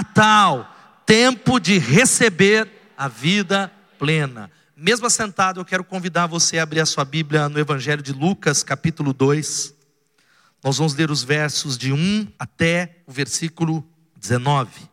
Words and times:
Natal, 0.00 0.74
tempo 1.04 1.60
de 1.60 1.76
receber 1.76 2.66
a 2.96 3.06
vida 3.06 3.70
plena. 3.98 4.50
Mesmo 4.74 5.06
assentado, 5.06 5.60
eu 5.60 5.64
quero 5.64 5.84
convidar 5.84 6.26
você 6.26 6.58
a 6.58 6.62
abrir 6.62 6.80
a 6.80 6.86
sua 6.86 7.04
Bíblia 7.04 7.50
no 7.50 7.58
Evangelho 7.58 8.02
de 8.02 8.10
Lucas, 8.10 8.62
capítulo 8.62 9.12
2. 9.12 9.74
Nós 10.64 10.78
vamos 10.78 10.94
ler 10.94 11.10
os 11.10 11.22
versos 11.22 11.76
de 11.76 11.92
1 11.92 12.32
até 12.38 13.02
o 13.06 13.12
versículo 13.12 13.86
19. 14.16 14.88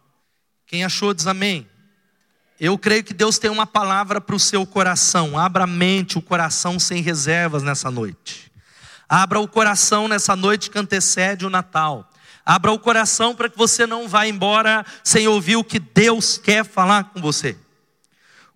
Quem 0.65 0.83
achou, 0.83 1.13
diz 1.13 1.25
amém. 1.25 1.65
Eu 2.59 2.77
creio 2.77 3.01
que 3.01 3.13
Deus 3.13 3.39
tem 3.39 3.49
uma 3.49 3.65
palavra 3.65 4.19
para 4.19 4.35
o 4.35 4.39
seu 4.39 4.65
coração. 4.65 5.39
Abra 5.39 5.63
a 5.63 5.67
mente, 5.67 6.17
o 6.17 6.21
coração 6.21 6.77
sem 6.77 7.01
reservas 7.01 7.63
nessa 7.63 7.89
noite. 7.89 8.51
Abra 9.07 9.39
o 9.39 9.47
coração 9.47 10.09
nessa 10.09 10.35
noite 10.35 10.69
que 10.69 10.77
antecede 10.77 11.45
o 11.45 11.49
Natal. 11.49 12.11
Abra 12.49 12.71
o 12.71 12.79
coração 12.79 13.35
para 13.35 13.49
que 13.49 13.57
você 13.57 13.85
não 13.85 14.07
vá 14.07 14.25
embora 14.25 14.85
sem 15.03 15.27
ouvir 15.27 15.57
o 15.57 15.65
que 15.65 15.79
Deus 15.79 16.37
quer 16.37 16.63
falar 16.63 17.03
com 17.03 17.19
você. 17.19 17.57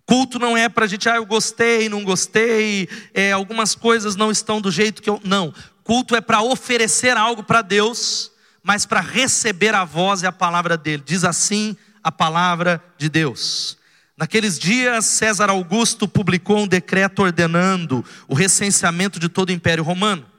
Culto 0.06 0.38
não 0.38 0.56
é 0.56 0.66
para 0.66 0.86
a 0.86 0.88
gente, 0.88 1.10
ah, 1.10 1.16
eu 1.16 1.26
gostei, 1.26 1.90
não 1.90 2.02
gostei, 2.02 2.88
é, 3.12 3.32
algumas 3.32 3.74
coisas 3.74 4.16
não 4.16 4.30
estão 4.30 4.62
do 4.62 4.70
jeito 4.70 5.02
que 5.02 5.10
eu. 5.10 5.20
Não. 5.22 5.52
Culto 5.84 6.16
é 6.16 6.22
para 6.22 6.40
oferecer 6.40 7.18
algo 7.18 7.42
para 7.42 7.60
Deus, 7.60 8.32
mas 8.62 8.86
para 8.86 9.02
receber 9.02 9.74
a 9.74 9.84
voz 9.84 10.22
e 10.22 10.26
a 10.26 10.32
palavra 10.32 10.78
dele. 10.78 11.02
Diz 11.04 11.22
assim 11.22 11.76
a 12.02 12.10
palavra 12.10 12.82
de 12.96 13.10
Deus. 13.10 13.76
Naqueles 14.16 14.58
dias, 14.58 15.04
César 15.04 15.50
Augusto 15.50 16.08
publicou 16.08 16.60
um 16.60 16.66
decreto 16.66 17.20
ordenando 17.20 18.02
o 18.26 18.34
recenseamento 18.34 19.20
de 19.20 19.28
todo 19.28 19.50
o 19.50 19.52
Império 19.52 19.84
Romano. 19.84 20.31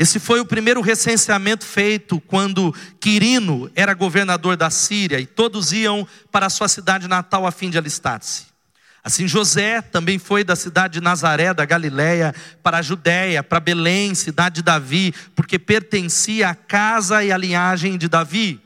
Esse 0.00 0.18
foi 0.18 0.40
o 0.40 0.46
primeiro 0.46 0.80
recenseamento 0.80 1.62
feito 1.62 2.18
quando 2.20 2.74
Quirino 2.98 3.70
era 3.74 3.92
governador 3.92 4.56
da 4.56 4.70
Síria 4.70 5.20
e 5.20 5.26
todos 5.26 5.74
iam 5.74 6.08
para 6.32 6.48
sua 6.48 6.68
cidade 6.68 7.06
natal 7.06 7.46
a 7.46 7.52
fim 7.52 7.68
de 7.68 7.76
alistar-se. 7.76 8.44
Assim, 9.04 9.28
José 9.28 9.82
também 9.82 10.18
foi 10.18 10.42
da 10.42 10.56
cidade 10.56 10.94
de 10.94 11.00
Nazaré, 11.02 11.52
da 11.52 11.66
Galiléia, 11.66 12.34
para 12.62 12.78
a 12.78 12.82
Judéia, 12.82 13.42
para 13.42 13.60
Belém, 13.60 14.14
cidade 14.14 14.54
de 14.54 14.62
Davi, 14.62 15.12
porque 15.36 15.58
pertencia 15.58 16.48
à 16.48 16.54
casa 16.54 17.22
e 17.22 17.30
à 17.30 17.36
linhagem 17.36 17.98
de 17.98 18.08
Davi. 18.08 18.58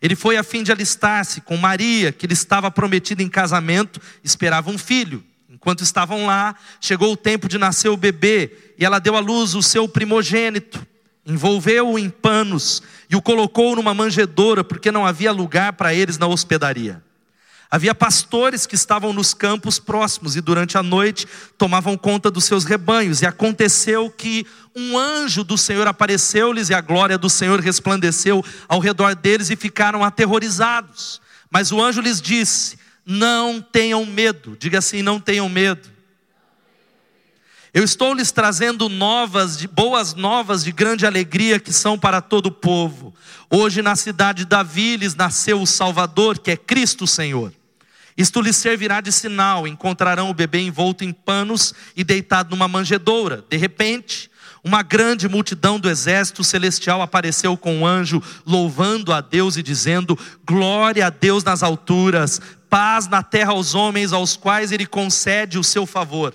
Ele 0.00 0.16
foi 0.16 0.36
a 0.36 0.42
fim 0.42 0.64
de 0.64 0.72
alistar-se 0.72 1.42
com 1.42 1.56
Maria, 1.56 2.10
que 2.10 2.26
lhe 2.26 2.32
estava 2.32 2.72
prometida 2.72 3.22
em 3.22 3.28
casamento, 3.28 4.00
esperava 4.24 4.68
um 4.68 4.76
filho. 4.76 5.22
Enquanto 5.52 5.82
estavam 5.82 6.24
lá, 6.24 6.54
chegou 6.80 7.12
o 7.12 7.16
tempo 7.16 7.46
de 7.46 7.58
nascer 7.58 7.90
o 7.90 7.96
bebê, 7.96 8.72
e 8.78 8.86
ela 8.86 8.98
deu 8.98 9.14
à 9.14 9.20
luz 9.20 9.54
o 9.54 9.62
seu 9.62 9.86
primogênito. 9.86 10.84
Envolveu-o 11.26 11.98
em 11.98 12.08
panos 12.08 12.82
e 13.10 13.14
o 13.14 13.20
colocou 13.20 13.76
numa 13.76 13.92
manjedoura, 13.92 14.64
porque 14.64 14.90
não 14.90 15.04
havia 15.04 15.30
lugar 15.30 15.74
para 15.74 15.92
eles 15.92 16.16
na 16.16 16.26
hospedaria. 16.26 17.04
Havia 17.70 17.94
pastores 17.94 18.66
que 18.66 18.74
estavam 18.74 19.12
nos 19.12 19.34
campos 19.34 19.78
próximos 19.78 20.36
e 20.36 20.40
durante 20.40 20.78
a 20.78 20.82
noite 20.82 21.26
tomavam 21.58 21.98
conta 21.98 22.30
dos 22.30 22.44
seus 22.44 22.64
rebanhos. 22.64 23.20
E 23.20 23.26
aconteceu 23.26 24.08
que 24.08 24.46
um 24.74 24.98
anjo 24.98 25.44
do 25.44 25.58
Senhor 25.58 25.86
apareceu-lhes 25.86 26.70
e 26.70 26.74
a 26.74 26.80
glória 26.80 27.18
do 27.18 27.28
Senhor 27.28 27.60
resplandeceu 27.60 28.42
ao 28.66 28.80
redor 28.80 29.14
deles 29.14 29.50
e 29.50 29.56
ficaram 29.56 30.02
aterrorizados. 30.02 31.20
Mas 31.50 31.70
o 31.70 31.82
anjo 31.82 32.00
lhes 32.00 32.22
disse: 32.22 32.78
não 33.04 33.60
tenham 33.60 34.04
medo. 34.06 34.56
Diga 34.58 34.78
assim: 34.78 35.02
não 35.02 35.20
tenham 35.20 35.48
medo. 35.48 35.90
Eu 37.74 37.82
estou 37.82 38.12
lhes 38.12 38.30
trazendo 38.30 38.88
novas, 38.88 39.64
boas 39.64 40.12
novas 40.12 40.62
de 40.62 40.70
grande 40.72 41.06
alegria 41.06 41.58
que 41.58 41.72
são 41.72 41.98
para 41.98 42.20
todo 42.20 42.46
o 42.46 42.52
povo. 42.52 43.14
Hoje 43.48 43.80
na 43.80 43.96
cidade 43.96 44.40
de 44.40 44.44
Davi 44.44 44.98
lhes 44.98 45.14
nasceu 45.14 45.60
o 45.60 45.66
Salvador, 45.66 46.38
que 46.38 46.50
é 46.50 46.56
Cristo 46.56 47.06
Senhor. 47.06 47.50
Isto 48.14 48.42
lhes 48.42 48.56
servirá 48.56 49.00
de 49.00 49.10
sinal: 49.10 49.66
encontrarão 49.66 50.28
o 50.28 50.34
bebê 50.34 50.60
envolto 50.60 51.02
em 51.02 51.12
panos 51.12 51.74
e 51.96 52.04
deitado 52.04 52.50
numa 52.50 52.68
manjedoura. 52.68 53.42
De 53.48 53.56
repente, 53.56 54.30
uma 54.62 54.82
grande 54.82 55.28
multidão 55.28 55.80
do 55.80 55.90
exército 55.90 56.44
celestial 56.44 57.02
apareceu 57.02 57.56
com 57.56 57.78
um 57.78 57.86
anjo, 57.86 58.22
louvando 58.46 59.12
a 59.12 59.20
Deus 59.20 59.56
e 59.56 59.62
dizendo: 59.62 60.16
Glória 60.46 61.06
a 61.06 61.10
Deus 61.10 61.42
nas 61.42 61.62
alturas, 61.62 62.40
paz 62.72 63.06
na 63.06 63.22
terra 63.22 63.52
aos 63.52 63.74
homens 63.74 64.14
aos 64.14 64.34
quais 64.34 64.72
ele 64.72 64.86
concede 64.86 65.58
o 65.58 65.62
seu 65.62 65.84
favor. 65.84 66.34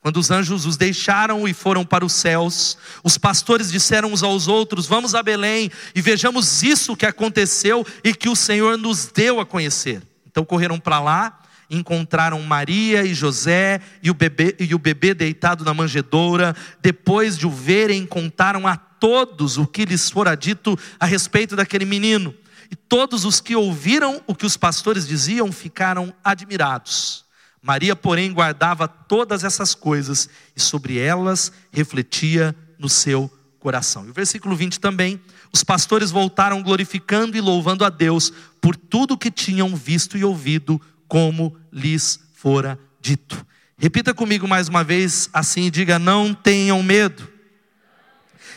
Quando 0.00 0.16
os 0.16 0.28
anjos 0.28 0.66
os 0.66 0.76
deixaram 0.76 1.46
e 1.46 1.54
foram 1.54 1.86
para 1.86 2.04
os 2.04 2.14
céus, 2.14 2.76
os 3.04 3.16
pastores 3.16 3.70
disseram 3.70 4.12
uns 4.12 4.24
aos 4.24 4.48
outros: 4.48 4.88
Vamos 4.88 5.14
a 5.14 5.22
Belém 5.22 5.70
e 5.94 6.02
vejamos 6.02 6.64
isso 6.64 6.96
que 6.96 7.06
aconteceu 7.06 7.86
e 8.02 8.12
que 8.12 8.28
o 8.28 8.34
Senhor 8.34 8.76
nos 8.76 9.06
deu 9.06 9.38
a 9.38 9.46
conhecer. 9.46 10.02
Então 10.26 10.44
correram 10.44 10.80
para 10.80 10.98
lá, 10.98 11.38
encontraram 11.70 12.42
Maria 12.42 13.04
e 13.04 13.12
José 13.14 13.80
e 14.02 14.10
o 14.10 14.14
bebê, 14.14 14.56
e 14.58 14.74
o 14.74 14.78
bebê 14.78 15.14
deitado 15.14 15.64
na 15.64 15.74
manjedoura. 15.74 16.54
Depois 16.80 17.36
de 17.36 17.46
o 17.46 17.50
verem, 17.50 18.06
contaram 18.06 18.66
a 18.66 18.76
todos 18.76 19.58
o 19.58 19.66
que 19.66 19.84
lhes 19.84 20.10
fora 20.10 20.34
dito 20.34 20.78
a 20.98 21.06
respeito 21.06 21.54
daquele 21.54 21.84
menino. 21.84 22.34
E 22.70 22.76
todos 22.76 23.24
os 23.24 23.40
que 23.40 23.56
ouviram 23.56 24.22
o 24.26 24.34
que 24.34 24.46
os 24.46 24.56
pastores 24.56 25.06
diziam 25.06 25.50
ficaram 25.52 26.12
admirados. 26.22 27.24
Maria, 27.62 27.96
porém, 27.96 28.32
guardava 28.32 28.86
todas 28.86 29.44
essas 29.44 29.74
coisas 29.74 30.28
e 30.54 30.60
sobre 30.60 30.98
elas 30.98 31.52
refletia 31.72 32.54
no 32.78 32.88
seu 32.88 33.30
coração. 33.58 34.06
E 34.06 34.10
o 34.10 34.14
versículo 34.14 34.54
20 34.54 34.78
também: 34.80 35.20
os 35.52 35.64
pastores 35.64 36.10
voltaram 36.10 36.62
glorificando 36.62 37.36
e 37.36 37.40
louvando 37.40 37.84
a 37.84 37.90
Deus 37.90 38.32
por 38.60 38.76
tudo 38.76 39.18
que 39.18 39.30
tinham 39.30 39.74
visto 39.74 40.16
e 40.16 40.24
ouvido, 40.24 40.80
como 41.08 41.58
lhes 41.72 42.20
fora 42.34 42.78
dito. 43.00 43.44
Repita 43.76 44.12
comigo 44.12 44.46
mais 44.46 44.68
uma 44.68 44.84
vez 44.84 45.28
assim 45.32 45.70
diga: 45.70 45.98
Não 45.98 46.34
tenham 46.34 46.82
medo. 46.82 47.26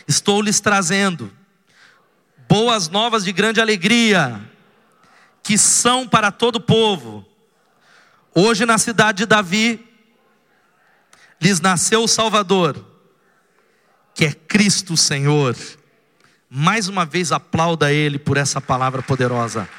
Estou 0.08 0.42
lhes 0.42 0.60
trazendo 0.60 1.32
boas 2.50 2.90
novas 2.90 3.24
de 3.24 3.32
grande 3.32 3.62
alegria, 3.62 4.42
que 5.42 5.58
são 5.58 6.06
para 6.06 6.32
todo 6.32 6.58
o 6.58 6.62
povo. 6.62 7.26
Hoje, 8.36 8.66
na 8.66 8.78
cidade 8.78 9.20
de 9.20 9.26
Davi, 9.26 9.88
lhes 11.42 11.62
nasceu 11.62 12.04
o 12.04 12.10
Salvador, 12.10 12.86
que 14.14 14.26
é 14.26 14.34
Cristo 14.34 14.98
Senhor. 14.98 15.56
Mais 16.50 16.90
uma 16.90 17.06
vez, 17.06 17.32
aplauda 17.32 17.94
Ele 17.94 18.20
por 18.20 18.36
essa 18.36 18.60
palavra 18.60 19.02
poderosa. 19.02 19.70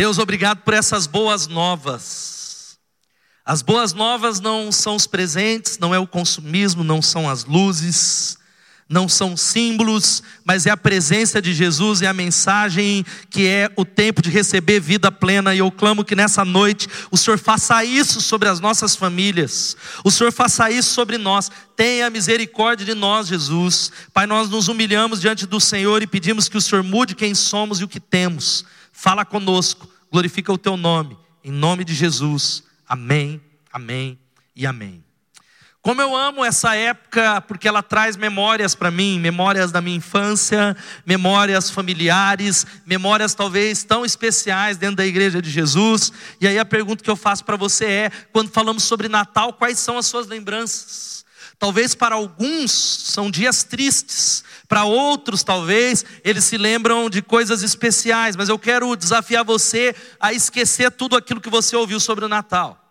Deus, 0.00 0.16
obrigado 0.16 0.62
por 0.62 0.72
essas 0.72 1.06
boas 1.06 1.46
novas. 1.46 2.78
As 3.44 3.60
boas 3.60 3.92
novas 3.92 4.40
não 4.40 4.72
são 4.72 4.96
os 4.96 5.06
presentes, 5.06 5.76
não 5.78 5.94
é 5.94 5.98
o 5.98 6.06
consumismo, 6.06 6.82
não 6.82 7.02
são 7.02 7.28
as 7.28 7.44
luzes, 7.44 8.38
não 8.88 9.06
são 9.06 9.36
símbolos, 9.36 10.22
mas 10.42 10.64
é 10.64 10.70
a 10.70 10.76
presença 10.76 11.42
de 11.42 11.52
Jesus 11.52 12.00
e 12.00 12.06
a 12.06 12.14
mensagem 12.14 13.04
que 13.28 13.46
é 13.46 13.70
o 13.76 13.84
tempo 13.84 14.22
de 14.22 14.30
receber 14.30 14.80
vida 14.80 15.12
plena. 15.12 15.54
E 15.54 15.58
eu 15.58 15.70
clamo 15.70 16.02
que 16.02 16.16
nessa 16.16 16.46
noite 16.46 16.88
o 17.10 17.18
Senhor 17.18 17.38
faça 17.38 17.84
isso 17.84 18.22
sobre 18.22 18.48
as 18.48 18.58
nossas 18.58 18.96
famílias, 18.96 19.76
o 20.02 20.10
Senhor 20.10 20.32
faça 20.32 20.70
isso 20.70 20.94
sobre 20.94 21.18
nós. 21.18 21.50
Tenha 21.76 22.08
misericórdia 22.08 22.86
de 22.86 22.94
nós, 22.94 23.28
Jesus. 23.28 23.92
Pai, 24.14 24.26
nós 24.26 24.48
nos 24.48 24.66
humilhamos 24.66 25.20
diante 25.20 25.44
do 25.44 25.60
Senhor 25.60 26.02
e 26.02 26.06
pedimos 26.06 26.48
que 26.48 26.56
o 26.56 26.60
Senhor 26.62 26.82
mude 26.82 27.14
quem 27.14 27.34
somos 27.34 27.80
e 27.80 27.84
o 27.84 27.88
que 27.88 28.00
temos. 28.00 28.64
Fala 28.92 29.24
conosco, 29.24 29.88
glorifica 30.10 30.52
o 30.52 30.58
teu 30.58 30.76
nome, 30.76 31.16
em 31.42 31.50
nome 31.50 31.84
de 31.84 31.94
Jesus. 31.94 32.62
Amém, 32.86 33.40
amém 33.72 34.18
e 34.54 34.66
amém. 34.66 35.04
Como 35.82 36.02
eu 36.02 36.14
amo 36.14 36.44
essa 36.44 36.76
época, 36.76 37.40
porque 37.40 37.66
ela 37.66 37.82
traz 37.82 38.14
memórias 38.14 38.74
para 38.74 38.90
mim, 38.90 39.18
memórias 39.18 39.72
da 39.72 39.80
minha 39.80 39.96
infância, 39.96 40.76
memórias 41.06 41.70
familiares, 41.70 42.66
memórias 42.84 43.32
talvez 43.32 43.82
tão 43.82 44.04
especiais 44.04 44.76
dentro 44.76 44.96
da 44.96 45.06
igreja 45.06 45.40
de 45.40 45.48
Jesus. 45.48 46.12
E 46.38 46.46
aí 46.46 46.58
a 46.58 46.66
pergunta 46.66 47.02
que 47.02 47.08
eu 47.08 47.16
faço 47.16 47.46
para 47.46 47.56
você 47.56 47.86
é: 47.86 48.10
quando 48.30 48.50
falamos 48.50 48.82
sobre 48.82 49.08
Natal, 49.08 49.54
quais 49.54 49.78
são 49.78 49.96
as 49.96 50.04
suas 50.04 50.26
lembranças? 50.26 51.24
Talvez 51.60 51.94
para 51.94 52.14
alguns 52.14 52.72
são 52.72 53.30
dias 53.30 53.62
tristes, 53.62 54.42
para 54.66 54.84
outros 54.84 55.44
talvez 55.44 56.06
eles 56.24 56.44
se 56.44 56.56
lembram 56.56 57.10
de 57.10 57.20
coisas 57.20 57.62
especiais, 57.62 58.34
mas 58.34 58.48
eu 58.48 58.58
quero 58.58 58.96
desafiar 58.96 59.44
você 59.44 59.94
a 60.18 60.32
esquecer 60.32 60.90
tudo 60.90 61.18
aquilo 61.18 61.38
que 61.38 61.50
você 61.50 61.76
ouviu 61.76 62.00
sobre 62.00 62.24
o 62.24 62.28
Natal. 62.30 62.82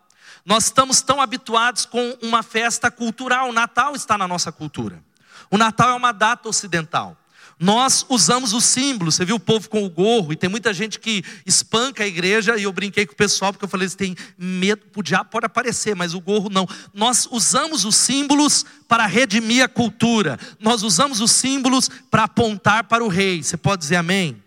Nós 0.46 0.66
estamos 0.66 1.02
tão 1.02 1.20
habituados 1.20 1.88
com 1.88 2.16
uma 2.22 2.44
festa 2.44 2.92
cultural. 2.92 3.50
O 3.50 3.54
Natal 3.54 3.96
está 3.96 4.20
na 4.20 4.28
nossa 4.28 4.52
cultura. 4.52 5.04
O 5.50 5.58
Natal 5.58 5.90
é 5.90 5.94
uma 5.96 6.12
data 6.12 6.48
ocidental. 6.48 7.18
Nós 7.60 8.06
usamos 8.08 8.54
os 8.54 8.64
símbolos. 8.64 9.16
Você 9.16 9.26
viu 9.26 9.36
o 9.36 9.40
povo 9.40 9.70
com 9.70 9.84
o 9.84 9.90
gorro, 9.90 10.32
e 10.32 10.36
tem 10.38 10.50
muita 10.50 10.74
gente 10.74 10.98
que 10.98 11.22
espanca 11.46 12.04
a 12.04 12.08
igreja, 12.08 12.58
e 12.58 12.64
eu 12.64 12.72
brinquei 12.72 13.06
com 13.06 13.12
o 13.12 13.18
pessoal, 13.18 13.52
porque 13.52 13.66
eu 13.66 13.70
falei, 13.70 13.84
eles 13.84 13.96
têm 13.96 14.16
medo, 14.38 14.82
o 14.96 15.04
diabo 15.04 15.30
pode 15.30 15.46
aparecer, 15.46 15.94
mas 15.94 16.14
o 16.14 16.22
gorro 16.22 16.50
não. 16.50 16.66
Nós 16.94 17.28
usamos 17.30 17.84
os 17.84 17.96
símbolos 17.96 18.66
para 18.88 19.06
redimir 19.06 19.62
a 19.62 19.68
cultura, 19.68 20.40
nós 20.58 20.84
usamos 20.84 21.20
os 21.20 21.32
símbolos 21.32 21.90
para 22.10 22.24
apontar 22.24 22.86
para 22.86 23.04
o 23.04 23.10
rei. 23.10 23.44
Você 23.44 23.58
pode 23.58 23.82
dizer 23.82 23.98
amém? 23.98 24.42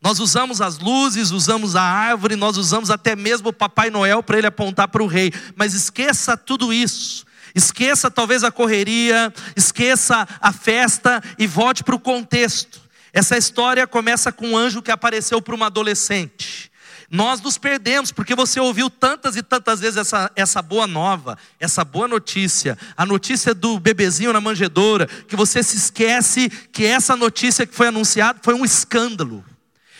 Nós 0.00 0.20
usamos 0.20 0.60
as 0.60 0.78
luzes, 0.78 1.30
usamos 1.30 1.74
a 1.74 1.82
árvore, 1.82 2.36
nós 2.36 2.56
usamos 2.56 2.90
até 2.90 3.16
mesmo 3.16 3.48
o 3.48 3.52
Papai 3.52 3.90
Noel 3.90 4.22
para 4.22 4.38
ele 4.38 4.46
apontar 4.46 4.86
para 4.88 5.02
o 5.02 5.06
rei, 5.06 5.32
mas 5.56 5.74
esqueça 5.74 6.36
tudo 6.36 6.72
isso. 6.72 7.26
Esqueça 7.58 8.08
talvez 8.08 8.44
a 8.44 8.52
correria, 8.52 9.34
esqueça 9.56 10.28
a 10.40 10.52
festa 10.52 11.20
e 11.36 11.44
volte 11.44 11.82
para 11.82 11.96
o 11.96 11.98
contexto. 11.98 12.80
Essa 13.12 13.36
história 13.36 13.84
começa 13.84 14.30
com 14.30 14.50
um 14.50 14.56
anjo 14.56 14.80
que 14.80 14.92
apareceu 14.92 15.42
para 15.42 15.56
uma 15.56 15.66
adolescente. 15.66 16.70
Nós 17.10 17.40
nos 17.40 17.58
perdemos, 17.58 18.12
porque 18.12 18.32
você 18.32 18.60
ouviu 18.60 18.88
tantas 18.88 19.34
e 19.34 19.42
tantas 19.42 19.80
vezes 19.80 19.96
essa, 19.96 20.30
essa 20.36 20.62
boa 20.62 20.86
nova, 20.86 21.36
essa 21.58 21.84
boa 21.84 22.06
notícia, 22.06 22.78
a 22.96 23.04
notícia 23.04 23.52
do 23.52 23.80
bebezinho 23.80 24.32
na 24.32 24.40
manjedoura, 24.40 25.08
que 25.26 25.34
você 25.34 25.60
se 25.60 25.76
esquece 25.76 26.48
que 26.70 26.84
essa 26.84 27.16
notícia 27.16 27.66
que 27.66 27.74
foi 27.74 27.88
anunciada 27.88 28.38
foi 28.40 28.54
um 28.54 28.64
escândalo. 28.64 29.44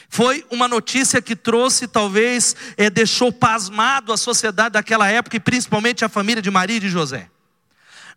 Foi 0.09 0.47
uma 0.49 0.69
notícia 0.69 1.21
que 1.21 1.35
trouxe, 1.35 1.89
talvez, 1.89 2.55
é, 2.77 2.89
deixou 2.89 3.33
pasmado 3.33 4.13
a 4.13 4.17
sociedade 4.17 4.75
daquela 4.75 5.09
época 5.09 5.37
e 5.37 5.41
principalmente 5.41 6.05
a 6.05 6.09
família 6.09 6.41
de 6.41 6.53
Maria 6.53 6.77
e 6.77 6.81
de 6.81 6.89
José. 6.89 7.29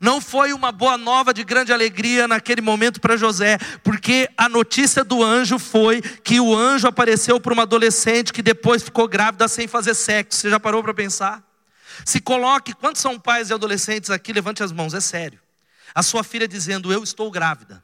Não 0.01 0.19
foi 0.19 0.51
uma 0.51 0.71
boa 0.71 0.97
nova 0.97 1.31
de 1.31 1.43
grande 1.43 1.71
alegria 1.71 2.27
naquele 2.27 2.59
momento 2.59 2.99
para 2.99 3.15
José, 3.15 3.59
porque 3.83 4.27
a 4.35 4.49
notícia 4.49 5.03
do 5.03 5.23
anjo 5.23 5.59
foi 5.59 6.01
que 6.01 6.39
o 6.39 6.57
anjo 6.57 6.87
apareceu 6.87 7.39
para 7.39 7.53
uma 7.53 7.61
adolescente 7.61 8.33
que 8.33 8.41
depois 8.41 8.81
ficou 8.81 9.07
grávida 9.07 9.47
sem 9.47 9.67
fazer 9.67 9.93
sexo. 9.93 10.39
Você 10.39 10.49
já 10.49 10.59
parou 10.59 10.81
para 10.81 10.91
pensar? 10.91 11.43
Se 12.03 12.19
coloque, 12.19 12.73
quantos 12.73 12.99
são 12.99 13.19
pais 13.19 13.51
e 13.51 13.53
adolescentes 13.53 14.09
aqui? 14.09 14.33
Levante 14.33 14.63
as 14.63 14.71
mãos, 14.71 14.95
é 14.95 14.99
sério. 14.99 15.39
A 15.93 16.01
sua 16.01 16.23
filha 16.23 16.47
dizendo: 16.47 16.91
Eu 16.91 17.03
estou 17.03 17.29
grávida. 17.29 17.83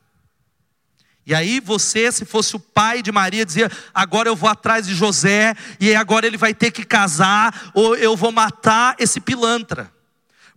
E 1.24 1.36
aí 1.36 1.60
você, 1.60 2.12
se 2.12 2.26
fosse 2.26 2.56
o 2.56 2.60
pai 2.60 3.04
de 3.04 3.12
Maria, 3.12 3.46
dizia: 3.46 3.70
agora 3.94 4.28
eu 4.28 4.36
vou 4.36 4.50
atrás 4.50 4.88
de 4.88 4.96
José, 4.96 5.54
e 5.80 5.94
agora 5.94 6.26
ele 6.26 6.38
vai 6.38 6.54
ter 6.56 6.72
que 6.72 6.84
casar, 6.84 7.70
ou 7.76 7.96
eu 7.96 8.16
vou 8.16 8.32
matar 8.32 8.96
esse 8.98 9.20
pilantra. 9.20 9.96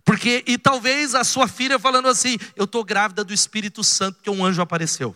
Porque, 0.03 0.43
e 0.47 0.57
talvez 0.57 1.15
a 1.15 1.23
sua 1.23 1.47
filha 1.47 1.77
falando 1.77 2.07
assim: 2.07 2.37
Eu 2.55 2.65
estou 2.65 2.83
grávida 2.83 3.23
do 3.23 3.33
Espírito 3.33 3.83
Santo, 3.83 4.15
porque 4.15 4.29
um 4.29 4.43
anjo 4.43 4.61
apareceu. 4.61 5.15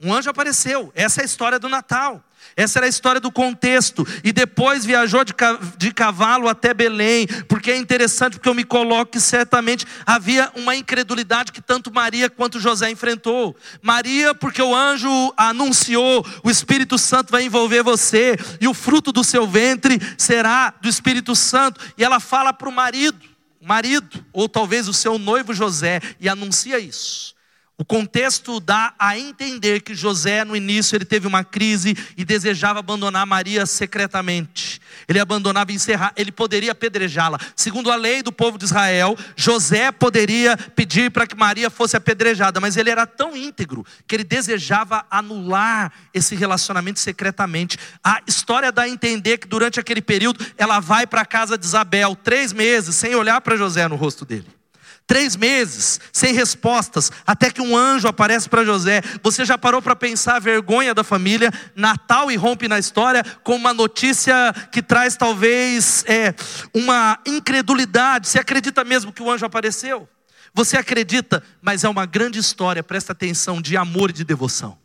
Um 0.00 0.14
anjo 0.14 0.30
apareceu. 0.30 0.90
Essa 0.94 1.20
é 1.20 1.22
a 1.22 1.26
história 1.26 1.58
do 1.58 1.68
Natal. 1.68 2.24
Essa 2.56 2.78
era 2.78 2.86
a 2.86 2.88
história 2.88 3.20
do 3.20 3.30
contexto. 3.30 4.06
E 4.24 4.32
depois 4.32 4.84
viajou 4.84 5.22
de 5.24 5.92
cavalo 5.92 6.48
até 6.48 6.72
Belém, 6.72 7.26
porque 7.46 7.70
é 7.70 7.76
interessante, 7.76 8.34
porque 8.34 8.48
eu 8.48 8.54
me 8.54 8.64
coloco 8.64 9.12
que 9.12 9.20
certamente 9.20 9.86
havia 10.06 10.50
uma 10.56 10.74
incredulidade 10.74 11.52
que 11.52 11.60
tanto 11.60 11.92
Maria 11.92 12.30
quanto 12.30 12.58
José 12.58 12.90
enfrentou. 12.90 13.54
Maria, 13.82 14.34
porque 14.34 14.62
o 14.62 14.74
anjo 14.74 15.10
anunciou: 15.36 16.26
o 16.42 16.50
Espírito 16.50 16.96
Santo 16.98 17.30
vai 17.30 17.44
envolver 17.44 17.82
você, 17.82 18.36
e 18.60 18.66
o 18.66 18.74
fruto 18.74 19.12
do 19.12 19.22
seu 19.22 19.46
ventre 19.46 20.00
será 20.16 20.74
do 20.80 20.88
Espírito 20.88 21.36
Santo. 21.36 21.80
E 21.96 22.02
ela 22.02 22.20
fala 22.20 22.52
para 22.52 22.68
o 22.68 22.72
marido 22.72 23.29
marido, 23.60 24.24
ou 24.32 24.48
talvez 24.48 24.88
o 24.88 24.94
seu 24.94 25.18
noivo 25.18 25.52
José, 25.52 26.00
e 26.18 26.28
anuncia 26.28 26.78
isso. 26.78 27.34
O 27.80 27.84
contexto 27.84 28.60
dá 28.60 28.92
a 28.98 29.18
entender 29.18 29.80
que 29.80 29.94
José, 29.94 30.44
no 30.44 30.54
início, 30.54 30.94
ele 30.94 31.04
teve 31.06 31.26
uma 31.26 31.42
crise 31.42 31.96
e 32.14 32.26
desejava 32.26 32.78
abandonar 32.78 33.24
Maria 33.24 33.64
secretamente. 33.64 34.82
Ele 35.08 35.18
abandonava 35.18 35.72
e 35.72 35.76
encerrar, 35.76 36.12
ele 36.14 36.30
poderia 36.30 36.72
apedrejá-la. 36.72 37.38
Segundo 37.56 37.90
a 37.90 37.96
lei 37.96 38.22
do 38.22 38.30
povo 38.30 38.58
de 38.58 38.66
Israel, 38.66 39.16
José 39.34 39.90
poderia 39.90 40.58
pedir 40.58 41.10
para 41.10 41.26
que 41.26 41.34
Maria 41.34 41.70
fosse 41.70 41.96
apedrejada, 41.96 42.60
mas 42.60 42.76
ele 42.76 42.90
era 42.90 43.06
tão 43.06 43.34
íntegro 43.34 43.82
que 44.06 44.14
ele 44.14 44.24
desejava 44.24 45.06
anular 45.10 45.90
esse 46.12 46.36
relacionamento 46.36 47.00
secretamente. 47.00 47.78
A 48.04 48.20
história 48.26 48.70
dá 48.70 48.82
a 48.82 48.88
entender 48.90 49.38
que 49.38 49.48
durante 49.48 49.80
aquele 49.80 50.02
período 50.02 50.44
ela 50.58 50.80
vai 50.80 51.06
para 51.06 51.22
a 51.22 51.26
casa 51.26 51.56
de 51.56 51.64
Isabel, 51.64 52.14
três 52.14 52.52
meses, 52.52 52.94
sem 52.94 53.14
olhar 53.14 53.40
para 53.40 53.56
José 53.56 53.88
no 53.88 53.96
rosto 53.96 54.26
dele. 54.26 54.59
Três 55.06 55.34
meses 55.34 56.00
sem 56.12 56.32
respostas, 56.32 57.10
até 57.26 57.50
que 57.50 57.60
um 57.60 57.76
anjo 57.76 58.06
aparece 58.06 58.48
para 58.48 58.64
José. 58.64 59.02
Você 59.22 59.44
já 59.44 59.58
parou 59.58 59.82
para 59.82 59.96
pensar 59.96 60.36
a 60.36 60.40
vergonha 60.40 60.94
da 60.94 61.02
família? 61.02 61.52
Natal 61.74 62.30
irrompe 62.30 62.68
na 62.68 62.78
história 62.78 63.24
com 63.42 63.56
uma 63.56 63.74
notícia 63.74 64.34
que 64.70 64.80
traz 64.80 65.16
talvez 65.16 66.04
é, 66.06 66.34
uma 66.72 67.18
incredulidade. 67.26 68.28
Você 68.28 68.38
acredita 68.38 68.84
mesmo 68.84 69.12
que 69.12 69.22
o 69.22 69.30
anjo 69.30 69.44
apareceu? 69.44 70.08
Você 70.54 70.76
acredita, 70.76 71.42
mas 71.60 71.84
é 71.84 71.88
uma 71.88 72.06
grande 72.06 72.38
história, 72.38 72.82
presta 72.82 73.12
atenção, 73.12 73.60
de 73.60 73.76
amor 73.76 74.10
e 74.10 74.12
de 74.12 74.24
devoção. 74.24 74.78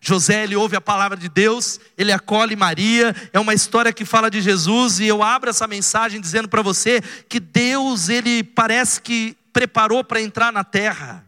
José, 0.00 0.44
ele 0.44 0.56
ouve 0.56 0.76
a 0.76 0.80
palavra 0.80 1.16
de 1.16 1.28
Deus, 1.28 1.80
ele 1.96 2.12
acolhe 2.12 2.54
Maria, 2.54 3.14
é 3.32 3.40
uma 3.40 3.54
história 3.54 3.92
que 3.92 4.04
fala 4.04 4.30
de 4.30 4.40
Jesus, 4.40 5.00
e 5.00 5.06
eu 5.06 5.22
abro 5.22 5.50
essa 5.50 5.66
mensagem 5.66 6.20
dizendo 6.20 6.48
para 6.48 6.62
você 6.62 7.00
que 7.28 7.40
Deus, 7.40 8.08
ele 8.08 8.44
parece 8.44 9.00
que 9.00 9.36
preparou 9.56 10.04
para 10.04 10.20
entrar 10.20 10.52
na 10.52 10.62
terra. 10.62 11.24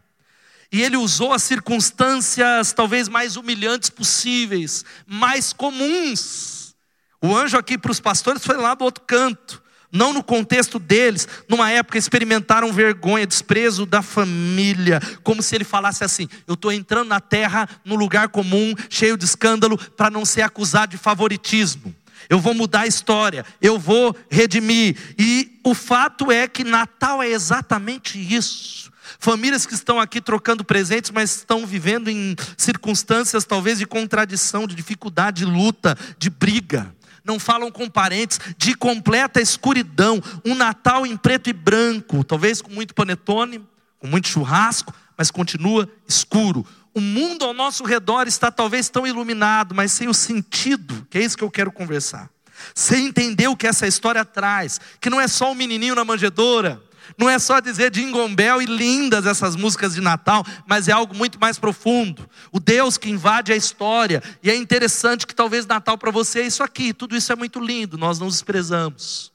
E 0.71 0.83
ele 0.83 0.95
usou 0.95 1.33
as 1.33 1.41
circunstâncias 1.41 2.71
talvez 2.73 3.09
mais 3.09 3.35
humilhantes 3.35 3.89
possíveis, 3.89 4.85
mais 5.07 5.51
comuns. 5.51 6.75
O 7.19 7.35
anjo 7.35 7.57
aqui 7.57 7.75
para 7.75 7.89
os 7.89 7.99
pastores 7.99 8.45
foi 8.45 8.55
lá 8.55 8.75
do 8.75 8.85
outro 8.85 9.03
canto, 9.07 9.63
não 9.91 10.13
no 10.13 10.23
contexto 10.23 10.77
deles. 10.77 11.27
Numa 11.49 11.71
época 11.71 11.97
experimentaram 11.97 12.71
vergonha, 12.71 13.25
desprezo 13.25 13.83
da 13.83 14.03
família, 14.03 15.01
como 15.23 15.41
se 15.41 15.55
ele 15.55 15.63
falasse 15.63 16.03
assim: 16.03 16.29
Eu 16.45 16.53
estou 16.53 16.71
entrando 16.71 17.07
na 17.07 17.19
terra 17.19 17.67
num 17.83 17.95
lugar 17.95 18.29
comum, 18.29 18.75
cheio 18.91 19.17
de 19.17 19.25
escândalo, 19.25 19.75
para 19.75 20.11
não 20.11 20.23
ser 20.23 20.43
acusado 20.43 20.91
de 20.91 20.99
favoritismo 20.99 21.95
eu 22.29 22.39
vou 22.39 22.53
mudar 22.53 22.81
a 22.81 22.87
história, 22.87 23.43
eu 23.59 23.79
vou 23.79 24.15
redimir. 24.29 24.95
E 25.17 25.59
o 25.63 25.73
fato 25.73 26.31
é 26.31 26.47
que 26.47 26.63
Natal 26.63 27.23
é 27.23 27.29
exatamente 27.29 28.19
isso. 28.19 28.91
Famílias 29.17 29.65
que 29.65 29.73
estão 29.73 29.99
aqui 29.99 30.21
trocando 30.21 30.63
presentes, 30.63 31.09
mas 31.09 31.37
estão 31.37 31.65
vivendo 31.65 32.07
em 32.07 32.35
circunstâncias 32.55 33.45
talvez 33.45 33.79
de 33.79 33.87
contradição, 33.87 34.67
de 34.67 34.75
dificuldade, 34.75 35.43
de 35.43 35.51
luta, 35.51 35.97
de 36.19 36.29
briga. 36.29 36.93
Não 37.25 37.39
falam 37.39 37.71
com 37.71 37.89
parentes, 37.89 38.39
de 38.57 38.75
completa 38.75 39.41
escuridão. 39.41 40.21
Um 40.45 40.53
Natal 40.53 41.05
em 41.05 41.17
preto 41.17 41.49
e 41.49 41.53
branco, 41.53 42.23
talvez 42.23 42.61
com 42.61 42.71
muito 42.71 42.93
panetone, 42.93 43.65
com 43.97 44.07
muito 44.07 44.27
churrasco, 44.27 44.93
mas 45.17 45.31
continua 45.31 45.89
escuro. 46.07 46.65
O 46.93 47.01
mundo 47.01 47.45
ao 47.45 47.53
nosso 47.53 47.83
redor 47.83 48.27
está 48.27 48.51
talvez 48.51 48.89
tão 48.89 49.05
iluminado, 49.05 49.75
mas 49.75 49.91
sem 49.91 50.07
o 50.07 50.13
sentido, 50.13 51.07
que 51.09 51.17
é 51.17 51.21
isso 51.21 51.37
que 51.37 51.43
eu 51.43 51.51
quero 51.51 51.71
conversar. 51.71 52.29
Sem 52.75 53.07
entender 53.07 53.47
o 53.47 53.55
que 53.55 53.67
essa 53.67 53.87
história 53.87 54.25
traz, 54.25 54.79
que 54.99 55.09
não 55.09 55.21
é 55.21 55.27
só 55.27 55.51
um 55.51 55.55
menininho 55.55 55.95
na 55.95 56.03
manjedoura, 56.03 56.81
não 57.17 57.29
é 57.29 57.39
só 57.39 57.59
dizer 57.59 57.91
Jingle 57.91 58.29
Bell 58.29 58.61
e 58.61 58.65
lindas 58.65 59.25
essas 59.25 59.55
músicas 59.55 59.93
de 59.93 60.01
Natal, 60.01 60.45
mas 60.67 60.87
é 60.87 60.91
algo 60.91 61.15
muito 61.15 61.39
mais 61.39 61.57
profundo. 61.57 62.29
O 62.51 62.59
Deus 62.59 62.97
que 62.97 63.09
invade 63.09 63.51
a 63.51 63.55
história, 63.55 64.21
e 64.43 64.49
é 64.49 64.55
interessante 64.55 65.25
que 65.25 65.35
talvez 65.35 65.65
Natal 65.65 65.97
para 65.97 66.11
você 66.11 66.41
é 66.41 66.47
isso 66.47 66.63
aqui, 66.63 66.93
tudo 66.93 67.15
isso 67.15 67.31
é 67.31 67.35
muito 67.35 67.59
lindo, 67.59 67.97
nós 67.97 68.19
não 68.19 68.27
desprezamos. 68.27 69.31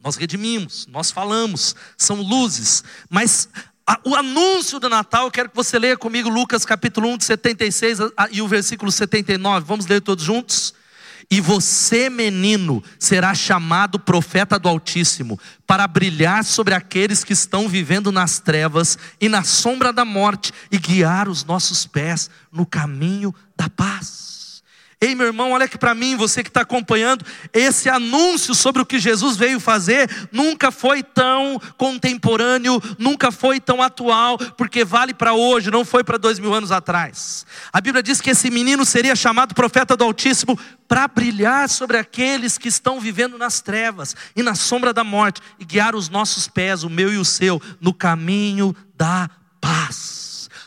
Nós 0.00 0.16
redimimos, 0.16 0.86
nós 0.86 1.10
falamos, 1.10 1.74
são 1.96 2.20
luzes, 2.20 2.84
mas 3.08 3.48
o 4.04 4.14
anúncio 4.14 4.80
do 4.80 4.88
Natal, 4.88 5.26
eu 5.26 5.30
quero 5.30 5.50
que 5.50 5.56
você 5.56 5.78
leia 5.78 5.96
comigo 5.96 6.28
Lucas 6.28 6.64
capítulo 6.64 7.08
1, 7.10 7.18
de 7.18 7.24
76 7.24 7.98
e 8.30 8.40
o 8.40 8.48
versículo 8.48 8.90
79. 8.90 9.66
Vamos 9.66 9.86
ler 9.86 10.00
todos 10.00 10.24
juntos? 10.24 10.74
E 11.30 11.40
você, 11.40 12.10
menino, 12.10 12.82
será 12.98 13.34
chamado 13.34 13.98
profeta 13.98 14.58
do 14.58 14.68
Altíssimo, 14.68 15.38
para 15.66 15.86
brilhar 15.86 16.44
sobre 16.44 16.74
aqueles 16.74 17.24
que 17.24 17.32
estão 17.32 17.68
vivendo 17.68 18.12
nas 18.12 18.38
trevas 18.38 18.98
e 19.20 19.28
na 19.28 19.42
sombra 19.42 19.92
da 19.92 20.04
morte, 20.04 20.52
e 20.70 20.78
guiar 20.78 21.28
os 21.28 21.44
nossos 21.44 21.86
pés 21.86 22.30
no 22.52 22.66
caminho 22.66 23.34
da 23.56 23.68
paz. 23.70 24.33
Ei, 25.00 25.14
meu 25.14 25.26
irmão, 25.26 25.52
olha 25.52 25.64
aqui 25.64 25.76
para 25.76 25.94
mim, 25.94 26.16
você 26.16 26.42
que 26.42 26.48
está 26.48 26.62
acompanhando, 26.62 27.24
esse 27.52 27.88
anúncio 27.88 28.54
sobre 28.54 28.80
o 28.80 28.86
que 28.86 28.98
Jesus 28.98 29.36
veio 29.36 29.60
fazer 29.60 30.08
nunca 30.32 30.70
foi 30.70 31.02
tão 31.02 31.60
contemporâneo, 31.76 32.80
nunca 32.98 33.30
foi 33.30 33.60
tão 33.60 33.82
atual, 33.82 34.38
porque 34.56 34.84
vale 34.84 35.12
para 35.12 35.34
hoje, 35.34 35.70
não 35.70 35.84
foi 35.84 36.02
para 36.04 36.16
dois 36.16 36.38
mil 36.38 36.54
anos 36.54 36.72
atrás. 36.72 37.44
A 37.72 37.80
Bíblia 37.80 38.02
diz 38.02 38.20
que 38.20 38.30
esse 38.30 38.50
menino 38.50 38.84
seria 38.84 39.16
chamado 39.16 39.54
profeta 39.54 39.96
do 39.96 40.04
Altíssimo 40.04 40.58
para 40.88 41.08
brilhar 41.08 41.68
sobre 41.68 41.96
aqueles 41.96 42.56
que 42.56 42.68
estão 42.68 43.00
vivendo 43.00 43.36
nas 43.36 43.60
trevas 43.60 44.14
e 44.36 44.42
na 44.42 44.54
sombra 44.54 44.92
da 44.92 45.04
morte 45.04 45.40
e 45.58 45.64
guiar 45.64 45.94
os 45.94 46.08
nossos 46.08 46.48
pés, 46.48 46.82
o 46.82 46.90
meu 46.90 47.12
e 47.12 47.18
o 47.18 47.24
seu, 47.24 47.60
no 47.80 47.92
caminho 47.92 48.74
da 48.96 49.28
paz. 49.60 50.23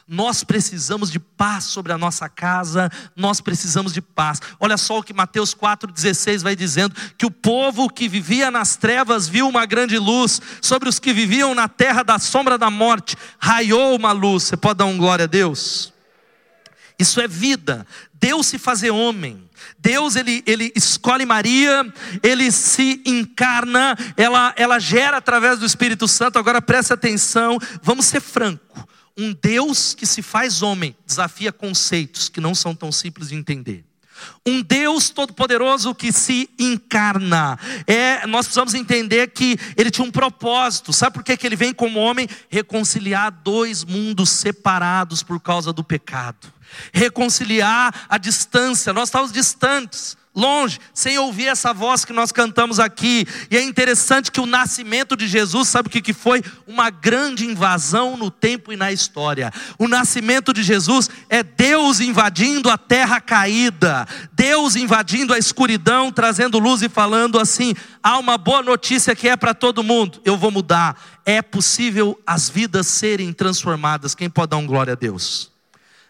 Nós 0.07 0.41
precisamos 0.41 1.11
de 1.11 1.19
paz 1.19 1.65
sobre 1.65 1.91
a 1.91 1.97
nossa 1.97 2.29
casa, 2.29 2.89
nós 3.13 3.41
precisamos 3.41 3.91
de 3.91 4.01
paz. 4.01 4.39
Olha 4.57 4.77
só 4.77 4.99
o 4.99 5.03
que 5.03 5.13
Mateus 5.13 5.53
4,16 5.53 6.41
vai 6.41 6.55
dizendo: 6.55 6.95
que 7.17 7.25
o 7.25 7.31
povo 7.31 7.89
que 7.89 8.07
vivia 8.07 8.49
nas 8.49 8.77
trevas 8.77 9.27
viu 9.27 9.49
uma 9.49 9.65
grande 9.65 9.97
luz, 9.97 10.41
sobre 10.61 10.87
os 10.87 10.97
que 10.97 11.11
viviam 11.11 11.53
na 11.53 11.67
terra 11.67 12.03
da 12.03 12.19
sombra 12.19 12.57
da 12.57 12.69
morte, 12.69 13.17
raiou 13.37 13.95
uma 13.97 14.13
luz. 14.13 14.43
Você 14.43 14.55
pode 14.55 14.77
dar 14.77 14.85
um 14.85 14.97
glória 14.97 15.25
a 15.25 15.27
Deus? 15.27 15.91
Isso 16.97 17.19
é 17.19 17.27
vida. 17.27 17.85
Deus 18.13 18.47
se 18.47 18.57
fazer 18.57 18.91
homem. 18.91 19.47
Deus 19.77 20.15
ele, 20.15 20.41
ele 20.45 20.71
escolhe 20.75 21.25
Maria, 21.25 21.85
ele 22.23 22.51
se 22.51 23.01
encarna, 23.05 23.95
ela, 24.15 24.53
ela 24.55 24.79
gera 24.79 25.17
através 25.17 25.59
do 25.59 25.65
Espírito 25.65 26.07
Santo. 26.07 26.39
Agora 26.39 26.61
preste 26.61 26.93
atenção, 26.93 27.59
vamos 27.81 28.05
ser 28.05 28.21
franco. 28.21 28.87
Um 29.17 29.33
Deus 29.33 29.95
que 29.95 30.05
se 30.05 30.21
faz 30.21 30.61
homem 30.61 30.95
desafia 31.05 31.51
conceitos 31.51 32.29
que 32.29 32.39
não 32.39 32.53
são 32.53 32.75
tão 32.75 32.91
simples 32.91 33.29
de 33.29 33.35
entender. 33.35 33.83
Um 34.45 34.61
Deus 34.61 35.09
todo-poderoso 35.09 35.93
que 35.93 36.11
se 36.11 36.49
encarna. 36.57 37.57
É, 37.85 38.25
nós 38.27 38.45
precisamos 38.45 38.73
entender 38.73 39.27
que 39.27 39.57
ele 39.75 39.91
tinha 39.91 40.05
um 40.05 40.11
propósito. 40.11 40.93
Sabe 40.93 41.15
por 41.15 41.23
que, 41.23 41.37
que 41.37 41.45
ele 41.45 41.55
vem 41.55 41.73
como 41.73 41.99
homem? 41.99 42.27
Reconciliar 42.49 43.31
dois 43.31 43.83
mundos 43.83 44.29
separados 44.29 45.23
por 45.23 45.39
causa 45.39 45.73
do 45.73 45.83
pecado. 45.83 46.51
Reconciliar 46.93 48.05
a 48.09 48.17
distância. 48.17 48.93
Nós 48.93 49.09
estávamos 49.09 49.33
distantes 49.33 50.17
longe, 50.37 50.79
sem 50.93 51.17
ouvir 51.17 51.47
essa 51.47 51.73
voz 51.73 52.05
que 52.05 52.13
nós 52.13 52.31
cantamos 52.31 52.79
aqui. 52.79 53.25
E 53.49 53.57
é 53.57 53.61
interessante 53.63 54.31
que 54.31 54.39
o 54.39 54.45
nascimento 54.45 55.17
de 55.17 55.27
Jesus, 55.27 55.67
sabe 55.67 55.87
o 55.87 55.91
que, 55.91 56.01
que 56.01 56.13
foi? 56.13 56.43
Uma 56.67 56.91
grande 56.91 57.45
invasão 57.45 58.15
no 58.15 58.29
tempo 58.29 58.71
e 58.71 58.77
na 58.77 58.91
história. 58.91 59.51
O 59.79 59.87
nascimento 59.87 60.53
de 60.53 60.61
Jesus 60.61 61.09
é 61.27 61.41
Deus 61.41 61.99
invadindo 61.99 62.69
a 62.69 62.77
terra 62.77 63.19
caída, 63.19 64.07
Deus 64.31 64.75
invadindo 64.75 65.33
a 65.33 65.39
escuridão, 65.39 66.11
trazendo 66.11 66.59
luz 66.59 66.83
e 66.83 66.89
falando 66.89 67.39
assim: 67.39 67.73
há 68.03 68.19
uma 68.19 68.37
boa 68.37 68.61
notícia 68.61 69.15
que 69.15 69.27
é 69.27 69.35
para 69.35 69.55
todo 69.55 69.83
mundo, 69.83 70.21
eu 70.23 70.37
vou 70.37 70.51
mudar. 70.51 70.95
É 71.25 71.41
possível 71.41 72.17
as 72.25 72.47
vidas 72.47 72.85
serem 72.87 73.33
transformadas. 73.33 74.13
Quem 74.13 74.29
pode 74.29 74.51
dar 74.51 74.57
um 74.57 74.67
glória 74.67 74.93
a 74.93 74.95
Deus? 74.95 75.56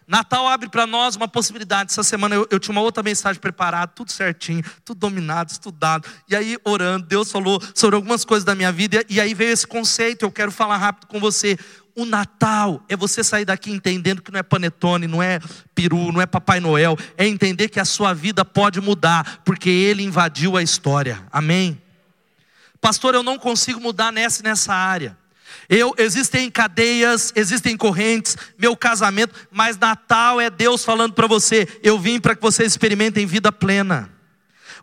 Natal 0.08 0.48
abre 0.48 0.70
para 0.70 0.86
nós 0.86 1.16
uma 1.16 1.28
possibilidade. 1.28 1.90
Essa 1.90 2.02
semana 2.02 2.34
eu, 2.34 2.48
eu, 2.50 2.58
tinha 2.58 2.72
uma 2.72 2.80
outra 2.80 3.02
mensagem 3.02 3.38
preparada, 3.38 3.92
tudo 3.94 4.10
certinho, 4.10 4.64
tudo 4.82 4.98
dominado, 4.98 5.50
estudado. 5.50 6.08
E 6.26 6.34
aí, 6.34 6.56
orando, 6.64 7.04
Deus 7.04 7.30
falou 7.30 7.62
sobre 7.74 7.94
algumas 7.94 8.24
coisas 8.24 8.42
da 8.42 8.54
minha 8.54 8.72
vida. 8.72 9.04
E 9.06 9.20
aí 9.20 9.34
veio 9.34 9.52
esse 9.52 9.66
conceito. 9.66 10.24
Eu 10.24 10.32
quero 10.32 10.50
falar 10.50 10.78
rápido 10.78 11.06
com 11.08 11.20
você. 11.20 11.58
O 11.94 12.06
Natal 12.06 12.82
é 12.88 12.96
você 12.96 13.22
sair 13.22 13.44
daqui 13.44 13.70
entendendo 13.70 14.22
que 14.22 14.32
não 14.32 14.40
é 14.40 14.42
panetone, 14.42 15.06
não 15.06 15.22
é 15.22 15.40
peru, 15.74 16.10
não 16.10 16.22
é 16.22 16.26
Papai 16.26 16.58
Noel. 16.58 16.96
É 17.18 17.26
entender 17.26 17.68
que 17.68 17.78
a 17.78 17.84
sua 17.84 18.14
vida 18.14 18.46
pode 18.46 18.80
mudar, 18.80 19.42
porque 19.44 19.68
Ele 19.68 20.02
invadiu 20.02 20.56
a 20.56 20.62
história. 20.62 21.22
Amém? 21.30 21.78
Pastor, 22.80 23.14
eu 23.14 23.22
não 23.22 23.38
consigo 23.38 23.78
mudar 23.78 24.10
nessa 24.10 24.40
e 24.40 24.44
nessa 24.44 24.72
área. 24.72 25.18
Eu, 25.68 25.94
existem 25.98 26.50
cadeias, 26.50 27.30
existem 27.36 27.76
correntes, 27.76 28.36
meu 28.56 28.74
casamento, 28.74 29.34
mas 29.50 29.76
Natal 29.76 30.40
é 30.40 30.48
Deus 30.48 30.82
falando 30.82 31.12
para 31.12 31.26
você: 31.26 31.68
eu 31.82 31.98
vim 31.98 32.18
para 32.18 32.34
que 32.34 32.40
você 32.40 32.64
experimentem 32.64 33.26
vida 33.26 33.52
plena. 33.52 34.10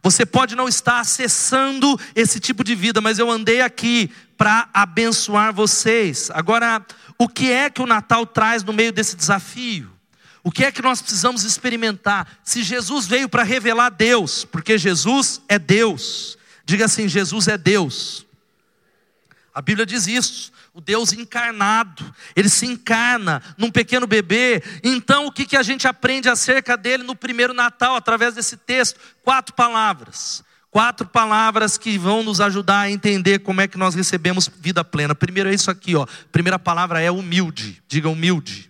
Você 0.04 0.24
pode 0.24 0.56
não 0.56 0.68
estar 0.68 1.00
acessando 1.00 2.00
esse 2.14 2.40
tipo 2.40 2.64
de 2.64 2.76
vida, 2.76 3.02
mas 3.02 3.18
eu 3.18 3.32
andei 3.32 3.62
aqui 3.62 4.12
para 4.38 4.70
abençoar 4.72 5.52
vocês. 5.52 6.30
Agora, 6.32 6.86
o 7.18 7.28
que 7.28 7.52
é 7.52 7.72
que 7.72 7.82
o 7.82 7.88
Natal 7.88 8.24
traz 8.28 8.64
no 8.64 8.72
meio 8.72 8.92
desse 8.92 9.16
desafio? 9.16 9.92
O 10.44 10.52
que 10.52 10.64
é 10.64 10.72
que 10.72 10.84
nós 10.84 11.02
precisamos 11.02 11.44
experimentar? 11.44 12.40
Se 12.44 12.62
Jesus 12.62 13.08
veio 13.08 13.28
para 13.28 13.42
revelar 13.42 13.90
Deus, 13.90 14.46
porque 14.46 14.78
Jesus 14.78 15.42
é 15.50 15.58
Deus. 15.58 16.38
Diga 16.64 16.86
assim: 16.86 17.08
Jesus 17.08 17.48
é 17.48 17.58
Deus. 17.58 18.24
A 19.52 19.64
Bíblia 19.64 19.88
diz 19.88 20.06
isso 20.06 20.54
o 20.76 20.82
Deus 20.82 21.14
encarnado, 21.14 22.14
ele 22.36 22.50
se 22.50 22.66
encarna 22.66 23.42
num 23.58 23.72
pequeno 23.72 24.06
bebê. 24.06 24.62
Então, 24.84 25.26
o 25.26 25.32
que, 25.32 25.46
que 25.46 25.56
a 25.56 25.64
gente 25.64 25.88
aprende 25.88 26.28
acerca 26.28 26.76
dele 26.76 27.02
no 27.02 27.16
primeiro 27.16 27.54
Natal, 27.54 27.96
através 27.96 28.36
desse 28.36 28.58
texto? 28.58 29.00
Quatro 29.24 29.56
palavras. 29.56 30.44
Quatro 30.70 31.08
palavras 31.08 31.78
que 31.78 31.98
vão 31.98 32.24
nos 32.24 32.42
ajudar 32.42 32.82
a 32.82 32.92
entender 32.92 33.40
como 33.40 33.62
é 33.62 33.70
que 33.70 33.78
nós 33.78 33.96
recebemos 33.96 34.52
vida 34.60 34.84
plena. 34.84 35.16
Primeiro 35.16 35.50
é 35.50 35.54
isso 35.54 35.72
aqui, 35.72 35.96
ó. 35.96 36.06
Primeira 36.30 36.60
palavra 36.60 37.02
é 37.02 37.10
humilde. 37.10 37.82
Diga 37.88 38.10
humilde. 38.10 38.70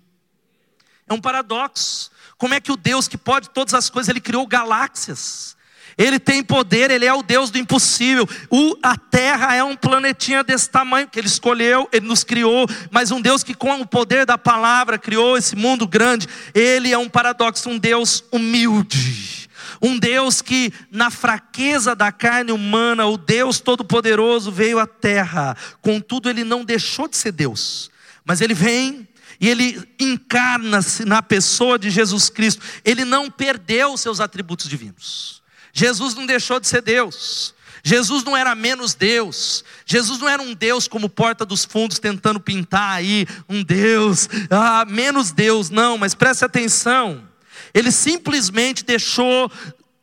É 1.07 1.13
um 1.15 1.19
paradoxo. 1.19 2.11
Como 2.37 2.53
é 2.53 2.61
que 2.61 2.71
o 2.71 2.77
Deus 2.77 3.07
que 3.07 3.17
pode 3.17 3.49
todas 3.49 3.73
as 3.73 3.89
coisas, 3.89 4.09
ele 4.09 4.21
criou 4.21 4.45
galáxias? 4.45 5.54
Ele 5.97 6.19
tem 6.19 6.43
poder, 6.43 6.91
ele 6.91 7.05
é 7.05 7.13
o 7.13 7.23
Deus 7.23 7.49
do 7.49 7.57
impossível. 7.57 8.27
O, 8.49 8.77
a 8.83 8.97
terra 8.97 9.55
é 9.55 9.63
um 9.63 9.75
planetinha 9.75 10.43
desse 10.43 10.69
tamanho 10.69 11.07
que 11.07 11.17
ele 11.17 11.27
escolheu, 11.27 11.87
ele 11.91 12.05
nos 12.05 12.23
criou, 12.23 12.67
mas 12.91 13.11
um 13.11 13.21
Deus 13.21 13.43
que, 13.43 13.53
com 13.53 13.79
o 13.79 13.87
poder 13.87 14.25
da 14.25 14.37
palavra, 14.37 14.97
criou 14.97 15.37
esse 15.37 15.55
mundo 15.55 15.87
grande. 15.87 16.27
Ele 16.53 16.91
é 16.91 16.97
um 16.97 17.07
paradoxo, 17.09 17.69
um 17.69 17.77
Deus 17.77 18.23
humilde. 18.31 19.49
Um 19.81 19.97
Deus 19.97 20.41
que, 20.41 20.73
na 20.91 21.09
fraqueza 21.09 21.95
da 21.95 22.11
carne 22.11 22.51
humana, 22.51 23.05
o 23.05 23.17
Deus 23.17 23.59
Todo-Poderoso 23.59 24.51
veio 24.51 24.79
à 24.79 24.87
terra. 24.87 25.55
Contudo, 25.81 26.29
ele 26.29 26.43
não 26.43 26.65
deixou 26.65 27.07
de 27.07 27.15
ser 27.15 27.31
Deus, 27.31 27.89
mas 28.23 28.41
ele 28.41 28.53
vem 28.53 29.07
e 29.39 29.49
ele 29.49 29.87
encarna-se 29.99 31.05
na 31.05 31.21
pessoa 31.21 31.77
de 31.77 31.89
Jesus 31.89 32.29
Cristo. 32.29 32.63
Ele 32.83 33.05
não 33.05 33.29
perdeu 33.29 33.95
seus 33.97 34.19
atributos 34.19 34.67
divinos. 34.67 35.41
Jesus 35.77 36.15
não 36.15 36.25
deixou 36.25 36.57
de 36.57 36.67
ser 36.69 36.81
Deus. 36.81 37.53
Jesus 37.83 38.23
não 38.23 38.35
era 38.35 38.55
menos 38.55 38.95
Deus. 38.95 39.63
Jesus 39.85 40.19
não 40.19 40.29
era 40.29 40.41
um 40.41 40.53
Deus 40.53 40.87
como 40.87 41.09
porta 41.09 41.45
dos 41.45 41.65
fundos 41.65 41.99
tentando 41.99 42.39
pintar 42.39 42.93
aí 42.93 43.27
um 43.47 43.61
Deus, 43.61 44.29
ah, 44.49 44.85
menos 44.85 45.31
Deus, 45.31 45.69
não, 45.69 45.97
mas 45.97 46.15
preste 46.15 46.45
atenção. 46.45 47.27
Ele 47.73 47.91
simplesmente 47.91 48.85
deixou 48.85 49.51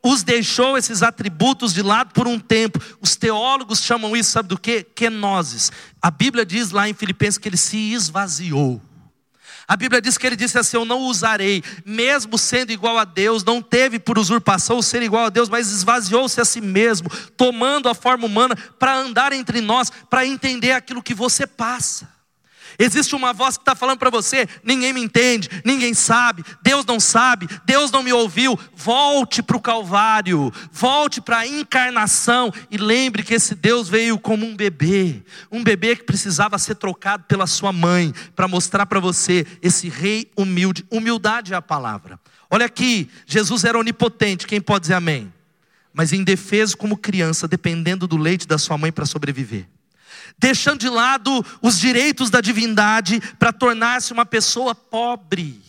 os 0.05 0.21
deixou 0.21 0.77
esses 0.77 1.01
atributos 1.01 1.73
de 1.73 1.81
lado 1.81 2.13
por 2.13 2.27
um 2.27 2.37
tempo. 2.37 2.79
Os 3.01 3.15
teólogos 3.15 3.79
chamam 3.81 4.15
isso, 4.15 4.31
sabe 4.31 4.49
do 4.49 4.59
que? 4.59 4.83
Kenoses. 4.83 5.71
A 6.01 6.11
Bíblia 6.11 6.45
diz 6.45 6.71
lá 6.71 6.87
em 6.87 6.93
Filipenses 6.93 7.37
que 7.37 7.49
ele 7.49 7.57
se 7.57 7.93
esvaziou. 7.93 8.81
A 9.67 9.75
Bíblia 9.75 10.01
diz 10.01 10.17
que 10.17 10.27
ele 10.27 10.35
disse 10.35 10.57
assim: 10.57 10.77
Eu 10.77 10.85
não 10.85 10.99
usarei, 10.99 11.63
mesmo 11.85 12.37
sendo 12.37 12.71
igual 12.71 12.97
a 12.97 13.05
Deus, 13.05 13.43
não 13.43 13.61
teve 13.61 13.97
por 13.99 14.19
usurpação 14.19 14.81
ser 14.81 15.01
igual 15.01 15.25
a 15.25 15.29
Deus, 15.29 15.49
mas 15.49 15.71
esvaziou-se 15.71 16.39
a 16.39 16.45
si 16.45 16.61
mesmo, 16.61 17.09
tomando 17.37 17.87
a 17.89 17.95
forma 17.95 18.25
humana 18.25 18.55
para 18.77 18.95
andar 18.95 19.31
entre 19.33 19.61
nós, 19.61 19.91
para 20.09 20.25
entender 20.25 20.73
aquilo 20.73 21.01
que 21.01 21.13
você 21.13 21.47
passa. 21.47 22.12
Existe 22.77 23.15
uma 23.15 23.33
voz 23.33 23.57
que 23.57 23.61
está 23.61 23.75
falando 23.75 23.99
para 23.99 24.09
você: 24.09 24.47
ninguém 24.63 24.93
me 24.93 25.01
entende, 25.01 25.49
ninguém 25.63 25.93
sabe, 25.93 26.43
Deus 26.61 26.85
não 26.85 26.99
sabe, 26.99 27.47
Deus 27.65 27.91
não 27.91 28.03
me 28.03 28.11
ouviu. 28.11 28.57
Volte 28.75 29.41
para 29.43 29.57
o 29.57 29.61
Calvário, 29.61 30.51
volte 30.71 31.21
para 31.21 31.39
a 31.39 31.47
encarnação 31.47 32.51
e 32.69 32.77
lembre 32.77 33.23
que 33.23 33.33
esse 33.33 33.55
Deus 33.55 33.89
veio 33.89 34.17
como 34.17 34.45
um 34.45 34.55
bebê, 34.55 35.23
um 35.51 35.63
bebê 35.63 35.95
que 35.95 36.03
precisava 36.03 36.57
ser 36.57 36.75
trocado 36.75 37.23
pela 37.25 37.47
sua 37.47 37.71
mãe, 37.71 38.13
para 38.35 38.47
mostrar 38.47 38.85
para 38.85 38.99
você 38.99 39.45
esse 39.61 39.89
rei 39.89 40.31
humilde. 40.35 40.85
Humildade 40.89 41.53
é 41.53 41.55
a 41.55 41.61
palavra. 41.61 42.19
Olha 42.49 42.65
aqui, 42.65 43.09
Jesus 43.25 43.63
era 43.63 43.79
onipotente, 43.79 44.45
quem 44.45 44.61
pode 44.61 44.81
dizer 44.83 44.93
amém? 44.93 45.31
Mas 45.93 46.11
indefeso 46.11 46.75
como 46.77 46.97
criança, 46.97 47.47
dependendo 47.47 48.07
do 48.07 48.17
leite 48.17 48.47
da 48.47 48.57
sua 48.57 48.77
mãe 48.77 48.91
para 48.91 49.05
sobreviver 49.05 49.72
deixando 50.37 50.79
de 50.79 50.89
lado 50.89 51.45
os 51.61 51.79
direitos 51.79 52.29
da 52.29 52.41
divindade 52.41 53.21
para 53.37 53.51
tornar-se 53.51 54.13
uma 54.13 54.25
pessoa 54.25 54.73
pobre. 54.73 55.61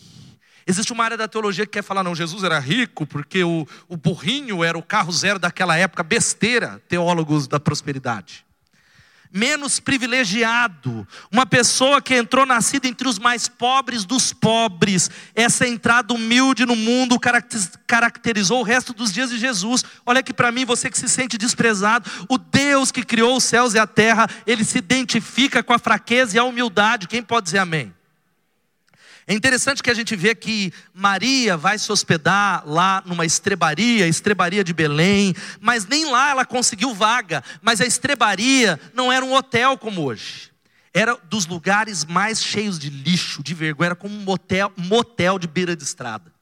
Existe 0.67 0.93
uma 0.93 1.03
área 1.03 1.17
da 1.17 1.27
teologia 1.27 1.65
que 1.65 1.73
quer 1.73 1.83
falar, 1.83 2.03
não, 2.03 2.15
Jesus 2.15 2.43
era 2.43 2.57
rico 2.57 3.05
porque 3.05 3.43
o, 3.43 3.67
o 3.87 3.95
burrinho 3.95 4.63
era 4.63 4.77
o 4.77 4.83
carro 4.83 5.11
zero 5.11 5.37
daquela 5.37 5.77
época, 5.77 6.03
besteira, 6.03 6.81
teólogos 6.87 7.47
da 7.47 7.59
prosperidade 7.59 8.44
menos 9.35 9.81
privilegiado, 9.81 11.05
uma 11.29 11.45
pessoa 11.45 12.01
que 12.01 12.15
entrou 12.15 12.45
nascida 12.45 12.87
entre 12.87 13.05
os 13.05 13.19
mais 13.19 13.49
pobres 13.49 14.05
dos 14.05 14.31
pobres. 14.31 15.11
Essa 15.35 15.67
entrada 15.67 16.13
humilde 16.13 16.65
no 16.65 16.75
mundo 16.75 17.19
caracterizou 17.85 18.61
o 18.61 18.63
resto 18.63 18.93
dos 18.93 19.11
dias 19.11 19.29
de 19.29 19.37
Jesus. 19.37 19.83
Olha 20.05 20.21
aqui 20.21 20.33
para 20.33 20.53
mim, 20.53 20.63
você 20.63 20.89
que 20.89 20.97
se 20.97 21.09
sente 21.09 21.37
desprezado, 21.37 22.09
o 22.29 22.37
Deus 22.37 22.93
que 22.93 23.03
criou 23.03 23.35
os 23.35 23.43
céus 23.43 23.73
e 23.73 23.79
a 23.79 23.85
terra, 23.85 24.29
ele 24.47 24.63
se 24.63 24.77
identifica 24.77 25.61
com 25.61 25.73
a 25.73 25.79
fraqueza 25.79 26.37
e 26.37 26.39
a 26.39 26.45
humildade. 26.45 27.05
Quem 27.05 27.21
pode 27.21 27.45
dizer 27.45 27.57
amém? 27.57 27.93
É 29.27 29.33
interessante 29.33 29.81
que 29.81 29.89
a 29.89 29.93
gente 29.93 30.15
vê 30.15 30.35
que 30.35 30.71
Maria 30.93 31.57
vai 31.57 31.79
se 31.79 31.91
hospedar 31.91 32.63
lá 32.67 33.01
numa 33.07 33.25
estrebaria, 33.25 34.07
estrebaria 34.07 34.63
de 34.63 34.71
Belém, 34.71 35.33
mas 35.59 35.87
nem 35.87 36.11
lá 36.11 36.29
ela 36.29 36.45
conseguiu 36.45 36.93
vaga. 36.93 37.43
Mas 37.59 37.81
a 37.81 37.85
estrebaria 37.85 38.79
não 38.93 39.11
era 39.11 39.25
um 39.25 39.33
hotel 39.33 39.77
como 39.77 40.03
hoje. 40.03 40.51
era 40.93 41.17
dos 41.29 41.45
lugares 41.45 42.05
mais 42.05 42.41
cheios 42.41 42.79
de 42.79 42.89
lixo, 42.89 43.43
de 43.43 43.53
vergonha, 43.53 43.87
era 43.87 43.95
como 43.95 44.15
um 44.15 44.21
motel, 44.21 44.71
motel 44.77 45.37
de 45.37 45.47
beira 45.47 45.75
de 45.75 45.83
estrada. 45.83 46.34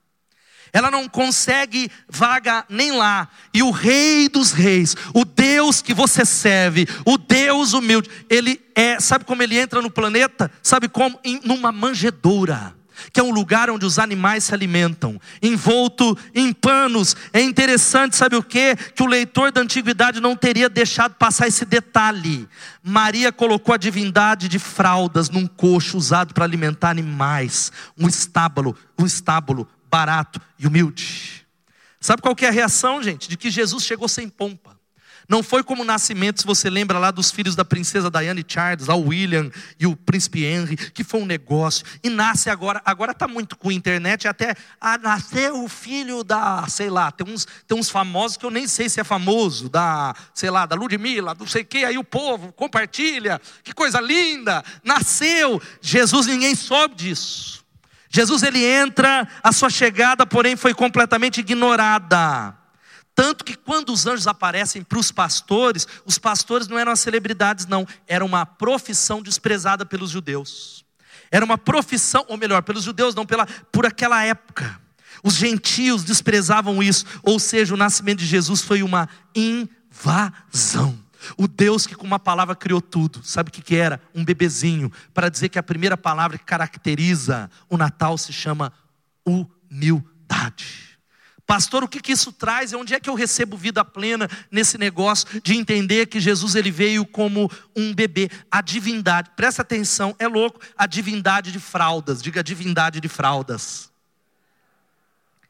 Ela 0.73 0.89
não 0.89 1.07
consegue 1.07 1.89
vaga 2.09 2.65
nem 2.67 2.91
lá. 2.91 3.29
E 3.53 3.61
o 3.61 3.69
Rei 3.69 4.27
dos 4.27 4.51
Reis, 4.51 4.95
o 5.13 5.23
Deus 5.23 5.83
que 5.83 5.93
você 5.93 6.25
serve, 6.25 6.87
o 7.05 7.15
Deus 7.15 7.73
humilde, 7.73 8.09
ele 8.27 8.59
é, 8.73 8.99
sabe 8.99 9.23
como 9.23 9.43
ele 9.43 9.55
entra 9.55 9.83
no 9.83 9.91
planeta? 9.91 10.51
Sabe 10.63 10.89
como? 10.89 11.19
Em, 11.23 11.39
numa 11.43 11.71
manjedoura 11.71 12.73
que 13.11 13.19
é 13.19 13.23
um 13.23 13.31
lugar 13.31 13.69
onde 13.69 13.85
os 13.85 13.99
animais 13.99 14.45
se 14.45 14.53
alimentam, 14.53 15.19
envolto 15.41 16.17
em 16.33 16.53
panos. 16.53 17.15
É 17.33 17.41
interessante, 17.41 18.15
sabe 18.15 18.35
o 18.35 18.43
que? 18.43 18.75
Que 18.95 19.03
o 19.03 19.07
leitor 19.07 19.51
da 19.51 19.61
antiguidade 19.61 20.21
não 20.21 20.35
teria 20.35 20.69
deixado 20.69 21.15
passar 21.15 21.47
esse 21.47 21.65
detalhe. 21.65 22.47
Maria 22.81 23.31
colocou 23.31 23.73
a 23.73 23.77
divindade 23.77 24.47
de 24.47 24.59
fraldas 24.59 25.29
num 25.29 25.47
coxo 25.47 25.97
usado 25.97 26.33
para 26.33 26.45
alimentar 26.45 26.91
animais, 26.91 27.71
um 27.97 28.07
estábulo, 28.07 28.75
um 28.97 29.05
estábulo 29.05 29.67
barato 29.93 30.41
e 30.57 30.65
humilde. 30.65 31.45
Sabe 32.01 32.19
qual 32.19 32.35
que 32.35 32.47
é 32.47 32.49
a 32.49 32.51
reação, 32.51 33.03
gente? 33.03 33.29
De 33.29 33.37
que 33.37 33.51
Jesus 33.51 33.83
chegou 33.83 34.07
sem 34.07 34.27
pompa. 34.27 34.75
Não 35.29 35.43
foi 35.43 35.63
como 35.63 35.83
o 35.83 35.85
nascimento, 35.85 36.41
se 36.41 36.47
você 36.47 36.67
lembra 36.67 36.97
lá 36.97 37.11
dos 37.11 37.29
filhos 37.29 37.55
da 37.55 37.63
princesa 37.63 38.09
Diane 38.09 38.43
Charles, 38.45 38.89
ao 38.89 38.99
William 38.99 39.51
e 39.79 39.85
o 39.85 39.95
príncipe 39.95 40.43
Henry, 40.43 40.75
que 40.75 41.03
foi 41.03 41.21
um 41.21 41.27
negócio. 41.27 41.85
E 42.03 42.09
nasce 42.09 42.49
agora, 42.49 42.81
agora 42.83 43.11
está 43.11 43.27
muito 43.27 43.55
com 43.55 43.69
a 43.69 43.73
internet, 43.73 44.27
até 44.27 44.55
a 44.81 44.97
nascer 44.97 45.53
o 45.53 45.69
filho 45.69 46.23
da, 46.23 46.65
sei 46.67 46.89
lá, 46.89 47.11
tem 47.11 47.31
uns, 47.31 47.47
tem 47.67 47.77
uns 47.77 47.91
famosos 47.91 48.35
que 48.35 48.47
eu 48.47 48.51
nem 48.51 48.67
sei 48.67 48.89
se 48.89 48.99
é 48.99 49.03
famoso, 49.03 49.69
da, 49.69 50.15
sei 50.33 50.49
lá, 50.49 50.65
da 50.65 50.75
Ludmilla, 50.75 51.35
não 51.39 51.45
sei 51.45 51.61
o 51.61 51.65
quê, 51.65 51.85
aí 51.85 51.99
o 51.99 52.03
povo 52.03 52.51
compartilha, 52.51 53.39
que 53.63 53.73
coisa 53.73 54.01
linda, 54.01 54.65
nasceu. 54.83 55.61
Jesus, 55.81 56.25
ninguém 56.25 56.55
soube 56.55 56.95
disso. 56.95 57.62
Jesus 58.15 58.43
ele 58.43 58.63
entra, 58.63 59.27
a 59.41 59.51
sua 59.51 59.71
chegada, 59.71 60.23
porém, 60.23 60.55
foi 60.55 60.71
completamente 60.71 61.39
ignorada. 61.39 62.55
Tanto 63.15 63.43
que 63.43 63.55
quando 63.55 63.91
os 63.91 64.05
anjos 64.05 64.27
aparecem 64.27 64.83
para 64.83 64.99
os 64.99 65.11
pastores, 65.11 65.87
os 66.05 66.19
pastores 66.19 66.67
não 66.67 66.77
eram 66.77 66.95
celebridades, 66.95 67.65
não, 67.65 67.87
era 68.07 68.23
uma 68.23 68.45
profissão 68.45 69.19
desprezada 69.19 69.83
pelos 69.83 70.11
judeus. 70.11 70.85
Era 71.31 71.43
uma 71.43 71.57
profissão, 71.57 72.23
ou 72.27 72.37
melhor, 72.37 72.61
pelos 72.61 72.83
judeus, 72.83 73.15
não, 73.15 73.25
pela, 73.25 73.47
por 73.71 73.83
aquela 73.83 74.23
época. 74.23 74.79
Os 75.23 75.33
gentios 75.33 76.03
desprezavam 76.03 76.83
isso, 76.83 77.05
ou 77.23 77.39
seja, 77.39 77.73
o 77.73 77.77
nascimento 77.77 78.19
de 78.19 78.27
Jesus 78.27 78.61
foi 78.61 78.83
uma 78.83 79.09
invasão. 79.35 81.02
O 81.37 81.47
Deus 81.47 81.85
que 81.87 81.95
com 81.95 82.05
uma 82.05 82.19
palavra 82.19 82.55
criou 82.55 82.81
tudo, 82.81 83.21
sabe 83.23 83.49
o 83.49 83.51
que, 83.51 83.61
que 83.61 83.75
era? 83.75 84.01
Um 84.13 84.23
bebezinho, 84.23 84.91
para 85.13 85.29
dizer 85.29 85.49
que 85.49 85.59
a 85.59 85.63
primeira 85.63 85.97
palavra 85.97 86.37
que 86.37 86.45
caracteriza 86.45 87.49
o 87.69 87.77
Natal 87.77 88.17
se 88.17 88.33
chama 88.33 88.73
humildade. 89.25 90.93
Pastor, 91.45 91.83
o 91.83 91.87
que, 91.87 91.99
que 91.99 92.13
isso 92.13 92.31
traz? 92.31 92.71
É 92.71 92.77
onde 92.77 92.93
é 92.93 92.99
que 92.99 93.09
eu 93.09 93.13
recebo 93.13 93.57
vida 93.57 93.83
plena 93.83 94.29
nesse 94.49 94.77
negócio 94.77 95.41
de 95.41 95.53
entender 95.55 96.07
que 96.07 96.19
Jesus 96.19 96.55
ele 96.55 96.71
veio 96.71 97.05
como 97.05 97.51
um 97.75 97.93
bebê, 97.93 98.29
a 98.49 98.61
divindade. 98.61 99.31
Presta 99.35 99.61
atenção, 99.61 100.15
é 100.17 100.27
louco, 100.27 100.59
a 100.77 100.87
divindade 100.87 101.51
de 101.51 101.59
fraldas. 101.59 102.21
Diga 102.21 102.43
divindade 102.43 103.01
de 103.01 103.09
fraldas. 103.09 103.91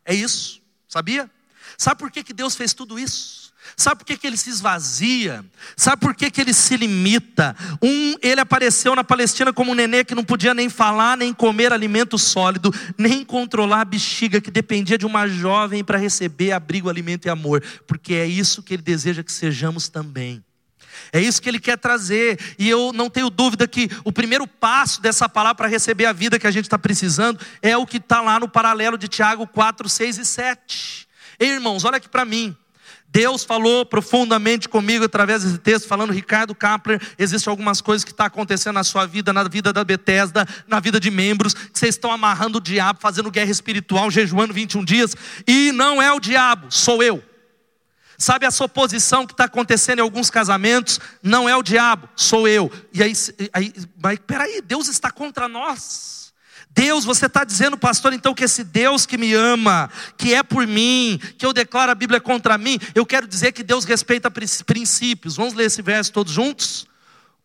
É 0.03 0.13
isso, 0.13 0.61
sabia? 0.87 1.29
Sabe 1.77 1.99
por 1.99 2.11
que, 2.11 2.23
que 2.23 2.33
Deus 2.33 2.55
fez 2.55 2.73
tudo 2.73 2.97
isso? 2.97 3.42
Sabe 3.75 3.99
por 3.99 4.05
que, 4.05 4.17
que 4.17 4.27
ele 4.27 4.37
se 4.37 4.49
esvazia? 4.49 5.43
Sabe 5.75 6.01
por 6.01 6.13
que, 6.13 6.29
que 6.29 6.41
ele 6.41 6.53
se 6.53 6.77
limita? 6.77 7.55
Um, 7.81 8.15
ele 8.21 8.39
apareceu 8.39 8.95
na 8.95 9.03
Palestina 9.03 9.51
como 9.51 9.71
um 9.71 9.75
nenê 9.75 10.03
que 10.03 10.15
não 10.15 10.23
podia 10.23 10.53
nem 10.53 10.69
falar, 10.69 11.17
nem 11.17 11.33
comer 11.33 11.73
alimento 11.73 12.17
sólido, 12.17 12.73
nem 12.97 13.23
controlar 13.23 13.81
a 13.81 13.85
bexiga, 13.85 14.39
que 14.39 14.51
dependia 14.51 14.97
de 14.97 15.05
uma 15.05 15.27
jovem 15.27 15.83
para 15.83 15.97
receber 15.97 16.51
abrigo, 16.51 16.89
alimento 16.89 17.25
e 17.25 17.29
amor. 17.29 17.63
Porque 17.87 18.13
é 18.13 18.25
isso 18.25 18.61
que 18.61 18.73
ele 18.73 18.83
deseja 18.83 19.23
que 19.23 19.31
sejamos 19.31 19.89
também. 19.89 20.43
É 21.11 21.19
isso 21.19 21.41
que 21.41 21.49
ele 21.49 21.59
quer 21.59 21.77
trazer, 21.77 22.39
e 22.57 22.69
eu 22.69 22.93
não 22.93 23.09
tenho 23.09 23.29
dúvida 23.29 23.67
que 23.67 23.89
o 24.03 24.11
primeiro 24.11 24.45
passo 24.47 25.01
dessa 25.01 25.27
palavra 25.27 25.55
para 25.55 25.67
receber 25.67 26.05
a 26.05 26.13
vida 26.13 26.37
que 26.37 26.47
a 26.47 26.51
gente 26.51 26.65
está 26.65 26.77
precisando 26.77 27.39
é 27.61 27.75
o 27.75 27.85
que 27.85 27.97
está 27.97 28.21
lá 28.21 28.39
no 28.39 28.47
paralelo 28.47 28.97
de 28.97 29.07
Tiago 29.07 29.47
4, 29.47 29.89
6 29.89 30.17
e 30.19 30.25
7. 30.25 31.07
Ei, 31.39 31.49
irmãos, 31.49 31.83
olha 31.83 31.97
aqui 31.97 32.07
para 32.07 32.25
mim. 32.25 32.55
Deus 33.13 33.43
falou 33.43 33.85
profundamente 33.85 34.67
comigo 34.67 35.05
através 35.05 35.43
desse 35.43 35.59
texto, 35.59 35.87
falando, 35.87 36.11
Ricardo 36.11 36.55
Kapler, 36.55 36.99
existem 37.19 37.51
algumas 37.51 37.79
coisas 37.79 38.03
que 38.03 38.09
estão 38.09 38.23
tá 38.23 38.27
acontecendo 38.27 38.73
na 38.73 38.83
sua 38.83 39.05
vida, 39.05 39.31
na 39.31 39.43
vida 39.43 39.71
da 39.71 39.83
Bethesda, 39.83 40.47
na 40.67 40.79
vida 40.79 40.99
de 40.99 41.11
membros, 41.11 41.53
que 41.53 41.77
vocês 41.77 41.93
estão 41.93 42.11
amarrando 42.11 42.57
o 42.57 42.61
diabo, 42.61 42.99
fazendo 42.99 43.29
guerra 43.29 43.51
espiritual, 43.51 44.09
jejuando 44.09 44.51
21 44.51 44.83
dias, 44.83 45.15
e 45.45 45.71
não 45.73 46.01
é 46.01 46.11
o 46.11 46.19
diabo, 46.19 46.71
sou 46.71 47.03
eu. 47.03 47.23
Sabe 48.17 48.47
essa 48.47 48.63
oposição 48.63 49.27
que 49.27 49.33
está 49.33 49.43
acontecendo 49.43 49.99
em 49.99 50.01
alguns 50.01 50.31
casamentos? 50.31 50.99
Não 51.21 51.47
é 51.47 51.55
o 51.55 51.61
diabo, 51.61 52.09
sou 52.15 52.47
eu. 52.47 52.71
E 52.91 53.03
aí, 53.03 53.13
aí 53.53 53.73
mas 54.01 54.17
peraí, 54.25 54.59
Deus 54.59 54.87
está 54.87 55.11
contra 55.11 55.47
nós. 55.47 56.22
Deus, 56.75 57.05
você 57.05 57.27
está 57.27 57.43
dizendo, 57.43 57.77
pastor, 57.77 58.13
então 58.13 58.33
que 58.33 58.43
esse 58.43 58.63
Deus 58.63 59.05
que 59.05 59.17
me 59.17 59.33
ama, 59.33 59.89
que 60.17 60.33
é 60.33 60.41
por 60.41 60.65
mim, 60.65 61.19
que 61.37 61.45
eu 61.45 61.53
declaro 61.53 61.91
a 61.91 61.95
Bíblia 61.95 62.19
contra 62.19 62.57
mim, 62.57 62.79
eu 62.95 63.05
quero 63.05 63.27
dizer 63.27 63.51
que 63.51 63.61
Deus 63.61 63.85
respeita 63.85 64.31
princípios. 64.65 65.35
Vamos 65.35 65.53
ler 65.53 65.65
esse 65.65 65.81
verso 65.83 66.11
todos 66.11 66.33
juntos? 66.33 66.87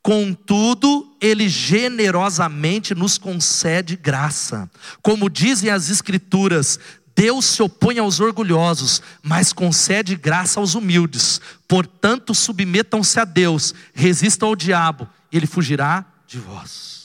Contudo, 0.02 1.14
Ele 1.20 1.46
generosamente 1.48 2.94
nos 2.94 3.18
concede 3.18 3.96
graça. 3.96 4.70
Como 5.02 5.28
dizem 5.28 5.68
as 5.68 5.90
Escrituras, 5.90 6.80
Deus 7.14 7.44
se 7.44 7.62
opõe 7.62 7.98
aos 7.98 8.20
orgulhosos, 8.20 9.02
mas 9.22 9.52
concede 9.52 10.16
graça 10.16 10.58
aos 10.58 10.74
humildes. 10.74 11.38
Portanto, 11.66 12.34
submetam-se 12.34 13.20
a 13.20 13.24
Deus, 13.24 13.74
resistam 13.92 14.48
ao 14.48 14.56
diabo, 14.56 15.06
e 15.30 15.36
ele 15.36 15.46
fugirá 15.46 16.06
de 16.26 16.38
vós. 16.38 16.97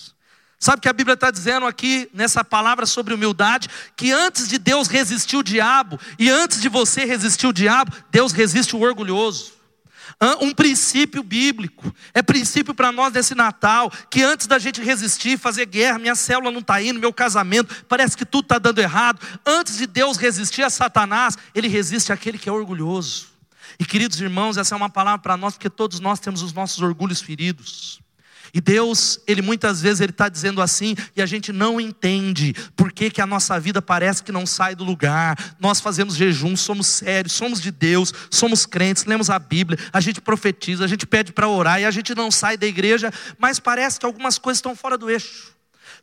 Sabe 0.63 0.81
que 0.81 0.87
a 0.87 0.93
Bíblia 0.93 1.15
está 1.15 1.29
dizendo 1.29 1.65
aqui, 1.65 2.09
nessa 2.13 2.41
palavra 2.41 2.85
sobre 2.85 3.13
humildade, 3.13 3.67
que 3.97 4.13
antes 4.13 4.47
de 4.47 4.57
Deus 4.57 4.87
resistir 4.87 5.35
o 5.35 5.43
diabo, 5.43 5.99
e 6.17 6.29
antes 6.29 6.61
de 6.61 6.69
você 6.69 7.03
resistir 7.03 7.47
o 7.47 7.51
diabo, 7.51 7.91
Deus 8.09 8.31
resiste 8.31 8.73
o 8.73 8.79
orgulhoso. 8.79 9.51
Um 10.39 10.53
princípio 10.53 11.21
bíblico, 11.21 11.93
é 12.13 12.21
princípio 12.21 12.73
para 12.73 12.93
nós 12.93 13.11
nesse 13.11 13.35
Natal, 13.35 13.91
que 14.09 14.23
antes 14.23 14.47
da 14.47 14.57
gente 14.57 14.81
resistir, 14.81 15.37
fazer 15.37 15.65
guerra, 15.65 15.99
minha 15.99 16.15
célula 16.15 16.49
não 16.49 16.61
está 16.61 16.81
indo, 16.81 16.97
meu 16.97 17.11
casamento, 17.11 17.83
parece 17.89 18.15
que 18.15 18.23
tudo 18.23 18.45
está 18.45 18.57
dando 18.57 18.79
errado. 18.79 19.19
Antes 19.45 19.75
de 19.75 19.85
Deus 19.85 20.15
resistir 20.15 20.63
a 20.63 20.69
Satanás, 20.69 21.37
ele 21.53 21.67
resiste 21.67 22.13
àquele 22.13 22.37
que 22.37 22.47
é 22.47 22.51
orgulhoso. 22.53 23.27
E 23.77 23.83
queridos 23.83 24.21
irmãos, 24.21 24.55
essa 24.55 24.73
é 24.73 24.77
uma 24.77 24.89
palavra 24.89 25.19
para 25.19 25.35
nós, 25.35 25.55
porque 25.55 25.69
todos 25.69 25.99
nós 25.99 26.21
temos 26.21 26.41
os 26.41 26.53
nossos 26.53 26.81
orgulhos 26.81 27.19
feridos. 27.21 28.02
E 28.53 28.61
Deus, 28.61 29.19
Ele 29.25 29.41
muitas 29.41 29.81
vezes 29.81 29.99
Ele 29.99 30.11
está 30.11 30.29
dizendo 30.29 30.61
assim, 30.61 30.95
e 31.15 31.21
a 31.21 31.25
gente 31.25 31.51
não 31.51 31.81
entende 31.81 32.53
por 32.75 32.91
que, 32.91 33.09
que 33.09 33.21
a 33.21 33.25
nossa 33.25 33.59
vida 33.59 33.81
parece 33.81 34.21
que 34.21 34.31
não 34.31 34.45
sai 34.45 34.75
do 34.75 34.83
lugar. 34.83 35.55
Nós 35.59 35.79
fazemos 35.79 36.15
jejum, 36.15 36.55
somos 36.55 36.85
sérios, 36.85 37.33
somos 37.33 37.59
de 37.59 37.71
Deus, 37.71 38.13
somos 38.29 38.65
crentes, 38.65 39.05
lemos 39.05 39.29
a 39.29 39.39
Bíblia, 39.39 39.79
a 39.91 39.99
gente 39.99 40.21
profetiza, 40.21 40.85
a 40.85 40.87
gente 40.87 41.07
pede 41.07 41.31
para 41.31 41.47
orar 41.47 41.81
e 41.81 41.85
a 41.85 41.91
gente 41.91 42.13
não 42.13 42.29
sai 42.29 42.55
da 42.55 42.67
igreja, 42.67 43.11
mas 43.39 43.59
parece 43.59 43.99
que 43.99 44.05
algumas 44.05 44.37
coisas 44.37 44.59
estão 44.59 44.75
fora 44.75 44.97
do 44.97 45.09
eixo. 45.09 45.52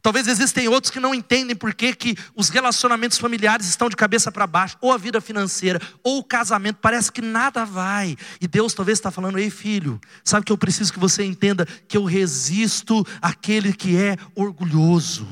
Talvez 0.03 0.27
existem 0.27 0.67
outros 0.69 0.91
que 0.91 1.01
não 1.01 1.15
entendem 1.15 1.55
por 1.55 1.75
que, 1.75 1.95
que 1.95 2.17
os 2.35 2.49
relacionamentos 2.49 3.19
familiares 3.19 3.67
estão 3.67 3.89
de 3.89 3.97
cabeça 3.97 4.33
para 4.33 4.47
baixo, 4.47 4.77
ou 4.81 4.93
a 4.93 4.99
vida 4.99 5.21
financeira, 5.21 5.81
ou 6.03 6.19
o 6.19 6.25
casamento, 6.25 6.79
parece 6.81 7.13
que 7.13 7.21
nada 7.21 7.65
vai. 7.65 8.17
E 8.41 8.49
Deus 8.49 8.73
talvez 8.73 8.99
está 8.99 9.11
falando: 9.11 9.39
ei 9.39 9.51
filho, 9.51 10.01
sabe 10.25 10.47
que 10.47 10.53
eu 10.53 10.59
preciso 10.59 10.93
que 10.93 10.99
você 10.99 11.23
entenda 11.23 11.67
que 11.87 11.97
eu 11.97 12.05
resisto 12.05 13.07
àquele 13.21 13.73
que 13.73 13.97
é 13.97 14.17
orgulhoso. 14.35 15.29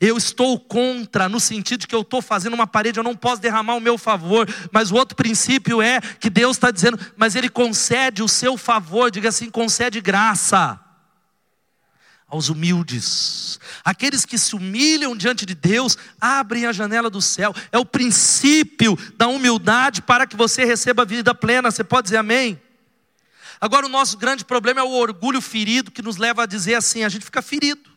Eu 0.00 0.16
estou 0.16 0.58
contra, 0.58 1.28
no 1.28 1.38
sentido 1.38 1.80
de 1.80 1.86
que 1.86 1.94
eu 1.94 2.00
estou 2.00 2.22
fazendo 2.22 2.54
uma 2.54 2.66
parede, 2.66 2.98
eu 2.98 3.04
não 3.04 3.14
posso 3.14 3.42
derramar 3.42 3.74
o 3.74 3.80
meu 3.80 3.98
favor, 3.98 4.48
mas 4.72 4.90
o 4.90 4.94
outro 4.94 5.14
princípio 5.14 5.82
é 5.82 6.00
que 6.00 6.30
Deus 6.30 6.56
está 6.56 6.70
dizendo, 6.70 6.98
mas 7.16 7.34
Ele 7.34 7.50
concede 7.50 8.22
o 8.22 8.28
seu 8.28 8.56
favor, 8.56 9.10
diga 9.10 9.28
assim: 9.28 9.50
concede 9.50 10.00
graça 10.00 10.83
aos 12.34 12.48
humildes. 12.48 13.60
Aqueles 13.84 14.26
que 14.26 14.36
se 14.36 14.56
humilham 14.56 15.16
diante 15.16 15.46
de 15.46 15.54
Deus, 15.54 15.96
abrem 16.20 16.66
a 16.66 16.72
janela 16.72 17.08
do 17.08 17.22
céu. 17.22 17.54
É 17.70 17.78
o 17.78 17.86
princípio 17.86 18.98
da 19.16 19.28
humildade 19.28 20.02
para 20.02 20.26
que 20.26 20.36
você 20.36 20.64
receba 20.64 21.02
a 21.02 21.06
vida 21.06 21.32
plena. 21.32 21.70
Você 21.70 21.84
pode 21.84 22.06
dizer 22.06 22.16
amém? 22.16 22.60
Agora, 23.60 23.86
o 23.86 23.88
nosso 23.88 24.18
grande 24.18 24.44
problema 24.44 24.80
é 24.80 24.82
o 24.82 24.90
orgulho 24.90 25.40
ferido 25.40 25.92
que 25.92 26.02
nos 26.02 26.16
leva 26.16 26.42
a 26.42 26.46
dizer 26.46 26.74
assim: 26.74 27.04
a 27.04 27.08
gente 27.08 27.24
fica 27.24 27.40
ferido. 27.40 27.94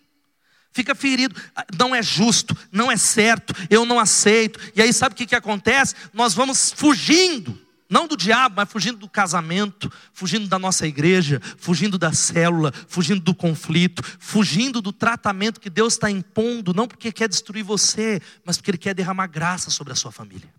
Fica 0.71 0.93
ferido, 0.93 1.35
não 1.75 1.95
é 1.95 2.03
justo, 2.03 2.55
não 2.71 2.91
é 2.91 2.97
certo, 2.97 3.51
eu 3.67 3.83
não 3.83 3.99
aceito. 3.99 4.59
E 4.75 4.81
aí 4.81 4.93
sabe 4.93 5.13
o 5.13 5.15
que, 5.15 5.25
que 5.25 5.33
acontece? 5.35 5.95
Nós 6.13 6.35
vamos 6.35 6.71
fugindo 6.71 7.59
não 7.89 8.07
do 8.07 8.17
diabo, 8.17 8.55
mas 8.57 8.69
fugindo 8.69 8.97
do 8.97 9.09
casamento, 9.09 9.91
fugindo 10.13 10.47
da 10.47 10.59
nossa 10.59 10.85
igreja, 10.85 11.41
fugindo 11.57 11.97
da 11.97 12.11
célula, 12.11 12.73
fugindo 12.87 13.21
do 13.21 13.33
conflito, 13.33 14.01
fugindo 14.19 14.81
do 14.81 14.91
tratamento 14.91 15.59
que 15.59 15.69
Deus 15.69 15.93
está 15.93 16.09
impondo, 16.11 16.73
não 16.73 16.87
porque 16.87 17.11
quer 17.11 17.29
destruir 17.29 17.63
você, 17.63 18.21
mas 18.45 18.57
porque 18.57 18.71
Ele 18.71 18.77
quer 18.77 18.93
derramar 18.93 19.27
graça 19.27 19.69
sobre 19.69 19.93
a 19.93 19.95
sua 19.95 20.11
família. 20.11 20.56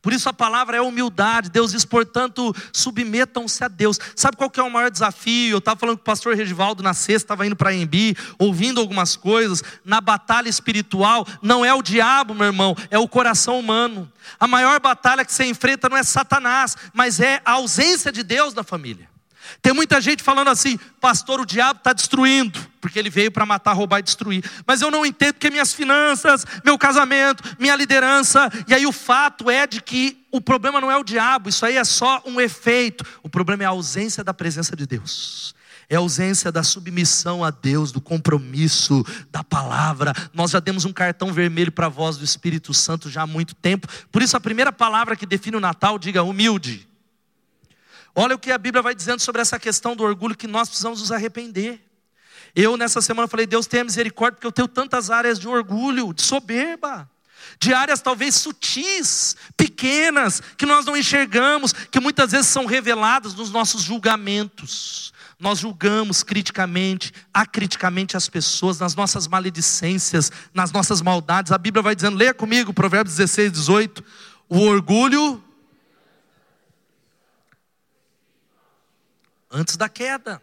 Por 0.00 0.12
isso 0.12 0.28
a 0.28 0.32
palavra 0.32 0.76
é 0.76 0.80
humildade. 0.80 1.50
Deus 1.50 1.72
diz, 1.72 1.84
portanto, 1.84 2.54
submetam-se 2.72 3.62
a 3.64 3.68
Deus. 3.68 3.98
Sabe 4.14 4.36
qual 4.36 4.50
que 4.50 4.60
é 4.60 4.62
o 4.62 4.70
maior 4.70 4.90
desafio? 4.90 5.54
Eu 5.54 5.58
estava 5.58 5.78
falando 5.78 5.96
com 5.96 6.02
o 6.02 6.04
pastor 6.04 6.34
Regivaldo 6.34 6.82
na 6.82 6.94
sexta, 6.94 7.26
estava 7.26 7.46
indo 7.46 7.56
para 7.56 7.74
Embi, 7.74 8.16
ouvindo 8.38 8.80
algumas 8.80 9.16
coisas. 9.16 9.62
Na 9.84 10.00
batalha 10.00 10.48
espiritual, 10.48 11.26
não 11.42 11.64
é 11.64 11.74
o 11.74 11.82
diabo, 11.82 12.34
meu 12.34 12.46
irmão, 12.46 12.76
é 12.90 12.98
o 12.98 13.08
coração 13.08 13.58
humano. 13.58 14.10
A 14.38 14.46
maior 14.46 14.78
batalha 14.80 15.24
que 15.24 15.32
você 15.32 15.44
enfrenta 15.44 15.88
não 15.88 15.96
é 15.96 16.02
Satanás, 16.02 16.76
mas 16.92 17.20
é 17.20 17.42
a 17.44 17.52
ausência 17.52 18.12
de 18.12 18.22
Deus 18.22 18.54
na 18.54 18.62
família. 18.62 19.09
Tem 19.60 19.72
muita 19.72 20.00
gente 20.00 20.22
falando 20.22 20.48
assim, 20.48 20.78
pastor, 21.00 21.40
o 21.40 21.46
diabo 21.46 21.78
está 21.78 21.92
destruindo, 21.92 22.58
porque 22.80 22.98
ele 22.98 23.10
veio 23.10 23.30
para 23.30 23.46
matar, 23.46 23.72
roubar 23.72 23.98
e 23.98 24.02
destruir. 24.02 24.44
Mas 24.66 24.82
eu 24.82 24.90
não 24.90 25.04
entendo 25.04 25.34
que 25.34 25.50
minhas 25.50 25.72
finanças, 25.72 26.44
meu 26.64 26.78
casamento, 26.78 27.42
minha 27.58 27.76
liderança, 27.76 28.50
e 28.66 28.74
aí 28.74 28.86
o 28.86 28.92
fato 28.92 29.50
é 29.50 29.66
de 29.66 29.80
que 29.80 30.24
o 30.30 30.40
problema 30.40 30.80
não 30.80 30.90
é 30.90 30.96
o 30.96 31.04
diabo, 31.04 31.48
isso 31.48 31.66
aí 31.66 31.76
é 31.76 31.84
só 31.84 32.22
um 32.24 32.40
efeito. 32.40 33.04
O 33.22 33.28
problema 33.28 33.64
é 33.64 33.66
a 33.66 33.70
ausência 33.70 34.22
da 34.22 34.32
presença 34.32 34.76
de 34.76 34.86
Deus. 34.86 35.54
É 35.88 35.96
a 35.96 35.98
ausência 35.98 36.52
da 36.52 36.62
submissão 36.62 37.42
a 37.42 37.50
Deus, 37.50 37.90
do 37.90 38.00
compromisso, 38.00 39.04
da 39.28 39.42
palavra. 39.42 40.12
Nós 40.32 40.52
já 40.52 40.60
demos 40.60 40.84
um 40.84 40.92
cartão 40.92 41.32
vermelho 41.32 41.72
para 41.72 41.86
a 41.86 41.88
voz 41.88 42.16
do 42.16 42.24
Espírito 42.24 42.72
Santo 42.72 43.10
já 43.10 43.22
há 43.22 43.26
muito 43.26 43.56
tempo. 43.56 43.88
Por 44.12 44.22
isso, 44.22 44.36
a 44.36 44.40
primeira 44.40 44.70
palavra 44.70 45.16
que 45.16 45.26
define 45.26 45.56
o 45.56 45.60
Natal, 45.60 45.98
diga 45.98 46.22
humilde. 46.22 46.88
Olha 48.14 48.34
o 48.34 48.38
que 48.38 48.50
a 48.50 48.58
Bíblia 48.58 48.82
vai 48.82 48.94
dizendo 48.94 49.20
sobre 49.20 49.40
essa 49.40 49.58
questão 49.58 49.94
do 49.94 50.02
orgulho 50.02 50.36
que 50.36 50.46
nós 50.46 50.68
precisamos 50.68 51.00
nos 51.00 51.12
arrepender. 51.12 51.80
Eu 52.54 52.76
nessa 52.76 53.00
semana 53.00 53.28
falei, 53.28 53.46
Deus 53.46 53.66
tenha 53.66 53.84
misericórdia, 53.84 54.34
porque 54.36 54.46
eu 54.46 54.52
tenho 54.52 54.68
tantas 54.68 55.10
áreas 55.10 55.38
de 55.38 55.46
orgulho, 55.46 56.12
de 56.12 56.22
soberba, 56.22 57.08
de 57.58 57.72
áreas 57.72 58.00
talvez 58.00 58.34
sutis, 58.34 59.36
pequenas, 59.56 60.42
que 60.56 60.66
nós 60.66 60.84
não 60.84 60.96
enxergamos, 60.96 61.72
que 61.72 62.00
muitas 62.00 62.32
vezes 62.32 62.48
são 62.48 62.66
reveladas 62.66 63.34
nos 63.34 63.50
nossos 63.50 63.82
julgamentos. 63.82 65.12
Nós 65.38 65.60
julgamos 65.60 66.22
criticamente, 66.22 67.12
acriticamente 67.32 68.16
as 68.16 68.28
pessoas, 68.28 68.78
nas 68.78 68.94
nossas 68.94 69.26
maledicências, 69.26 70.30
nas 70.52 70.70
nossas 70.70 71.00
maldades. 71.00 71.52
A 71.52 71.58
Bíblia 71.58 71.82
vai 71.82 71.94
dizendo, 71.94 72.18
leia 72.18 72.34
comigo, 72.34 72.74
Provérbios 72.74 73.16
16, 73.16 73.52
18. 73.52 74.04
O 74.48 74.60
orgulho 74.60 75.42
Antes 79.50 79.76
da 79.76 79.88
queda. 79.88 80.40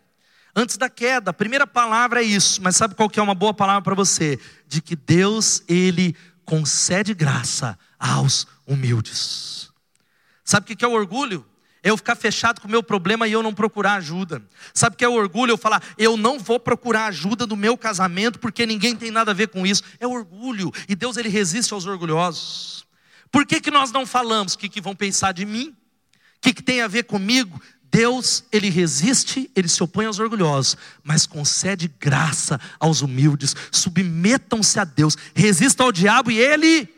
Antes 0.56 0.78
da 0.78 0.90
queda. 0.90 1.32
A 1.32 1.34
primeira 1.34 1.66
palavra 1.66 2.22
é 2.22 2.26
isso, 2.26 2.62
mas 2.62 2.76
sabe 2.76 2.96
qual 2.96 3.10
que 3.10 3.20
é 3.20 3.24
uma 3.24 3.36
boa 3.36 3.54
palavra 3.54 3.82
para 3.82 3.96
você? 3.96 4.40
De 4.68 4.82
que 4.82 4.96
Deus, 4.96 5.64
Ele 5.68 6.16
concede 6.44 7.14
graça 7.14 7.78
aos 8.00 8.48
humildes. 8.66 9.72
Sabe 10.44 10.74
o 10.74 10.76
que 10.76 10.86
é 10.86 10.88
o 10.88 10.94
orgulho? 10.94 11.46
É 11.84 11.90
eu 11.90 11.98
ficar 11.98 12.16
fechado 12.16 12.60
com 12.60 12.68
o 12.68 12.72
meu 12.72 12.82
problema 12.82 13.28
e 13.28 13.32
eu 13.32 13.44
não 13.44 13.54
procurar 13.54 13.96
ajuda. 13.96 14.42
Sabe 14.74 14.96
o 14.96 14.98
que 14.98 15.06
é 15.06 15.08
o 15.08 15.14
orgulho? 15.14 15.52
Eu 15.52 15.58
falar, 15.58 15.82
eu 15.98 16.18
não 16.18 16.40
vou 16.40 16.60
procurar 16.60 17.06
ajuda 17.06 17.46
do 17.46 17.56
meu 17.56 17.78
casamento 17.78 18.40
porque 18.40 18.66
ninguém 18.66 18.96
tem 18.96 19.12
nada 19.12 19.32
a 19.32 19.34
ver 19.34 19.48
com 19.50 19.66
isso. 19.66 19.84
É 20.00 20.08
orgulho. 20.08 20.72
E 20.90 20.96
Deus 20.96 21.18
ele 21.18 21.30
resiste 21.30 21.74
aos 21.74 21.86
orgulhosos. 21.86 22.86
Por 23.32 23.46
que, 23.46 23.62
que 23.62 23.72
nós 23.72 23.92
não 23.92 24.06
falamos? 24.06 24.54
O 24.54 24.58
que, 24.58 24.70
que 24.70 24.82
vão 24.82 24.96
pensar 24.96 25.32
de 25.32 25.46
mim? 25.46 25.70
O 25.70 26.42
que, 26.42 26.54
que 26.54 26.64
tem 26.64 26.82
a 26.82 26.88
ver 26.88 27.04
comigo? 27.04 27.62
Deus, 27.92 28.44
ele 28.52 28.70
resiste, 28.70 29.50
ele 29.56 29.68
se 29.68 29.82
opõe 29.82 30.06
aos 30.06 30.20
orgulhosos, 30.20 30.78
mas 31.04 31.26
concede 31.26 31.88
graça 32.00 32.60
aos 32.80 33.02
humildes. 33.02 33.56
Submetam-se 33.72 34.80
a 34.80 34.84
Deus, 34.84 35.18
resistam 35.34 35.86
ao 35.86 35.92
diabo 35.92 36.30
e 36.32 36.38
ele 36.38 36.90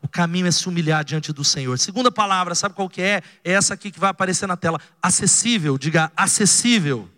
o 0.00 0.08
caminho 0.08 0.46
é 0.46 0.50
se 0.50 0.68
humilhar 0.68 1.04
diante 1.04 1.32
do 1.32 1.42
Senhor. 1.42 1.78
Segunda 1.78 2.10
palavra, 2.10 2.54
sabe 2.54 2.74
qual 2.74 2.88
que 2.88 3.02
é? 3.02 3.22
É 3.44 3.52
essa 3.52 3.74
aqui 3.74 3.90
que 3.90 3.98
vai 3.98 4.10
aparecer 4.10 4.46
na 4.46 4.56
tela. 4.56 4.80
Acessível, 5.02 5.76
diga 5.76 6.12
acessível. 6.16 7.08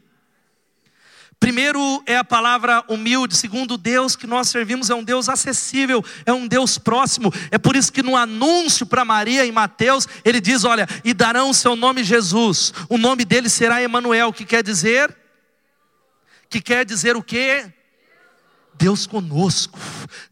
Primeiro 1.40 2.02
é 2.04 2.18
a 2.18 2.22
palavra 2.22 2.84
humilde, 2.86 3.34
segundo 3.34 3.78
Deus 3.78 4.14
que 4.14 4.26
nós 4.26 4.48
servimos 4.50 4.90
é 4.90 4.94
um 4.94 5.02
Deus 5.02 5.26
acessível, 5.26 6.04
é 6.26 6.32
um 6.32 6.46
Deus 6.46 6.76
próximo. 6.76 7.32
É 7.50 7.56
por 7.56 7.74
isso 7.74 7.90
que 7.90 8.02
no 8.02 8.14
anúncio 8.14 8.84
para 8.84 9.06
Maria 9.06 9.46
em 9.46 9.50
Mateus, 9.50 10.06
ele 10.22 10.38
diz, 10.38 10.64
olha, 10.64 10.86
e 11.02 11.14
darão 11.14 11.48
o 11.48 11.54
seu 11.54 11.74
nome 11.74 12.04
Jesus. 12.04 12.74
O 12.90 12.98
nome 12.98 13.24
dele 13.24 13.48
será 13.48 13.82
Emanuel, 13.82 14.34
que 14.34 14.44
quer 14.44 14.62
dizer 14.62 15.16
que 16.50 16.60
quer 16.60 16.84
dizer 16.84 17.16
o 17.16 17.22
quê? 17.22 17.72
Deus 18.80 19.06
conosco, 19.06 19.78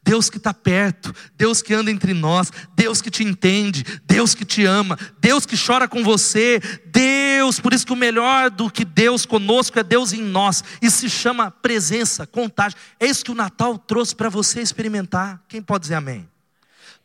Deus 0.03 0.31
que 0.31 0.39
está 0.39 0.55
perto, 0.55 1.15
Deus 1.37 1.61
que 1.61 1.75
anda 1.75 1.91
entre 1.91 2.15
nós, 2.15 2.51
Deus 2.75 3.03
que 3.03 3.11
te 3.11 3.23
entende, 3.23 3.85
Deus 4.07 4.35
que 4.35 4.43
te 4.43 4.65
ama, 4.65 4.99
Deus 5.21 5.45
que 5.45 5.55
chora 5.55 5.87
com 5.87 6.03
você, 6.03 6.59
Deus, 6.87 7.61
por 7.61 7.75
isso 7.75 7.85
que 7.85 7.93
o 7.93 7.97
melhor 7.97 8.49
do 8.49 8.71
que 8.71 8.87
Deus 8.87 9.27
conosco 9.27 9.79
é 9.79 9.83
Deus 9.83 10.15
em 10.15 10.23
nós, 10.23 10.65
e 10.81 10.91
se 10.91 11.11
chama 11.11 11.51
presença, 11.51 12.27
contágio. 12.27 12.79
É 12.99 13.07
isso 13.07 13.23
que 13.23 13.31
o 13.31 13.35
Natal 13.35 13.77
trouxe 13.77 14.17
para 14.17 14.31
você 14.31 14.63
experimentar. 14.63 15.45
Quem 15.47 15.61
pode 15.61 15.83
dizer 15.83 15.97
amém? 15.97 16.27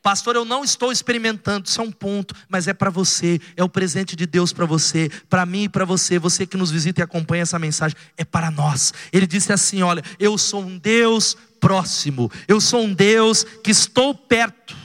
Pastor, 0.03 0.35
eu 0.35 0.43
não 0.43 0.65
estou 0.65 0.91
experimentando, 0.91 1.65
isso 1.65 1.79
é 1.79 1.83
um 1.83 1.91
ponto, 1.91 2.35
mas 2.49 2.67
é 2.67 2.73
para 2.73 2.89
você, 2.89 3.39
é 3.55 3.63
o 3.63 3.69
presente 3.69 4.17
de 4.17 4.25
Deus 4.25 4.51
para 4.51 4.65
você, 4.65 5.09
para 5.29 5.45
mim 5.45 5.63
e 5.63 5.69
para 5.69 5.85
você, 5.85 6.19
você 6.19 6.45
que 6.45 6.57
nos 6.57 6.69
visita 6.69 6.99
e 6.99 7.03
acompanha 7.03 7.43
essa 7.43 7.57
mensagem, 7.57 7.97
é 8.17 8.25
para 8.25 8.51
nós. 8.51 8.93
Ele 9.13 9.25
disse 9.25 9.53
assim: 9.53 9.81
Olha, 9.81 10.03
eu 10.19 10.37
sou 10.37 10.61
um 10.61 10.77
Deus 10.77 11.37
próximo, 11.57 12.29
eu 12.49 12.59
sou 12.59 12.83
um 12.83 12.93
Deus 12.93 13.45
que 13.63 13.71
estou 13.71 14.13
perto. 14.13 14.75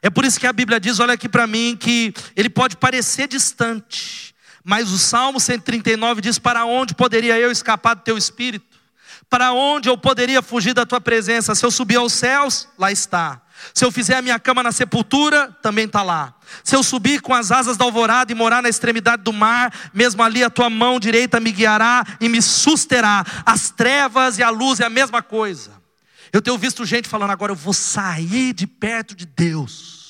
É 0.00 0.08
por 0.08 0.24
isso 0.24 0.40
que 0.40 0.46
a 0.46 0.52
Bíblia 0.54 0.80
diz: 0.80 0.98
Olha 1.00 1.12
aqui 1.12 1.28
para 1.28 1.46
mim, 1.46 1.76
que 1.78 2.14
ele 2.34 2.48
pode 2.48 2.78
parecer 2.78 3.28
distante, 3.28 4.34
mas 4.64 4.90
o 4.90 4.98
Salmo 4.98 5.38
139 5.38 6.22
diz: 6.22 6.38
Para 6.38 6.64
onde 6.64 6.94
poderia 6.94 7.38
eu 7.38 7.50
escapar 7.50 7.92
do 7.92 8.00
teu 8.00 8.16
espírito? 8.16 8.64
Para 9.28 9.52
onde 9.52 9.90
eu 9.90 9.98
poderia 9.98 10.40
fugir 10.40 10.72
da 10.72 10.86
tua 10.86 11.00
presença? 11.00 11.54
Se 11.54 11.62
eu 11.62 11.70
subir 11.70 11.96
aos 11.96 12.14
céus, 12.14 12.68
lá 12.78 12.90
está. 12.90 13.42
Se 13.74 13.84
eu 13.84 13.92
fizer 13.92 14.16
a 14.16 14.22
minha 14.22 14.38
cama 14.38 14.62
na 14.62 14.72
sepultura, 14.72 15.56
também 15.62 15.86
está 15.86 16.02
lá. 16.02 16.34
Se 16.62 16.76
eu 16.76 16.82
subir 16.82 17.20
com 17.20 17.32
as 17.32 17.50
asas 17.50 17.76
da 17.76 17.84
alvorada 17.84 18.32
e 18.32 18.34
morar 18.34 18.62
na 18.62 18.68
extremidade 18.68 19.22
do 19.22 19.32
mar, 19.32 19.72
mesmo 19.94 20.22
ali 20.22 20.44
a 20.44 20.50
tua 20.50 20.68
mão 20.68 21.00
direita 21.00 21.40
me 21.40 21.52
guiará 21.52 22.04
e 22.20 22.28
me 22.28 22.42
susterá. 22.42 23.24
As 23.46 23.70
trevas 23.70 24.38
e 24.38 24.42
a 24.42 24.50
luz 24.50 24.80
é 24.80 24.84
a 24.84 24.90
mesma 24.90 25.22
coisa. 25.22 25.70
Eu 26.32 26.40
tenho 26.40 26.56
visto 26.58 26.84
gente 26.84 27.08
falando 27.08 27.30
agora, 27.30 27.52
eu 27.52 27.56
vou 27.56 27.74
sair 27.74 28.52
de 28.52 28.66
perto 28.66 29.14
de 29.14 29.26
Deus. 29.26 30.02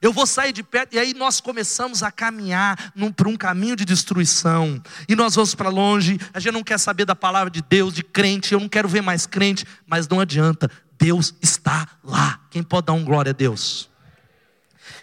Eu 0.00 0.12
vou 0.12 0.26
sair 0.26 0.52
de 0.52 0.64
perto, 0.64 0.94
e 0.94 0.98
aí 0.98 1.14
nós 1.14 1.40
começamos 1.40 2.02
a 2.02 2.10
caminhar 2.10 2.92
por 3.16 3.28
um 3.28 3.36
caminho 3.36 3.76
de 3.76 3.84
destruição, 3.84 4.82
e 5.08 5.14
nós 5.14 5.36
vamos 5.36 5.54
para 5.54 5.68
longe, 5.68 6.18
a 6.34 6.40
gente 6.40 6.52
não 6.52 6.64
quer 6.64 6.78
saber 6.78 7.04
da 7.04 7.14
palavra 7.14 7.48
de 7.48 7.62
Deus, 7.62 7.94
de 7.94 8.02
crente, 8.02 8.52
eu 8.52 8.58
não 8.58 8.68
quero 8.68 8.88
ver 8.88 9.00
mais 9.00 9.26
crente, 9.26 9.64
mas 9.86 10.08
não 10.08 10.18
adianta, 10.18 10.68
Deus 11.02 11.34
está 11.42 11.88
lá. 12.04 12.40
Quem 12.48 12.62
pode 12.62 12.86
dar 12.86 12.92
um 12.92 13.04
glória 13.04 13.30
a 13.30 13.32
Deus? 13.32 13.90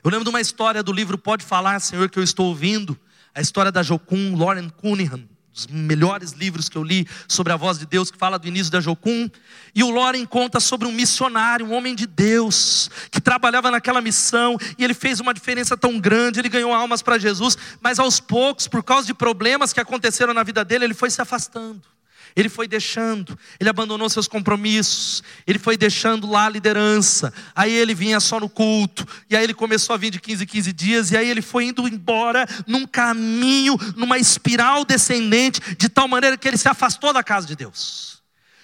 Eu 0.02 0.10
lembro 0.10 0.24
de 0.24 0.30
uma 0.30 0.40
história 0.40 0.82
do 0.82 0.94
livro 0.94 1.18
Pode 1.18 1.44
Falar, 1.44 1.78
Senhor, 1.82 2.10
que 2.10 2.18
eu 2.18 2.24
estou 2.24 2.46
ouvindo. 2.46 2.98
A 3.36 3.42
história 3.42 3.70
da 3.70 3.84
Jocum, 3.84 4.34
Lauren 4.38 4.70
Cunningham. 4.70 5.28
Dos 5.52 5.68
melhores 5.68 6.32
livros 6.32 6.70
que 6.70 6.78
eu 6.78 6.84
li 6.86 7.06
sobre 7.28 7.52
a 7.52 7.58
voz 7.58 7.78
de 7.78 7.86
Deus, 7.86 8.10
que 8.10 8.18
fala 8.18 8.40
do 8.40 8.48
início 8.48 8.72
da 8.72 8.80
Jocum. 8.80 9.30
E 9.76 9.84
o 9.84 9.92
Lauren 9.92 10.26
conta 10.26 10.62
sobre 10.62 10.88
um 10.88 10.92
missionário, 10.94 11.66
um 11.66 11.74
homem 11.74 11.94
de 11.94 12.08
Deus, 12.08 12.90
que 13.12 13.20
trabalhava 13.20 13.70
naquela 13.70 14.00
missão. 14.00 14.56
E 14.78 14.86
ele 14.86 14.94
fez 14.94 15.20
uma 15.20 15.34
diferença 15.34 15.76
tão 15.76 16.00
grande. 16.00 16.40
Ele 16.40 16.48
ganhou 16.48 16.74
almas 16.74 17.02
para 17.02 17.20
Jesus. 17.20 17.58
Mas 17.82 18.00
aos 18.00 18.22
poucos, 18.22 18.70
por 18.70 18.84
causa 18.84 19.06
de 19.06 19.14
problemas 19.14 19.74
que 19.74 19.82
aconteceram 19.82 20.34
na 20.34 20.44
vida 20.44 20.64
dele, 20.64 20.86
ele 20.86 20.94
foi 20.94 21.10
se 21.10 21.22
afastando. 21.22 21.82
Ele 22.36 22.50
foi 22.50 22.68
deixando, 22.68 23.38
ele 23.60 23.70
abandonou 23.70 24.10
seus 24.10 24.28
compromissos, 24.28 25.24
ele 25.46 25.60
foi 25.60 25.76
deixando 25.76 26.30
lá 26.30 26.46
a 26.46 26.50
liderança. 26.50 27.34
Aí 27.56 27.74
ele 27.74 27.94
vinha 27.94 28.20
só 28.20 28.40
no 28.40 28.50
culto, 28.50 29.08
e 29.30 29.36
aí 29.36 29.44
ele 29.44 29.54
começou 29.54 29.94
a 29.94 29.98
vir 29.98 30.12
de 30.12 30.20
15 30.20 30.44
em 30.44 30.48
15 30.48 30.74
dias, 30.74 31.12
e 31.12 31.18
aí 31.18 31.30
ele 31.30 31.42
foi 31.42 31.66
indo 31.66 31.88
embora 31.88 32.48
num 32.68 32.86
caminho, 32.86 33.78
numa 33.96 34.18
espiral 34.18 34.86
descendente, 34.86 35.60
de 35.76 35.90
tal 35.90 36.08
maneira 36.08 36.38
que 36.38 36.48
ele 36.48 36.58
se 36.58 36.68
afastou 36.68 37.12
da 37.14 37.24
casa 37.24 37.48
de 37.48 37.56
Deus. 37.56 38.20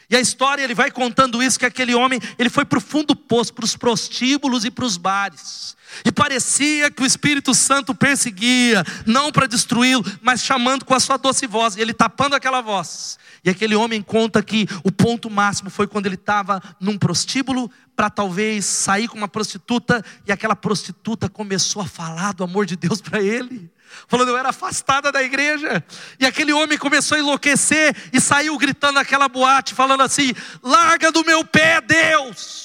E 0.10 0.16
a 0.16 0.20
história, 0.20 0.62
ele 0.62 0.76
vai 0.76 0.92
contando 0.92 1.42
isso, 1.42 1.58
que 1.58 1.66
aquele 1.66 1.96
homem, 1.96 2.20
ele 2.38 2.50
foi 2.50 2.64
para 2.64 2.78
o 2.78 2.82
fundo 2.82 3.08
do 3.08 3.16
poço, 3.16 3.54
para 3.54 3.66
os 3.66 3.76
prostíbulos 3.76 4.64
e 4.64 4.72
para 4.72 4.86
os 4.86 4.98
bares. 4.98 5.75
E 6.04 6.12
parecia 6.12 6.90
que 6.92 7.04
o 7.04 7.06
Espírito 7.06 7.54
Santo 7.54 7.94
perseguia, 7.94 8.84
não 9.06 9.32
para 9.32 9.48
destruí-lo, 9.48 10.04
mas 10.22 10.44
chamando 10.44 10.84
com 10.84 10.94
a 10.94 11.00
sua 11.00 11.18
doce 11.18 11.48
voz, 11.48 11.76
e 11.76 11.82
ele 11.82 11.94
tapando 11.94 12.36
aquela 12.36 12.62
voz. 12.62 13.18
E 13.44 13.50
aquele 13.50 13.76
homem 13.76 14.02
conta 14.02 14.42
que 14.42 14.68
o 14.84 14.92
ponto 14.92 15.30
máximo 15.30 15.70
foi 15.70 15.86
quando 15.88 16.08
ele 16.08 16.16
estava 16.16 16.62
num 16.80 16.98
prostíbulo 16.98 17.70
para 17.96 18.10
talvez 18.10 18.66
sair 18.66 19.08
com 19.08 19.18
uma 19.18 19.28
prostituta, 19.28 20.04
e 20.26 20.32
aquela 20.32 20.56
prostituta 20.56 21.30
começou 21.30 21.82
a 21.82 21.86
falar 21.86 22.34
do 22.34 22.44
amor 22.44 22.66
de 22.66 22.76
Deus 22.76 23.00
para 23.02 23.22
ele. 23.22 23.72
Falando, 24.08 24.30
eu 24.30 24.38
era 24.38 24.50
afastada 24.50 25.12
da 25.12 25.24
igreja. 25.24 25.84
E 26.20 26.26
aquele 26.26 26.52
homem 26.52 26.78
começou 26.78 27.16
a 27.16 27.20
enlouquecer 27.20 27.96
e 28.12 28.20
saiu 28.20 28.58
gritando 28.58 28.96
naquela 28.96 29.30
boate, 29.30 29.74
falando 29.74 30.02
assim: 30.02 30.34
larga 30.62 31.12
do 31.12 31.24
meu 31.24 31.46
pé, 31.46 31.80
Deus. 31.80 32.65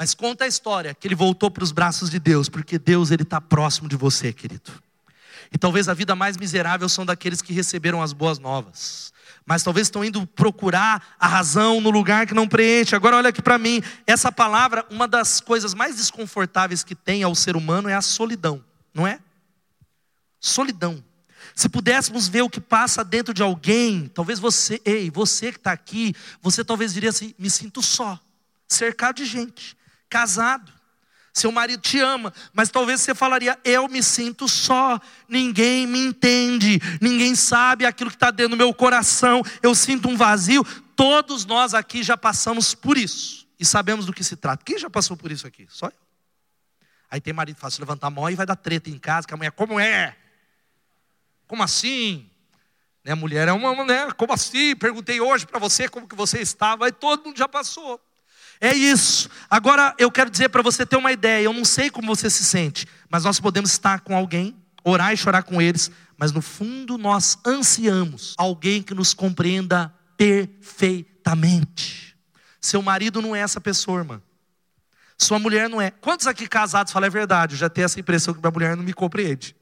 Mas 0.00 0.14
conta 0.14 0.44
a 0.44 0.48
história 0.48 0.94
que 0.94 1.06
ele 1.06 1.14
voltou 1.14 1.50
para 1.50 1.62
os 1.62 1.72
braços 1.72 2.08
de 2.08 2.18
Deus, 2.18 2.48
porque 2.48 2.78
Deus 2.78 3.10
ele 3.10 3.22
está 3.22 3.38
próximo 3.38 3.86
de 3.86 3.96
você, 3.96 4.32
querido. 4.32 4.72
E 5.52 5.58
talvez 5.58 5.90
a 5.90 5.92
vida 5.94 6.16
mais 6.16 6.38
miserável 6.38 6.88
são 6.88 7.04
daqueles 7.04 7.42
que 7.42 7.52
receberam 7.52 8.00
as 8.00 8.14
boas 8.14 8.38
novas. 8.38 9.12
Mas 9.44 9.62
talvez 9.62 9.88
estão 9.88 10.02
indo 10.02 10.26
procurar 10.26 11.14
a 11.20 11.28
razão 11.28 11.82
no 11.82 11.90
lugar 11.90 12.26
que 12.26 12.32
não 12.32 12.48
preenche. 12.48 12.96
Agora 12.96 13.14
olha 13.18 13.28
aqui 13.28 13.42
para 13.42 13.58
mim, 13.58 13.82
essa 14.06 14.32
palavra, 14.32 14.86
uma 14.88 15.06
das 15.06 15.38
coisas 15.38 15.74
mais 15.74 15.96
desconfortáveis 15.96 16.82
que 16.82 16.94
tem 16.94 17.22
ao 17.22 17.34
ser 17.34 17.54
humano 17.54 17.86
é 17.86 17.94
a 17.94 18.00
solidão, 18.00 18.64
não 18.94 19.06
é? 19.06 19.20
Solidão. 20.40 21.04
Se 21.54 21.68
pudéssemos 21.68 22.26
ver 22.26 22.40
o 22.40 22.48
que 22.48 22.58
passa 22.58 23.04
dentro 23.04 23.34
de 23.34 23.42
alguém, 23.42 24.10
talvez 24.14 24.38
você, 24.38 24.80
ei, 24.82 25.10
você 25.10 25.52
que 25.52 25.58
está 25.58 25.72
aqui, 25.72 26.14
você 26.40 26.64
talvez 26.64 26.94
diria 26.94 27.10
assim: 27.10 27.34
me 27.38 27.50
sinto 27.50 27.82
só, 27.82 28.18
cercado 28.66 29.16
de 29.16 29.26
gente 29.26 29.78
casado. 30.10 30.80
Seu 31.32 31.52
marido 31.52 31.80
te 31.80 32.00
ama, 32.00 32.34
mas 32.52 32.70
talvez 32.70 33.00
você 33.00 33.14
falaria: 33.14 33.58
Eu 33.64 33.88
me 33.88 34.02
sinto 34.02 34.48
só, 34.48 35.00
ninguém 35.28 35.86
me 35.86 36.00
entende, 36.00 36.80
ninguém 37.00 37.36
sabe 37.36 37.86
aquilo 37.86 38.10
que 38.10 38.16
está 38.16 38.30
dentro 38.32 38.50
do 38.50 38.56
meu 38.56 38.74
coração, 38.74 39.42
eu 39.62 39.74
sinto 39.74 40.08
um 40.08 40.16
vazio. 40.16 40.64
Todos 40.96 41.46
nós 41.46 41.72
aqui 41.72 42.02
já 42.02 42.16
passamos 42.16 42.74
por 42.74 42.98
isso 42.98 43.48
e 43.58 43.64
sabemos 43.64 44.06
do 44.06 44.12
que 44.12 44.24
se 44.24 44.36
trata. 44.36 44.64
Quem 44.64 44.78
já 44.78 44.90
passou 44.90 45.16
por 45.16 45.30
isso 45.30 45.46
aqui? 45.46 45.66
Só 45.70 45.86
eu. 45.86 45.92
Aí 47.10 47.20
tem 47.20 47.32
marido 47.32 47.56
que 47.56 47.60
faz 47.60 47.78
levantar 47.78 48.08
a 48.08 48.10
mão 48.10 48.28
e 48.28 48.34
vai 48.34 48.46
dar 48.46 48.56
treta 48.56 48.90
em 48.90 48.98
casa, 48.98 49.26
que 49.26 49.32
a 49.32 49.36
mulher, 49.36 49.52
como 49.52 49.78
é? 49.78 50.16
Como 51.46 51.62
assim? 51.62 52.28
Né, 53.04 53.14
mulher 53.14 53.48
é 53.48 53.52
uma, 53.52 53.84
né? 53.84 54.10
Como 54.12 54.32
assim? 54.32 54.76
Perguntei 54.76 55.20
hoje 55.20 55.46
para 55.46 55.58
você 55.58 55.88
como 55.88 56.06
que 56.06 56.14
você 56.14 56.40
estava, 56.40 56.86
aí 56.86 56.92
todo 56.92 57.24
mundo 57.24 57.38
já 57.38 57.48
passou. 57.48 58.00
É 58.60 58.74
isso. 58.74 59.30
Agora 59.48 59.94
eu 59.98 60.10
quero 60.10 60.28
dizer 60.30 60.50
para 60.50 60.60
você 60.60 60.84
ter 60.84 60.96
uma 60.96 61.10
ideia. 61.10 61.44
Eu 61.44 61.52
não 61.52 61.64
sei 61.64 61.88
como 61.88 62.06
você 62.06 62.28
se 62.28 62.44
sente, 62.44 62.86
mas 63.08 63.24
nós 63.24 63.40
podemos 63.40 63.70
estar 63.70 64.00
com 64.00 64.14
alguém, 64.14 64.54
orar 64.84 65.14
e 65.14 65.16
chorar 65.16 65.42
com 65.42 65.62
eles, 65.62 65.90
mas 66.18 66.30
no 66.30 66.42
fundo 66.42 66.98
nós 66.98 67.38
ansiamos 67.46 68.34
alguém 68.36 68.82
que 68.82 68.92
nos 68.92 69.14
compreenda 69.14 69.90
perfeitamente. 70.16 72.14
Seu 72.60 72.82
marido 72.82 73.22
não 73.22 73.34
é 73.34 73.40
essa 73.40 73.58
pessoa, 73.60 74.00
irmã. 74.00 74.20
Sua 75.16 75.38
mulher 75.38 75.66
não 75.68 75.80
é. 75.80 75.90
Quantos 75.90 76.26
aqui 76.26 76.46
casados 76.46 76.92
falam 76.92 77.06
é 77.06 77.10
verdade? 77.10 77.54
Eu 77.54 77.58
já 77.58 77.70
tenho 77.70 77.86
essa 77.86 77.98
impressão 77.98 78.34
que 78.34 78.40
minha 78.40 78.50
mulher 78.50 78.76
não 78.76 78.84
me 78.84 78.92
compreende. 78.92 79.56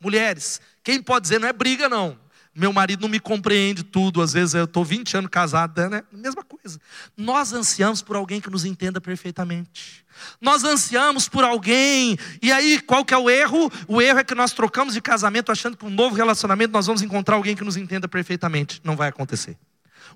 Mulheres, 0.00 0.60
quem 0.82 1.00
pode 1.00 1.22
dizer 1.22 1.38
não 1.38 1.46
é 1.46 1.52
briga, 1.52 1.88
não 1.88 2.23
meu 2.54 2.72
marido 2.72 3.02
não 3.02 3.08
me 3.08 3.18
compreende 3.18 3.82
tudo, 3.82 4.22
às 4.22 4.32
vezes 4.32 4.54
eu 4.54 4.64
estou 4.64 4.84
20 4.84 5.16
anos 5.16 5.30
casado, 5.30 5.88
né? 5.88 6.02
Mesma 6.12 6.44
coisa. 6.44 6.78
Nós 7.16 7.52
ansiamos 7.52 8.00
por 8.00 8.14
alguém 8.14 8.40
que 8.40 8.48
nos 8.48 8.64
entenda 8.64 9.00
perfeitamente. 9.00 10.04
Nós 10.40 10.62
ansiamos 10.62 11.28
por 11.28 11.42
alguém, 11.42 12.16
e 12.40 12.52
aí 12.52 12.80
qual 12.80 13.04
que 13.04 13.12
é 13.12 13.18
o 13.18 13.28
erro? 13.28 13.70
O 13.88 14.00
erro 14.00 14.20
é 14.20 14.24
que 14.24 14.34
nós 14.34 14.52
trocamos 14.52 14.94
de 14.94 15.00
casamento 15.00 15.50
achando 15.50 15.76
que 15.76 15.84
um 15.84 15.90
novo 15.90 16.14
relacionamento 16.14 16.72
nós 16.72 16.86
vamos 16.86 17.02
encontrar 17.02 17.34
alguém 17.34 17.56
que 17.56 17.64
nos 17.64 17.76
entenda 17.76 18.06
perfeitamente. 18.06 18.80
Não 18.84 18.94
vai 18.94 19.08
acontecer. 19.08 19.56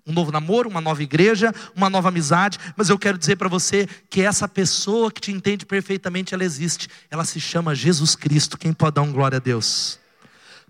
Um 0.06 0.12
novo 0.12 0.30
namoro, 0.30 0.68
uma 0.68 0.80
nova 0.80 1.02
igreja, 1.02 1.52
uma 1.74 1.90
nova 1.90 2.08
amizade, 2.08 2.58
mas 2.76 2.88
eu 2.88 2.98
quero 2.98 3.18
dizer 3.18 3.36
para 3.36 3.48
você 3.48 3.88
que 4.08 4.22
essa 4.22 4.46
pessoa 4.46 5.10
que 5.10 5.20
te 5.20 5.32
entende 5.32 5.66
perfeitamente, 5.66 6.34
ela 6.34 6.44
existe. 6.44 6.88
Ela 7.10 7.24
se 7.24 7.40
chama 7.40 7.74
Jesus 7.74 8.14
Cristo. 8.14 8.56
Quem 8.56 8.72
pode 8.72 8.94
dar 8.94 9.02
um 9.02 9.12
glória 9.12 9.36
a 9.36 9.40
Deus? 9.40 9.98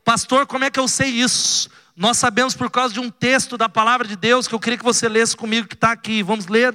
Pastor, 0.09 0.47
como 0.47 0.65
é 0.65 0.71
que 0.71 0.81
eu 0.81 0.89
sei 0.89 1.09
isso? 1.09 1.69
Nós 1.95 2.17
sabemos 2.17 2.57
por 2.57 2.71
causa 2.71 2.95
de 2.95 2.99
um 2.99 3.11
texto 3.11 3.59
da 3.59 3.69
palavra 3.69 4.09
de 4.09 4.17
Deus 4.17 4.49
que 4.49 4.55
eu 4.55 4.59
queria 4.59 4.79
que 4.79 4.85
você 4.85 5.07
lesse 5.07 5.37
comigo, 5.37 5.69
que 5.69 5.75
está 5.75 5.93
aqui. 5.93 6.23
Vamos 6.23 6.47
ler? 6.47 6.75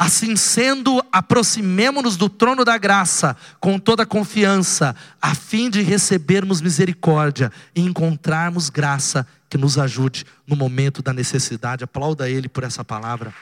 Assim 0.00 0.34
sendo, 0.34 1.04
aproximemo-nos 1.12 2.16
do 2.16 2.30
trono 2.30 2.64
da 2.64 2.78
graça 2.78 3.36
com 3.60 3.78
toda 3.78 4.06
confiança, 4.06 4.96
a 5.20 5.34
fim 5.34 5.68
de 5.68 5.82
recebermos 5.82 6.62
misericórdia 6.62 7.52
e 7.74 7.82
encontrarmos 7.82 8.70
graça 8.70 9.26
que 9.50 9.58
nos 9.58 9.76
ajude 9.76 10.24
no 10.46 10.56
momento 10.56 11.02
da 11.02 11.12
necessidade. 11.12 11.84
Aplauda 11.84 12.30
Ele 12.30 12.48
por 12.48 12.64
essa 12.64 12.82
palavra. 12.82 13.34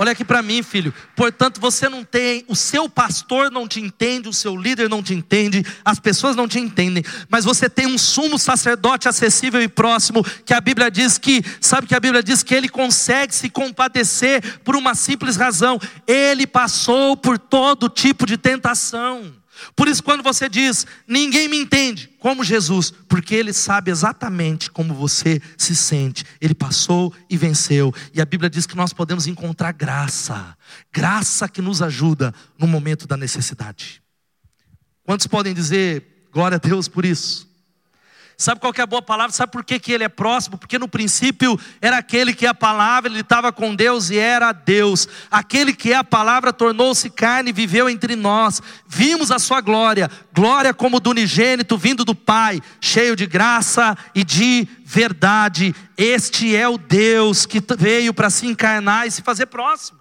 Olha 0.00 0.12
aqui 0.12 0.24
para 0.24 0.40
mim, 0.42 0.62
filho. 0.62 0.94
Portanto, 1.16 1.60
você 1.60 1.88
não 1.88 2.04
tem, 2.04 2.44
o 2.46 2.54
seu 2.54 2.88
pastor 2.88 3.50
não 3.50 3.66
te 3.66 3.80
entende, 3.80 4.28
o 4.28 4.32
seu 4.32 4.56
líder 4.56 4.88
não 4.88 5.02
te 5.02 5.12
entende, 5.12 5.66
as 5.84 5.98
pessoas 5.98 6.36
não 6.36 6.46
te 6.46 6.60
entendem, 6.60 7.02
mas 7.28 7.44
você 7.44 7.68
tem 7.68 7.84
um 7.84 7.98
sumo 7.98 8.38
sacerdote 8.38 9.08
acessível 9.08 9.60
e 9.60 9.66
próximo, 9.66 10.24
que 10.44 10.54
a 10.54 10.60
Bíblia 10.60 10.88
diz 10.88 11.18
que, 11.18 11.42
sabe 11.60 11.88
que 11.88 11.96
a 11.96 12.00
Bíblia 12.00 12.22
diz 12.22 12.44
que 12.44 12.54
ele 12.54 12.68
consegue 12.68 13.34
se 13.34 13.50
compadecer 13.50 14.60
por 14.60 14.76
uma 14.76 14.94
simples 14.94 15.34
razão, 15.34 15.80
ele 16.06 16.46
passou 16.46 17.16
por 17.16 17.36
todo 17.36 17.88
tipo 17.88 18.24
de 18.24 18.38
tentação. 18.38 19.34
Por 19.74 19.88
isso, 19.88 20.02
quando 20.02 20.22
você 20.22 20.48
diz, 20.48 20.86
ninguém 21.06 21.48
me 21.48 21.58
entende, 21.58 22.08
como 22.18 22.44
Jesus, 22.44 22.92
porque 23.08 23.34
Ele 23.34 23.52
sabe 23.52 23.90
exatamente 23.90 24.70
como 24.70 24.94
você 24.94 25.40
se 25.56 25.74
sente. 25.74 26.24
Ele 26.40 26.54
passou 26.54 27.12
e 27.28 27.36
venceu. 27.36 27.92
E 28.12 28.20
a 28.20 28.24
Bíblia 28.24 28.50
diz 28.50 28.66
que 28.66 28.76
nós 28.76 28.92
podemos 28.92 29.26
encontrar 29.26 29.72
graça, 29.72 30.56
graça 30.92 31.48
que 31.48 31.62
nos 31.62 31.82
ajuda 31.82 32.34
no 32.58 32.66
momento 32.66 33.06
da 33.06 33.16
necessidade. 33.16 34.02
Quantos 35.04 35.26
podem 35.26 35.54
dizer 35.54 36.28
glória 36.32 36.56
a 36.56 36.58
Deus 36.58 36.86
por 36.86 37.04
isso? 37.04 37.47
Sabe 38.40 38.60
qual 38.60 38.72
é 38.78 38.82
a 38.82 38.86
boa 38.86 39.02
palavra? 39.02 39.32
Sabe 39.32 39.50
por 39.50 39.64
que, 39.64 39.80
que 39.80 39.90
ele 39.90 40.04
é 40.04 40.08
próximo? 40.08 40.56
Porque 40.56 40.78
no 40.78 40.86
princípio 40.86 41.58
era 41.80 41.98
aquele 41.98 42.32
que 42.32 42.46
é 42.46 42.48
a 42.48 42.54
palavra, 42.54 43.10
ele 43.10 43.22
estava 43.22 43.52
com 43.52 43.74
Deus 43.74 44.10
e 44.10 44.16
era 44.16 44.52
Deus. 44.52 45.08
Aquele 45.28 45.72
que 45.72 45.92
é 45.92 45.96
a 45.96 46.04
palavra 46.04 46.52
tornou-se 46.52 47.10
carne 47.10 47.50
e 47.50 47.52
viveu 47.52 47.90
entre 47.90 48.14
nós. 48.14 48.62
Vimos 48.86 49.32
a 49.32 49.40
sua 49.40 49.60
glória, 49.60 50.08
glória 50.32 50.72
como 50.72 51.00
do 51.00 51.10
unigênito 51.10 51.76
vindo 51.76 52.04
do 52.04 52.14
Pai, 52.14 52.60
cheio 52.80 53.16
de 53.16 53.26
graça 53.26 53.98
e 54.14 54.22
de 54.22 54.68
verdade. 54.84 55.74
Este 55.96 56.54
é 56.54 56.68
o 56.68 56.78
Deus 56.78 57.44
que 57.44 57.60
veio 57.76 58.14
para 58.14 58.30
se 58.30 58.46
encarnar 58.46 59.08
e 59.08 59.10
se 59.10 59.20
fazer 59.20 59.46
próximo. 59.46 59.98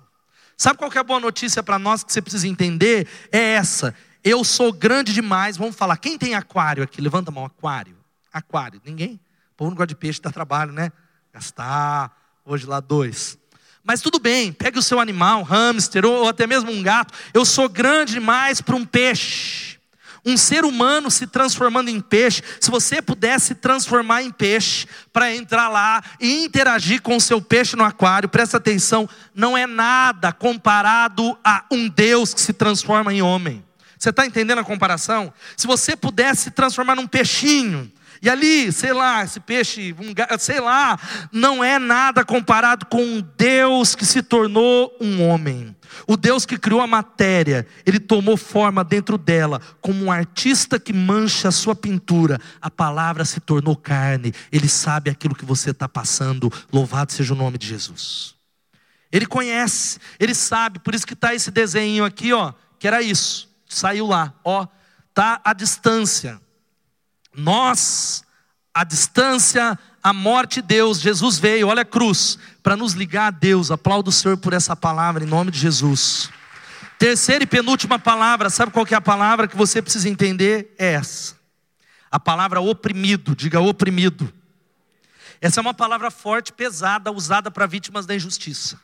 Sabe 0.56 0.78
qual 0.78 0.92
é 0.94 1.00
a 1.00 1.04
boa 1.04 1.20
notícia 1.20 1.64
para 1.64 1.80
nós 1.80 2.04
que 2.04 2.14
você 2.14 2.22
precisa 2.22 2.48
entender? 2.48 3.08
É 3.32 3.54
essa. 3.54 3.96
Eu 4.24 4.44
sou 4.44 4.72
grande 4.72 5.12
demais. 5.12 5.58
Vamos 5.58 5.76
falar. 5.76 5.98
Quem 5.98 6.20
tem 6.20 6.36
aquário 6.36 6.84
aqui? 6.84 7.02
Levanta 7.02 7.32
a 7.32 7.34
mão, 7.34 7.44
aquário 7.44 7.97
aquário? 8.38 8.82
Ninguém? 8.86 9.20
O 9.54 9.58
povo 9.58 9.72
não 9.72 9.78
gosta 9.78 9.88
de 9.88 9.96
peixe, 9.96 10.22
dá 10.22 10.32
trabalho, 10.32 10.72
né? 10.72 10.92
Gastar, 11.34 12.16
hoje 12.46 12.66
lá 12.66 12.80
dois. 12.80 13.38
Mas 13.84 14.02
tudo 14.02 14.20
bem, 14.20 14.52
pegue 14.52 14.78
o 14.78 14.82
seu 14.82 15.00
animal, 15.00 15.40
um 15.40 15.44
hamster 15.44 16.06
ou 16.06 16.28
até 16.28 16.46
mesmo 16.46 16.72
um 16.72 16.84
gato. 16.84 17.14
Eu 17.34 17.46
sou 17.46 17.70
grande 17.70 18.14
demais 18.14 18.60
para 18.60 18.76
um 18.76 18.86
peixe. 18.86 19.78
Um 20.26 20.36
ser 20.36 20.66
humano 20.66 21.10
se 21.10 21.26
transformando 21.26 21.90
em 21.90 22.02
peixe. 22.02 22.44
Se 22.60 22.70
você 22.70 23.02
pudesse 23.02 23.56
transformar 23.56 24.24
em 24.24 24.30
peixe 24.30 24.86
para 25.14 25.34
entrar 25.34 25.70
lá 25.70 26.04
e 26.20 26.44
interagir 26.44 27.02
com 27.02 27.16
o 27.16 27.22
seu 27.22 27.42
peixe 27.42 27.78
no 27.78 27.84
aquário, 27.86 28.28
presta 28.28 28.58
atenção, 28.58 29.08
não 29.34 29.58
é 29.58 29.66
nada 29.66 30.34
comparado 30.34 31.38
a 31.42 31.64
um 31.72 31.88
Deus 31.88 32.34
que 32.34 32.42
se 32.42 32.52
transforma 32.52 33.14
em 33.14 33.22
homem. 33.22 33.64
Você 33.98 34.10
está 34.10 34.26
entendendo 34.26 34.60
a 34.60 34.66
comparação? 34.66 35.34
Se 35.56 35.66
você 35.66 35.96
pudesse 35.96 36.44
se 36.44 36.52
transformar 36.52 36.96
num 36.96 37.08
peixinho 37.08 37.90
E 38.22 38.30
ali, 38.30 38.72
sei 38.72 38.94
lá, 38.94 39.24
esse 39.24 39.40
peixe, 39.40 39.96
sei 40.40 40.60
lá, 40.60 41.00
não 41.32 41.64
é 41.64 41.78
nada 41.78 42.26
comparado 42.26 42.86
com 42.86 43.04
um 43.04 43.22
Deus 43.38 43.96
que 43.96 44.06
se 44.06 44.22
tornou 44.22 44.96
um 45.00 45.22
homem. 45.28 45.76
O 46.08 46.18
Deus 46.18 46.46
que 46.46 46.58
criou 46.58 46.82
a 46.82 46.88
matéria, 46.88 47.66
ele 47.86 48.00
tomou 48.00 48.38
forma 48.38 48.84
dentro 48.84 49.18
dela, 49.18 49.62
como 49.82 50.06
um 50.06 50.12
artista 50.12 50.80
que 50.80 50.94
mancha 50.94 51.48
a 51.48 51.52
sua 51.52 51.76
pintura. 51.76 52.40
A 52.62 52.70
palavra 52.70 53.26
se 53.26 53.40
tornou 53.40 53.76
carne, 53.76 54.34
ele 54.52 54.68
sabe 54.68 55.10
aquilo 55.10 55.36
que 55.36 55.46
você 55.46 55.72
está 55.72 55.88
passando. 55.88 56.52
Louvado 56.72 57.12
seja 57.12 57.34
o 57.34 57.38
nome 57.38 57.58
de 57.58 57.68
Jesus. 57.68 58.36
Ele 59.12 59.26
conhece, 59.26 60.00
ele 60.20 60.36
sabe, 60.36 60.80
por 60.80 60.94
isso 60.94 61.08
que 61.08 61.14
está 61.14 61.34
esse 61.34 61.50
desenho 61.50 62.04
aqui, 62.04 62.34
ó, 62.34 62.54
que 62.78 62.88
era 62.88 63.02
isso. 63.02 63.50
Saiu 63.68 64.06
lá, 64.06 64.34
ó, 64.44 64.68
tá 65.14 65.40
a 65.44 65.54
distância. 65.54 66.42
Nós, 67.38 68.24
a 68.74 68.84
distância, 68.84 69.78
a 70.02 70.12
morte 70.12 70.60
de 70.60 70.70
Deus, 70.70 71.00
Jesus 71.00 71.38
veio, 71.38 71.68
olha 71.68 71.84
a 71.84 71.86
cruz, 71.86 72.40
para 72.64 72.76
nos 72.76 72.94
ligar 72.94 73.28
a 73.28 73.32
Deus. 73.32 73.70
Aplaudo 73.70 74.10
o 74.10 74.12
Senhor 74.12 74.38
por 74.38 74.54
essa 74.54 74.76
palavra, 74.76 75.24
em 75.24 75.28
nome 75.28 75.52
de 75.52 75.60
Jesus. 75.60 76.32
Terceira 76.98 77.44
e 77.44 77.48
penúltima 77.48 78.00
palavra, 78.00 78.50
sabe 78.50 78.72
qual 78.72 78.88
é 78.90 78.96
a 78.96 79.02
palavra 79.02 79.48
que 79.48 79.56
você 79.56 79.84
precisa 79.84 80.10
entender? 80.10 80.74
É 80.80 80.94
essa. 80.94 81.36
A 82.10 82.20
palavra 82.20 82.60
oprimido, 82.60 83.36
diga 83.36 83.60
oprimido. 83.60 84.34
Essa 85.40 85.60
é 85.60 85.62
uma 85.62 85.76
palavra 85.76 86.10
forte, 86.10 86.52
pesada, 86.52 87.12
usada 87.12 87.52
para 87.52 87.68
vítimas 87.68 88.08
da 88.08 88.16
injustiça. 88.16 88.80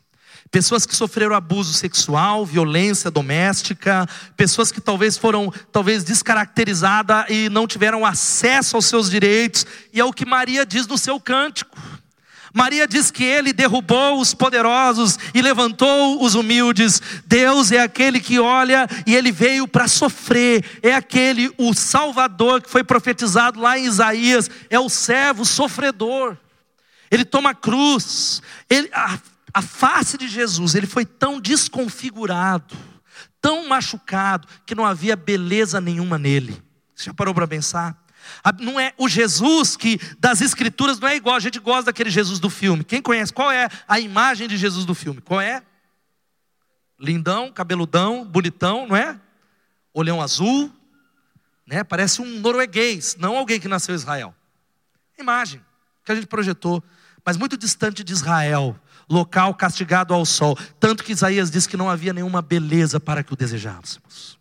Pessoas 0.52 0.86
que 0.86 0.96
sofreram 0.96 1.36
abuso 1.36 1.74
sexual, 1.74 2.46
violência 2.46 3.10
doméstica, 3.10 4.08
pessoas 4.38 4.72
que 4.72 4.80
talvez 4.80 5.18
foram 5.18 5.52
talvez 5.72 6.04
descaracterizadas 6.04 7.26
e 7.30 7.50
não 7.50 7.66
tiveram 7.66 8.06
acesso 8.06 8.76
aos 8.76 8.86
seus 8.86 9.10
direitos, 9.10 9.66
e 9.92 10.00
é 10.00 10.06
o 10.06 10.14
que 10.14 10.26
Maria 10.26 10.66
diz 10.66 10.86
no 10.86 10.98
seu 10.98 11.20
cântico. 11.20 11.78
Maria 12.54 12.88
diz 12.88 13.10
que 13.10 13.24
ele 13.24 13.52
derrubou 13.52 14.22
os 14.22 14.36
poderosos 14.36 15.18
e 15.34 15.42
levantou 15.42 16.24
os 16.24 16.36
humildes. 16.36 17.02
Deus 17.26 17.72
é 17.72 17.80
aquele 17.80 18.20
que 18.20 18.40
olha 18.40 18.88
e 19.08 19.16
ele 19.16 19.32
veio 19.32 19.68
para 19.68 19.88
sofrer. 19.88 20.64
É 20.84 20.94
aquele, 20.94 21.52
o 21.58 21.74
Salvador 21.74 22.62
que 22.62 22.70
foi 22.70 22.84
profetizado 22.84 23.60
lá 23.60 23.80
em 23.80 23.86
Isaías. 23.86 24.52
É 24.70 24.80
o 24.80 24.88
servo 24.88 25.44
sofredor. 25.44 26.38
Ele 27.10 27.26
toma 27.26 27.56
cruz. 27.56 28.40
Ele, 28.70 28.88
a 28.94 29.18
a 29.54 29.62
face 29.62 30.18
de 30.18 30.28
Jesus, 30.28 30.74
ele 30.74 30.88
foi 30.88 31.06
tão 31.06 31.40
desconfigurado, 31.40 32.76
tão 33.40 33.68
machucado, 33.68 34.48
que 34.66 34.74
não 34.74 34.86
havia 34.86 35.16
beleza 35.16 35.80
nenhuma 35.80 36.18
nele. 36.18 36.62
Você 36.96 37.06
já 37.06 37.14
parou 37.14 37.34
para 37.34 37.48
pensar? 37.48 38.02
Não 38.60 38.80
é 38.80 38.94
o 38.98 39.08
Jesus 39.08 39.76
que 39.76 40.00
das 40.18 40.42
escrituras 40.42 41.00
não 41.00 41.08
é 41.08 41.16
igual, 41.16 41.36
a 41.36 41.40
gente 41.40 41.60
gosta 41.60 41.86
daquele 41.86 42.10
Jesus 42.10 42.40
do 42.40 42.50
filme. 42.50 42.84
Quem 42.84 43.02
conhece? 43.02 43.34
Qual 43.34 43.52
é 43.52 43.70
a 43.88 44.00
imagem 44.00 44.48
de 44.48 44.58
Jesus 44.58 44.86
do 44.86 44.96
filme? 44.96 45.22
Qual 45.22 45.42
é? 45.42 45.62
Lindão, 47.00 47.52
cabeludão, 47.52 48.26
bonitão, 48.26 48.88
não 48.88 48.96
é? 48.96 49.20
Olhão 49.94 50.22
azul, 50.22 50.72
né? 51.68 51.84
Parece 51.84 52.22
um 52.22 52.40
norueguês, 52.40 53.16
não 53.20 53.38
alguém 53.38 53.60
que 53.60 53.68
nasceu 53.68 53.94
em 53.94 53.98
Israel. 53.98 54.34
Imagem 55.20 55.62
que 56.04 56.12
a 56.12 56.16
gente 56.16 56.28
projetou, 56.28 56.84
mas 57.26 57.38
muito 57.38 57.58
distante 57.58 58.04
de 58.04 58.14
Israel, 58.14 58.80
local 59.10 59.54
castigado 59.54 60.14
ao 60.14 60.26
sol. 60.26 60.58
Tanto 60.80 61.04
que 61.04 61.12
Isaías 61.12 61.52
diz 61.52 61.68
que 61.68 61.78
não 61.78 61.90
havia 61.90 62.14
nenhuma 62.14 62.42
beleza 62.42 63.00
para 63.00 63.24
que 63.24 63.34
o 63.34 63.36
desejássemos. 63.38 64.38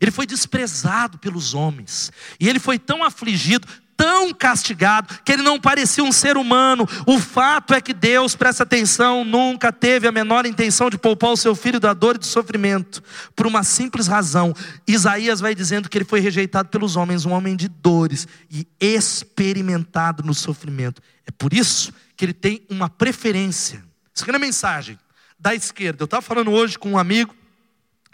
Ele 0.00 0.10
foi 0.10 0.26
desprezado 0.26 1.18
pelos 1.18 1.54
homens, 1.54 2.12
e 2.38 2.48
ele 2.48 2.60
foi 2.60 2.78
tão 2.78 3.02
afligido, 3.02 3.66
tão 3.96 4.32
castigado, 4.32 5.12
que 5.24 5.32
ele 5.32 5.42
não 5.42 5.58
parecia 5.58 6.04
um 6.04 6.12
ser 6.12 6.36
humano. 6.36 6.88
O 7.04 7.18
fato 7.18 7.74
é 7.74 7.80
que 7.80 7.92
Deus, 7.92 8.36
presta 8.36 8.62
atenção, 8.62 9.24
nunca 9.24 9.72
teve 9.72 10.06
a 10.06 10.12
menor 10.12 10.46
intenção 10.46 10.88
de 10.88 10.96
poupar 10.96 11.32
o 11.32 11.36
seu 11.36 11.52
filho 11.56 11.80
da 11.80 11.92
dor 11.92 12.14
e 12.14 12.18
do 12.18 12.24
sofrimento, 12.24 13.02
por 13.34 13.44
uma 13.44 13.64
simples 13.64 14.06
razão. 14.06 14.54
Isaías 14.86 15.40
vai 15.40 15.52
dizendo 15.52 15.88
que 15.88 15.98
ele 15.98 16.04
foi 16.04 16.20
rejeitado 16.20 16.68
pelos 16.68 16.94
homens, 16.94 17.24
um 17.24 17.32
homem 17.32 17.56
de 17.56 17.66
dores 17.66 18.28
e 18.48 18.68
experimentado 18.78 20.22
no 20.22 20.32
sofrimento. 20.32 21.02
É 21.26 21.32
por 21.32 21.52
isso 21.52 21.92
que 22.18 22.24
ele 22.24 22.34
tem 22.34 22.66
uma 22.68 22.90
preferência. 22.90 23.82
Isso 24.12 24.24
aqui 24.24 24.34
é 24.34 24.38
mensagem 24.40 24.98
da 25.38 25.54
esquerda. 25.54 26.02
Eu 26.02 26.06
estava 26.06 26.20
falando 26.20 26.50
hoje 26.50 26.76
com 26.76 26.90
um 26.90 26.98
amigo, 26.98 27.32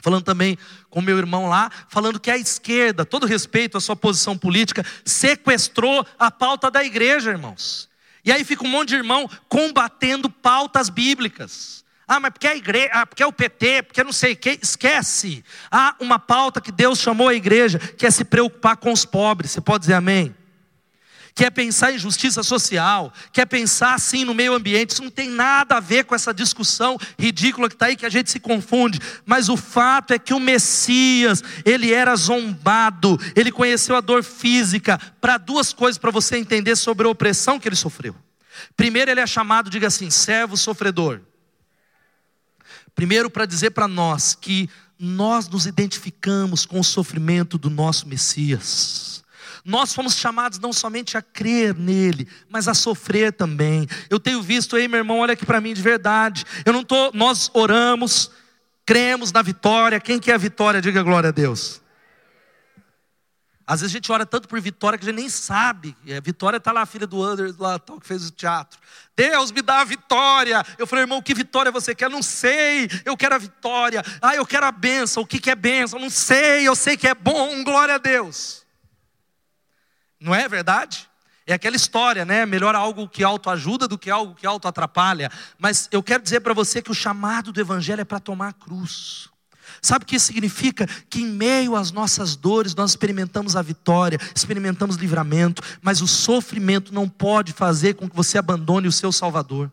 falando 0.02 0.22
também 0.22 0.58
com 0.90 1.00
meu 1.00 1.16
irmão 1.16 1.48
lá, 1.48 1.70
falando 1.88 2.20
que 2.20 2.30
a 2.30 2.36
esquerda, 2.36 3.06
todo 3.06 3.26
respeito 3.26 3.78
à 3.78 3.80
sua 3.80 3.96
posição 3.96 4.36
política, 4.36 4.84
sequestrou 5.06 6.06
a 6.18 6.30
pauta 6.30 6.70
da 6.70 6.84
igreja, 6.84 7.30
irmãos. 7.30 7.88
E 8.22 8.30
aí 8.30 8.44
fica 8.44 8.62
um 8.62 8.68
monte 8.68 8.90
de 8.90 8.96
irmão 8.96 9.28
combatendo 9.48 10.28
pautas 10.28 10.90
bíblicas. 10.90 11.82
Ah, 12.06 12.20
mas 12.20 12.32
porque 12.32 12.46
a 12.46 12.54
igreja, 12.54 12.90
ah, 12.92 13.06
porque 13.06 13.22
é 13.22 13.26
o 13.26 13.32
PT, 13.32 13.84
porque 13.84 14.04
não 14.04 14.12
sei 14.12 14.34
o 14.34 14.36
que, 14.36 14.58
esquece. 14.62 15.42
Há 15.70 15.96
uma 15.98 16.18
pauta 16.18 16.60
que 16.60 16.70
Deus 16.70 16.98
chamou 16.98 17.28
a 17.30 17.34
igreja, 17.34 17.78
que 17.78 18.06
é 18.06 18.10
se 18.10 18.22
preocupar 18.24 18.76
com 18.76 18.92
os 18.92 19.06
pobres. 19.06 19.52
Você 19.52 19.62
pode 19.62 19.80
dizer 19.80 19.94
amém? 19.94 20.34
Quer 21.34 21.50
pensar 21.50 21.92
em 21.92 21.98
justiça 21.98 22.42
social, 22.42 23.12
quer 23.32 23.44
pensar 23.46 23.94
assim 23.94 24.24
no 24.24 24.32
meio 24.32 24.54
ambiente. 24.54 24.90
Isso 24.90 25.02
não 25.02 25.10
tem 25.10 25.28
nada 25.28 25.76
a 25.76 25.80
ver 25.80 26.04
com 26.04 26.14
essa 26.14 26.32
discussão 26.32 26.96
ridícula 27.18 27.68
que 27.68 27.74
está 27.74 27.86
aí, 27.86 27.96
que 27.96 28.06
a 28.06 28.10
gente 28.10 28.30
se 28.30 28.38
confunde. 28.38 29.00
Mas 29.26 29.48
o 29.48 29.56
fato 29.56 30.12
é 30.12 30.18
que 30.18 30.32
o 30.32 30.38
Messias, 30.38 31.42
ele 31.64 31.92
era 31.92 32.14
zombado, 32.14 33.18
ele 33.34 33.50
conheceu 33.50 33.96
a 33.96 34.00
dor 34.00 34.22
física, 34.22 34.98
para 35.20 35.36
duas 35.36 35.72
coisas 35.72 35.98
para 35.98 36.12
você 36.12 36.36
entender 36.36 36.76
sobre 36.76 37.06
a 37.06 37.10
opressão 37.10 37.58
que 37.58 37.68
ele 37.68 37.76
sofreu. 37.76 38.14
Primeiro, 38.76 39.10
ele 39.10 39.20
é 39.20 39.26
chamado, 39.26 39.68
diga 39.68 39.88
assim, 39.88 40.10
servo 40.10 40.56
sofredor. 40.56 41.20
Primeiro, 42.94 43.28
para 43.28 43.44
dizer 43.44 43.70
para 43.70 43.88
nós 43.88 44.36
que 44.36 44.70
nós 44.96 45.48
nos 45.48 45.66
identificamos 45.66 46.64
com 46.64 46.78
o 46.78 46.84
sofrimento 46.84 47.58
do 47.58 47.68
nosso 47.68 48.06
Messias. 48.06 49.13
Nós 49.64 49.94
fomos 49.94 50.16
chamados 50.16 50.58
não 50.58 50.74
somente 50.74 51.16
a 51.16 51.22
crer 51.22 51.74
nele, 51.74 52.28
mas 52.50 52.68
a 52.68 52.74
sofrer 52.74 53.32
também. 53.32 53.88
Eu 54.10 54.20
tenho 54.20 54.42
visto 54.42 54.76
aí, 54.76 54.86
meu 54.86 54.98
irmão, 54.98 55.20
olha 55.20 55.32
aqui 55.32 55.46
para 55.46 55.60
mim 55.60 55.72
de 55.72 55.80
verdade. 55.80 56.44
Eu 56.66 56.72
não 56.72 56.84
tô, 56.84 57.10
nós 57.12 57.50
oramos, 57.54 58.30
cremos 58.84 59.32
na 59.32 59.40
vitória. 59.40 59.98
Quem 59.98 60.18
quer 60.18 60.34
a 60.34 60.38
vitória? 60.38 60.82
Diga 60.82 61.02
glória 61.02 61.30
a 61.30 61.32
Deus. 61.32 61.80
Às 63.66 63.80
vezes 63.80 63.94
a 63.94 63.96
gente 63.96 64.12
ora 64.12 64.26
tanto 64.26 64.46
por 64.46 64.60
vitória 64.60 64.98
que 64.98 65.06
a 65.06 65.08
gente 65.08 65.18
nem 65.18 65.30
sabe. 65.30 65.96
A 66.14 66.20
vitória 66.20 66.58
está 66.58 66.70
lá, 66.70 66.82
a 66.82 66.86
filha 66.86 67.06
do 67.06 67.22
Anderson, 67.22 67.62
lá, 67.62 67.78
tal, 67.78 67.98
que 67.98 68.06
fez 68.06 68.28
o 68.28 68.30
teatro. 68.30 68.78
Deus 69.16 69.50
me 69.50 69.62
dá 69.62 69.80
a 69.80 69.84
vitória. 69.84 70.62
Eu 70.76 70.86
falei, 70.86 71.04
irmão, 71.04 71.22
que 71.22 71.32
vitória 71.32 71.72
você 71.72 71.94
quer? 71.94 72.10
Não 72.10 72.22
sei, 72.22 72.86
eu 73.06 73.16
quero 73.16 73.34
a 73.34 73.38
vitória. 73.38 74.04
Ah, 74.20 74.36
eu 74.36 74.44
quero 74.44 74.66
a 74.66 74.72
bênção. 74.72 75.22
O 75.22 75.26
que, 75.26 75.40
que 75.40 75.50
é 75.50 75.54
bênção? 75.54 75.98
Não 75.98 76.10
sei, 76.10 76.68
eu 76.68 76.76
sei 76.76 76.98
que 76.98 77.08
é 77.08 77.14
bom. 77.14 77.64
Glória 77.64 77.94
a 77.94 77.98
Deus. 77.98 78.63
Não 80.24 80.34
é 80.34 80.48
verdade? 80.48 81.06
É 81.46 81.52
aquela 81.52 81.76
história, 81.76 82.24
né? 82.24 82.46
Melhor 82.46 82.74
algo 82.74 83.06
que 83.06 83.22
autoajuda 83.22 83.86
do 83.86 83.98
que 83.98 84.10
algo 84.10 84.34
que 84.34 84.46
auto 84.46 84.66
atrapalha. 84.66 85.30
Mas 85.58 85.86
eu 85.92 86.02
quero 86.02 86.22
dizer 86.22 86.40
para 86.40 86.54
você 86.54 86.80
que 86.80 86.90
o 86.90 86.94
chamado 86.94 87.52
do 87.52 87.60
Evangelho 87.60 88.00
é 88.00 88.04
para 88.04 88.18
tomar 88.18 88.48
a 88.48 88.52
cruz. 88.54 89.28
Sabe 89.82 90.04
o 90.04 90.06
que 90.06 90.16
isso 90.16 90.26
significa? 90.26 90.86
Que 91.10 91.20
em 91.20 91.26
meio 91.26 91.76
às 91.76 91.92
nossas 91.92 92.36
dores 92.36 92.74
nós 92.74 92.92
experimentamos 92.92 93.54
a 93.54 93.60
vitória, 93.60 94.18
experimentamos 94.34 94.96
livramento, 94.96 95.62
mas 95.82 96.00
o 96.00 96.06
sofrimento 96.06 96.94
não 96.94 97.06
pode 97.06 97.52
fazer 97.52 97.92
com 97.94 98.08
que 98.08 98.16
você 98.16 98.38
abandone 98.38 98.88
o 98.88 98.92
seu 98.92 99.12
Salvador. 99.12 99.70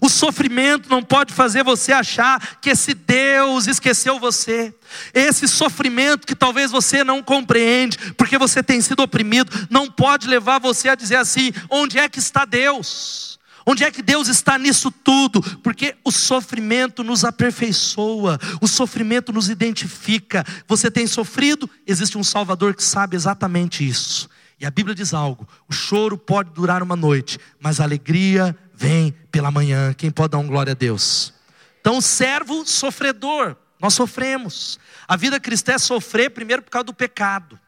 O 0.00 0.08
sofrimento 0.08 0.88
não 0.88 1.02
pode 1.02 1.32
fazer 1.32 1.62
você 1.62 1.92
achar 1.92 2.58
que 2.60 2.70
esse 2.70 2.94
Deus 2.94 3.66
esqueceu 3.66 4.18
você. 4.18 4.74
Esse 5.12 5.48
sofrimento 5.48 6.26
que 6.26 6.34
talvez 6.34 6.70
você 6.70 7.02
não 7.02 7.22
compreende, 7.22 7.98
porque 8.16 8.38
você 8.38 8.62
tem 8.62 8.80
sido 8.80 9.02
oprimido, 9.02 9.50
não 9.70 9.90
pode 9.90 10.28
levar 10.28 10.58
você 10.58 10.88
a 10.88 10.94
dizer 10.94 11.16
assim: 11.16 11.52
onde 11.70 11.98
é 11.98 12.08
que 12.08 12.18
está 12.18 12.44
Deus? 12.44 13.38
Onde 13.66 13.82
é 13.82 13.90
que 13.90 14.02
Deus 14.02 14.28
está 14.28 14.58
nisso 14.58 14.90
tudo? 14.90 15.40
Porque 15.60 15.96
o 16.04 16.12
sofrimento 16.12 17.02
nos 17.02 17.24
aperfeiçoa, 17.24 18.38
o 18.60 18.68
sofrimento 18.68 19.32
nos 19.32 19.48
identifica. 19.48 20.44
Você 20.68 20.90
tem 20.90 21.06
sofrido, 21.06 21.68
existe 21.86 22.18
um 22.18 22.24
Salvador 22.24 22.74
que 22.74 22.84
sabe 22.84 23.16
exatamente 23.16 23.86
isso. 23.86 24.28
E 24.60 24.66
a 24.66 24.70
Bíblia 24.70 24.94
diz 24.94 25.14
algo: 25.14 25.48
o 25.68 25.72
choro 25.72 26.18
pode 26.18 26.50
durar 26.50 26.82
uma 26.82 26.96
noite, 26.96 27.38
mas 27.58 27.80
a 27.80 27.84
alegria 27.84 28.56
vem 28.74 29.12
pela 29.30 29.50
manhã. 29.50 29.92
Quem 29.94 30.10
pode 30.10 30.30
dar 30.30 30.38
um 30.38 30.46
glória 30.46 30.72
a 30.72 30.74
Deus? 30.74 31.32
Então, 31.80 32.00
servo 32.00 32.64
sofredor, 32.66 33.56
nós 33.80 33.94
sofremos. 33.94 34.78
A 35.06 35.16
vida 35.16 35.38
cristã 35.38 35.72
é 35.72 35.78
sofrer 35.78 36.30
primeiro 36.30 36.62
por 36.62 36.70
causa 36.70 36.84
do 36.84 36.94
pecado. 36.94 37.60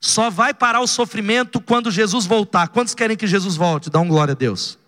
Só 0.00 0.28
vai 0.28 0.52
parar 0.52 0.80
o 0.80 0.86
sofrimento 0.86 1.60
quando 1.60 1.90
Jesus 1.90 2.26
voltar. 2.26 2.68
Quantos 2.68 2.94
querem 2.94 3.16
que 3.16 3.26
Jesus 3.26 3.56
volte? 3.56 3.88
Dá 3.88 4.00
um 4.00 4.08
glória 4.08 4.32
a 4.32 4.34
Deus. 4.34 4.78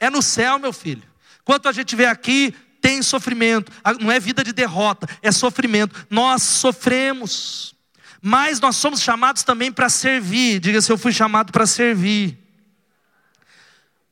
É 0.00 0.08
no 0.08 0.22
céu, 0.22 0.58
meu 0.58 0.72
filho. 0.72 1.02
Quanto 1.44 1.68
a 1.68 1.72
gente 1.72 1.94
vê 1.94 2.06
aqui, 2.06 2.54
tem 2.80 3.02
sofrimento. 3.02 3.70
Não 4.00 4.10
é 4.10 4.18
vida 4.18 4.42
de 4.42 4.52
derrota, 4.52 5.06
é 5.22 5.30
sofrimento. 5.30 6.06
Nós 6.08 6.42
sofremos. 6.42 7.74
Mas 8.22 8.60
nós 8.60 8.76
somos 8.76 9.00
chamados 9.00 9.42
também 9.42 9.70
para 9.70 9.88
servir. 9.88 10.58
Diga 10.58 10.80
se 10.80 10.90
eu 10.90 10.98
fui 10.98 11.12
chamado 11.12 11.52
para 11.52 11.66
servir. 11.66 12.39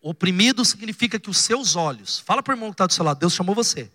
Oprimido 0.01 0.64
significa 0.64 1.18
que 1.18 1.28
os 1.28 1.38
seus 1.38 1.76
olhos, 1.76 2.18
fala 2.20 2.42
para 2.42 2.53
o 2.53 2.57
irmão 2.57 2.70
que 2.70 2.74
está 2.74 2.86
do 2.86 2.92
seu 2.92 3.05
lado, 3.05 3.18
Deus 3.18 3.34
chamou 3.34 3.55
você. 3.55 3.90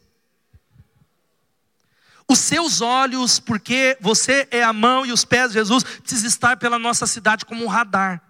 Os 2.30 2.40
seus 2.40 2.82
olhos, 2.82 3.40
porque 3.40 3.98
você 4.00 4.48
é 4.50 4.64
a 4.64 4.74
mão 4.74 5.06
e 5.06 5.12
os 5.12 5.26
pés 5.26 5.50
de 5.50 5.54
Jesus, 5.56 5.84
precisa 5.84 6.28
estar 6.28 6.58
pela 6.58 6.80
nossa 6.80 7.06
cidade 7.06 7.46
como 7.46 7.64
um 7.64 7.68
radar. 7.68 8.22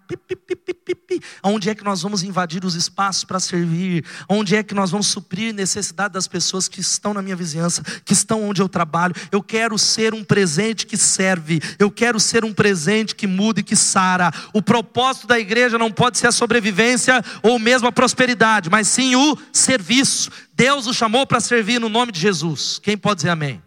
Onde 1.42 1.70
é 1.70 1.74
que 1.74 1.82
nós 1.82 2.02
vamos 2.02 2.22
invadir 2.22 2.64
os 2.64 2.74
espaços 2.74 3.24
para 3.24 3.40
servir? 3.40 4.04
Onde 4.28 4.54
é 4.54 4.62
que 4.62 4.74
nós 4.74 4.90
vamos 4.90 5.06
suprir 5.06 5.54
necessidade 5.54 6.12
das 6.12 6.28
pessoas 6.28 6.68
que 6.68 6.80
estão 6.80 7.14
na 7.14 7.22
minha 7.22 7.34
vizinhança, 7.34 7.82
que 8.04 8.12
estão 8.12 8.44
onde 8.44 8.60
eu 8.60 8.68
trabalho? 8.68 9.14
Eu 9.32 9.42
quero 9.42 9.78
ser 9.78 10.12
um 10.12 10.22
presente 10.22 10.86
que 10.86 10.96
serve. 10.96 11.60
Eu 11.78 11.90
quero 11.90 12.20
ser 12.20 12.44
um 12.44 12.52
presente 12.52 13.14
que 13.14 13.26
muda 13.26 13.60
e 13.60 13.64
que 13.64 13.76
sara. 13.76 14.30
O 14.52 14.60
propósito 14.60 15.26
da 15.26 15.38
igreja 15.38 15.78
não 15.78 15.90
pode 15.90 16.18
ser 16.18 16.26
a 16.26 16.32
sobrevivência 16.32 17.22
ou 17.42 17.58
mesmo 17.58 17.88
a 17.88 17.92
prosperidade, 17.92 18.68
mas 18.68 18.88
sim 18.88 19.16
o 19.16 19.38
serviço. 19.52 20.30
Deus 20.54 20.86
o 20.86 20.92
chamou 20.92 21.26
para 21.26 21.40
servir 21.40 21.80
no 21.80 21.88
nome 21.88 22.12
de 22.12 22.20
Jesus. 22.20 22.78
Quem 22.82 22.96
pode 22.96 23.16
dizer 23.16 23.30
amém? 23.30 23.63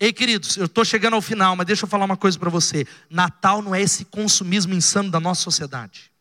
Ei, 0.00 0.12
queridos, 0.12 0.56
eu 0.56 0.66
estou 0.66 0.84
chegando 0.84 1.14
ao 1.14 1.22
final, 1.22 1.56
mas 1.56 1.66
deixa 1.66 1.84
eu 1.84 1.88
falar 1.88 2.04
uma 2.04 2.16
coisa 2.16 2.38
para 2.38 2.48
você. 2.48 2.86
Natal 3.10 3.60
não 3.60 3.74
é 3.74 3.82
esse 3.82 4.04
consumismo 4.04 4.72
insano 4.72 5.10
da 5.10 5.18
nossa 5.18 5.42
sociedade. 5.42 6.12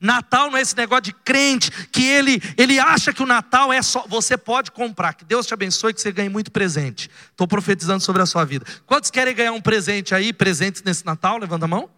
Natal 0.00 0.50
não 0.50 0.58
é 0.58 0.60
esse 0.60 0.76
negócio 0.76 1.04
de 1.04 1.12
crente 1.12 1.70
que 1.88 2.04
ele, 2.04 2.40
ele 2.56 2.78
acha 2.78 3.12
que 3.12 3.22
o 3.22 3.26
Natal 3.26 3.72
é 3.72 3.80
só. 3.80 4.06
Você 4.06 4.36
pode 4.36 4.70
comprar, 4.70 5.14
que 5.14 5.24
Deus 5.24 5.46
te 5.46 5.54
abençoe, 5.54 5.94
que 5.94 6.00
você 6.00 6.12
ganhe 6.12 6.28
muito 6.28 6.50
presente. 6.50 7.10
Estou 7.30 7.48
profetizando 7.48 8.02
sobre 8.02 8.22
a 8.22 8.26
sua 8.26 8.44
vida. 8.44 8.66
Quantos 8.86 9.10
querem 9.10 9.34
ganhar 9.34 9.52
um 9.52 9.60
presente 9.60 10.14
aí, 10.14 10.32
presentes 10.32 10.82
nesse 10.82 11.04
Natal? 11.04 11.38
Levanta 11.38 11.64
a 11.64 11.68
mão. 11.68 11.90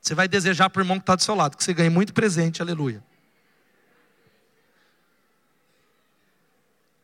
Você 0.00 0.14
vai 0.14 0.28
desejar 0.28 0.70
para 0.70 0.80
o 0.80 0.82
irmão 0.84 0.98
que 0.98 1.02
está 1.02 1.16
do 1.16 1.22
seu 1.22 1.34
lado, 1.34 1.56
que 1.56 1.64
você 1.64 1.74
ganhe 1.74 1.90
muito 1.90 2.14
presente, 2.14 2.62
aleluia. 2.62 3.02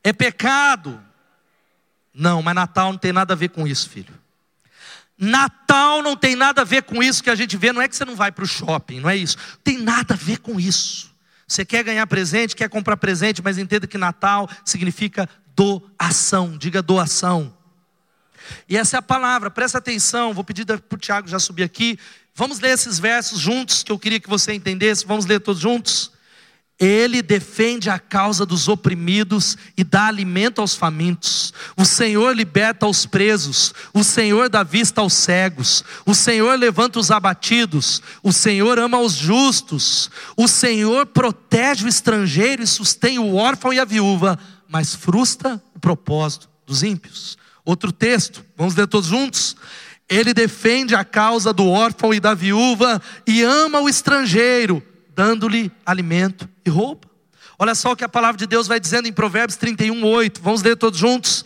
É 0.04 0.12
pecado 0.12 1.02
não, 2.14 2.42
mas 2.42 2.54
Natal 2.54 2.92
não 2.92 2.98
tem 2.98 3.12
nada 3.12 3.34
a 3.34 3.36
ver 3.36 3.48
com 3.48 3.66
isso, 3.66 3.88
filho. 3.88 4.14
Natal 5.18 6.02
não 6.02 6.16
tem 6.16 6.34
nada 6.34 6.62
a 6.62 6.64
ver 6.64 6.82
com 6.82 7.02
isso 7.02 7.22
que 7.22 7.30
a 7.30 7.34
gente 7.34 7.56
vê. 7.56 7.72
Não 7.72 7.80
é 7.80 7.88
que 7.88 7.94
você 7.94 8.04
não 8.04 8.16
vai 8.16 8.32
para 8.32 8.44
o 8.44 8.46
shopping, 8.46 9.00
não 9.00 9.08
é 9.08 9.16
isso. 9.16 9.36
Tem 9.62 9.78
nada 9.78 10.14
a 10.14 10.16
ver 10.16 10.38
com 10.38 10.58
isso. 10.58 11.14
Você 11.46 11.64
quer 11.64 11.84
ganhar 11.84 12.06
presente, 12.06 12.56
quer 12.56 12.68
comprar 12.68 12.96
presente, 12.96 13.42
mas 13.42 13.58
entenda 13.58 13.86
que 13.86 13.98
Natal 13.98 14.48
significa 14.64 15.28
doação. 15.54 16.56
Diga 16.58 16.82
doação. 16.82 17.56
E 18.68 18.76
essa 18.76 18.96
é 18.96 18.98
a 18.98 19.02
palavra, 19.02 19.50
presta 19.50 19.78
atenção. 19.78 20.34
Vou 20.34 20.44
pedir 20.44 20.66
para 20.66 20.96
o 20.96 20.98
Tiago 20.98 21.28
já 21.28 21.38
subir 21.38 21.62
aqui. 21.62 21.98
Vamos 22.34 22.58
ler 22.58 22.70
esses 22.70 22.98
versos 22.98 23.38
juntos, 23.38 23.82
que 23.82 23.92
eu 23.92 23.98
queria 23.98 24.18
que 24.18 24.28
você 24.28 24.52
entendesse. 24.52 25.06
Vamos 25.06 25.26
ler 25.26 25.40
todos 25.40 25.60
juntos? 25.60 26.10
Ele 26.84 27.22
defende 27.22 27.88
a 27.88 27.96
causa 27.96 28.44
dos 28.44 28.66
oprimidos 28.66 29.56
e 29.76 29.84
dá 29.84 30.06
alimento 30.06 30.60
aos 30.60 30.74
famintos. 30.74 31.54
O 31.76 31.84
Senhor 31.84 32.34
liberta 32.34 32.88
os 32.88 33.06
presos. 33.06 33.72
O 33.94 34.02
Senhor 34.02 34.48
dá 34.48 34.64
vista 34.64 35.00
aos 35.00 35.12
cegos. 35.12 35.84
O 36.04 36.12
Senhor 36.12 36.58
levanta 36.58 36.98
os 36.98 37.12
abatidos. 37.12 38.02
O 38.20 38.32
Senhor 38.32 38.80
ama 38.80 38.98
os 38.98 39.12
justos. 39.12 40.10
O 40.36 40.48
Senhor 40.48 41.06
protege 41.06 41.84
o 41.84 41.88
estrangeiro 41.88 42.64
e 42.64 42.66
sustém 42.66 43.16
o 43.16 43.36
órfão 43.36 43.72
e 43.72 43.78
a 43.78 43.84
viúva, 43.84 44.36
mas 44.68 44.92
frustra 44.92 45.62
o 45.76 45.78
propósito 45.78 46.48
dos 46.66 46.82
ímpios. 46.82 47.38
Outro 47.64 47.92
texto, 47.92 48.44
vamos 48.56 48.74
ler 48.74 48.88
todos 48.88 49.08
juntos? 49.08 49.54
Ele 50.08 50.34
defende 50.34 50.96
a 50.96 51.04
causa 51.04 51.52
do 51.52 51.68
órfão 51.68 52.12
e 52.12 52.18
da 52.18 52.34
viúva 52.34 53.00
e 53.24 53.40
ama 53.44 53.80
o 53.80 53.88
estrangeiro 53.88 54.82
dando-lhe 55.14 55.70
alimento 55.84 56.48
e 56.64 56.70
roupa. 56.70 57.08
Olha 57.58 57.74
só 57.74 57.92
o 57.92 57.96
que 57.96 58.04
a 58.04 58.08
palavra 58.08 58.38
de 58.38 58.46
Deus 58.46 58.66
vai 58.66 58.80
dizendo 58.80 59.06
em 59.06 59.12
Provérbios 59.12 59.56
31, 59.56 60.04
8. 60.04 60.40
Vamos 60.42 60.62
ler 60.62 60.76
todos 60.76 60.98
juntos? 60.98 61.44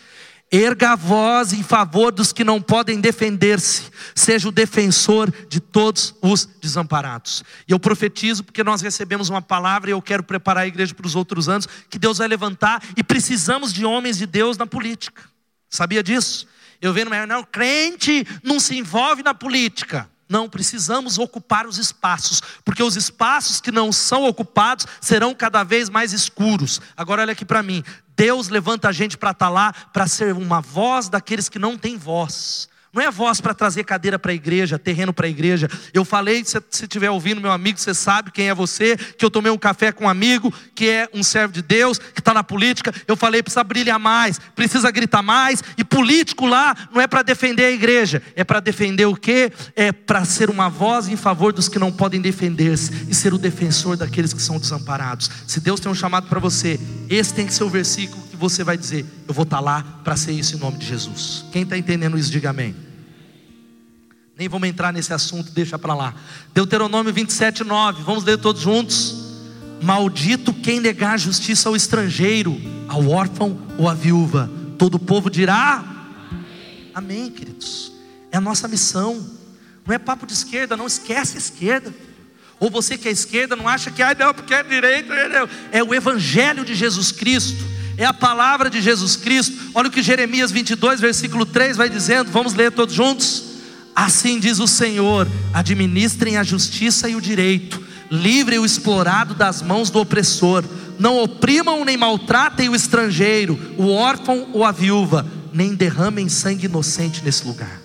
Erga 0.50 0.92
a 0.92 0.96
voz 0.96 1.52
em 1.52 1.62
favor 1.62 2.12
dos 2.12 2.32
que 2.32 2.44
não 2.44 2.62
podem 2.62 3.00
defender-se, 3.00 3.90
seja 4.14 4.48
o 4.48 4.52
defensor 4.52 5.32
de 5.48 5.58
todos 5.58 6.14
os 6.22 6.46
desamparados. 6.46 7.42
E 7.66 7.72
eu 7.72 7.80
profetizo 7.80 8.44
porque 8.44 8.62
nós 8.62 8.80
recebemos 8.80 9.28
uma 9.28 9.42
palavra 9.42 9.90
e 9.90 9.92
eu 9.92 10.00
quero 10.00 10.22
preparar 10.22 10.62
a 10.62 10.66
igreja 10.68 10.94
para 10.94 11.06
os 11.06 11.16
outros 11.16 11.48
anos, 11.48 11.66
que 11.90 11.98
Deus 11.98 12.18
vai 12.18 12.28
levantar 12.28 12.80
e 12.96 13.02
precisamos 13.02 13.72
de 13.72 13.84
homens 13.84 14.16
de 14.18 14.26
Deus 14.26 14.56
na 14.56 14.66
política. 14.66 15.22
Sabia 15.68 16.02
disso? 16.02 16.46
Eu 16.80 16.92
vejo, 16.92 17.10
não, 17.26 17.42
crente 17.42 18.24
não 18.44 18.60
se 18.60 18.78
envolve 18.78 19.24
na 19.24 19.34
política. 19.34 20.08
Não, 20.28 20.48
precisamos 20.48 21.18
ocupar 21.18 21.66
os 21.66 21.78
espaços, 21.78 22.42
porque 22.64 22.82
os 22.82 22.96
espaços 22.96 23.60
que 23.60 23.70
não 23.70 23.92
são 23.92 24.24
ocupados 24.24 24.86
serão 25.00 25.34
cada 25.34 25.62
vez 25.62 25.88
mais 25.88 26.12
escuros. 26.12 26.80
Agora, 26.96 27.22
olha 27.22 27.32
aqui 27.32 27.44
para 27.44 27.62
mim: 27.62 27.84
Deus 28.16 28.48
levanta 28.48 28.88
a 28.88 28.92
gente 28.92 29.16
para 29.16 29.30
estar 29.30 29.46
tá 29.46 29.50
lá, 29.50 29.72
para 29.72 30.06
ser 30.06 30.34
uma 30.34 30.60
voz 30.60 31.08
daqueles 31.08 31.48
que 31.48 31.58
não 31.58 31.78
têm 31.78 31.96
voz. 31.96 32.68
Não 32.96 33.02
é 33.02 33.10
voz 33.10 33.42
para 33.42 33.52
trazer 33.52 33.84
cadeira 33.84 34.18
para 34.18 34.32
a 34.32 34.34
igreja, 34.34 34.78
terreno 34.78 35.12
para 35.12 35.26
a 35.26 35.28
igreja. 35.28 35.68
Eu 35.92 36.02
falei, 36.02 36.42
se 36.42 36.56
estiver 36.82 37.10
ouvindo, 37.10 37.42
meu 37.42 37.52
amigo, 37.52 37.78
você 37.78 37.92
sabe 37.92 38.30
quem 38.30 38.48
é 38.48 38.54
você, 38.54 38.96
que 38.96 39.22
eu 39.22 39.30
tomei 39.30 39.52
um 39.52 39.58
café 39.58 39.92
com 39.92 40.06
um 40.06 40.08
amigo, 40.08 40.50
que 40.74 40.88
é 40.88 41.06
um 41.12 41.22
servo 41.22 41.52
de 41.52 41.60
Deus, 41.60 41.98
que 41.98 42.20
está 42.20 42.32
na 42.32 42.42
política. 42.42 42.94
Eu 43.06 43.14
falei, 43.14 43.42
precisa 43.42 43.62
brilhar 43.62 43.98
mais, 43.98 44.38
precisa 44.54 44.90
gritar 44.90 45.20
mais. 45.20 45.62
E 45.76 45.84
político 45.84 46.46
lá 46.46 46.74
não 46.90 46.98
é 46.98 47.06
para 47.06 47.20
defender 47.20 47.66
a 47.66 47.70
igreja, 47.70 48.22
é 48.34 48.42
para 48.42 48.60
defender 48.60 49.04
o 49.04 49.14
quê? 49.14 49.52
É 49.74 49.92
para 49.92 50.24
ser 50.24 50.48
uma 50.48 50.70
voz 50.70 51.06
em 51.06 51.16
favor 51.16 51.52
dos 51.52 51.68
que 51.68 51.78
não 51.78 51.92
podem 51.92 52.18
defender-se 52.18 53.08
e 53.10 53.14
ser 53.14 53.34
o 53.34 53.38
defensor 53.38 53.98
daqueles 53.98 54.32
que 54.32 54.40
são 54.40 54.58
desamparados. 54.58 55.30
Se 55.46 55.60
Deus 55.60 55.80
tem 55.80 55.92
um 55.92 55.94
chamado 55.94 56.28
para 56.28 56.40
você, 56.40 56.80
esse 57.10 57.34
tem 57.34 57.46
que 57.46 57.52
ser 57.52 57.64
o 57.64 57.68
versículo 57.68 58.22
que 58.22 58.36
você 58.36 58.64
vai 58.64 58.78
dizer: 58.78 59.04
Eu 59.28 59.34
vou 59.34 59.42
estar 59.42 59.58
tá 59.58 59.62
lá 59.62 59.82
para 60.02 60.16
ser 60.16 60.32
isso 60.32 60.56
em 60.56 60.58
nome 60.58 60.78
de 60.78 60.86
Jesus. 60.86 61.44
Quem 61.52 61.60
está 61.60 61.76
entendendo 61.76 62.16
isso, 62.16 62.30
diga 62.30 62.48
amém. 62.48 62.85
Nem 64.38 64.50
vamos 64.50 64.68
entrar 64.68 64.92
nesse 64.92 65.14
assunto, 65.14 65.50
deixa 65.50 65.78
para 65.78 65.94
lá. 65.94 66.14
Deuteronômio 66.52 67.10
27, 67.10 67.64
9. 67.64 68.02
Vamos 68.02 68.22
ler 68.22 68.36
todos 68.36 68.60
juntos. 68.60 69.24
Maldito 69.82 70.52
quem 70.52 70.78
negar 70.78 71.18
justiça 71.18 71.70
ao 71.70 71.76
estrangeiro, 71.76 72.60
ao 72.86 73.08
órfão 73.08 73.58
ou 73.78 73.88
à 73.88 73.94
viúva. 73.94 74.50
Todo 74.76 74.96
o 74.96 74.98
povo 74.98 75.30
dirá: 75.30 75.82
Amém, 76.94 77.22
Amém 77.22 77.30
queridos. 77.30 77.92
É 78.30 78.36
a 78.36 78.40
nossa 78.40 78.68
missão. 78.68 79.26
Não 79.86 79.94
é 79.94 79.98
papo 79.98 80.26
de 80.26 80.34
esquerda, 80.34 80.76
não 80.76 80.86
esquece 80.86 81.36
a 81.36 81.38
esquerda. 81.38 81.94
Ou 82.60 82.68
você 82.70 82.98
que 82.98 83.08
é 83.08 83.10
esquerda 83.10 83.56
não 83.56 83.66
acha 83.66 83.90
que, 83.90 84.02
ah, 84.02 84.14
não, 84.18 84.34
porque 84.34 84.52
é 84.52 84.62
direita. 84.62 85.14
É 85.72 85.82
o 85.82 85.94
Evangelho 85.94 86.62
de 86.62 86.74
Jesus 86.74 87.10
Cristo. 87.10 87.64
É 87.96 88.04
a 88.04 88.12
palavra 88.12 88.68
de 88.68 88.82
Jesus 88.82 89.16
Cristo. 89.16 89.70
Olha 89.74 89.88
o 89.88 89.90
que 89.90 90.02
Jeremias 90.02 90.50
22, 90.50 91.00
versículo 91.00 91.46
3 91.46 91.78
vai 91.78 91.88
dizendo. 91.88 92.30
Vamos 92.30 92.52
ler 92.52 92.70
todos 92.70 92.94
juntos. 92.94 93.55
Assim 93.96 94.38
diz 94.38 94.58
o 94.58 94.66
Senhor: 94.66 95.26
administrem 95.54 96.36
a 96.36 96.42
justiça 96.42 97.08
e 97.08 97.16
o 97.16 97.20
direito, 97.20 97.82
livrem 98.10 98.58
o 98.58 98.64
explorado 98.66 99.34
das 99.34 99.62
mãos 99.62 99.88
do 99.88 99.98
opressor, 99.98 100.62
não 100.98 101.18
oprimam 101.18 101.82
nem 101.82 101.96
maltratem 101.96 102.68
o 102.68 102.74
estrangeiro, 102.74 103.58
o 103.78 103.88
órfão 103.88 104.48
ou 104.52 104.64
a 104.64 104.70
viúva, 104.70 105.26
nem 105.50 105.74
derramem 105.74 106.28
sangue 106.28 106.66
inocente 106.66 107.24
nesse 107.24 107.46
lugar. 107.46 107.80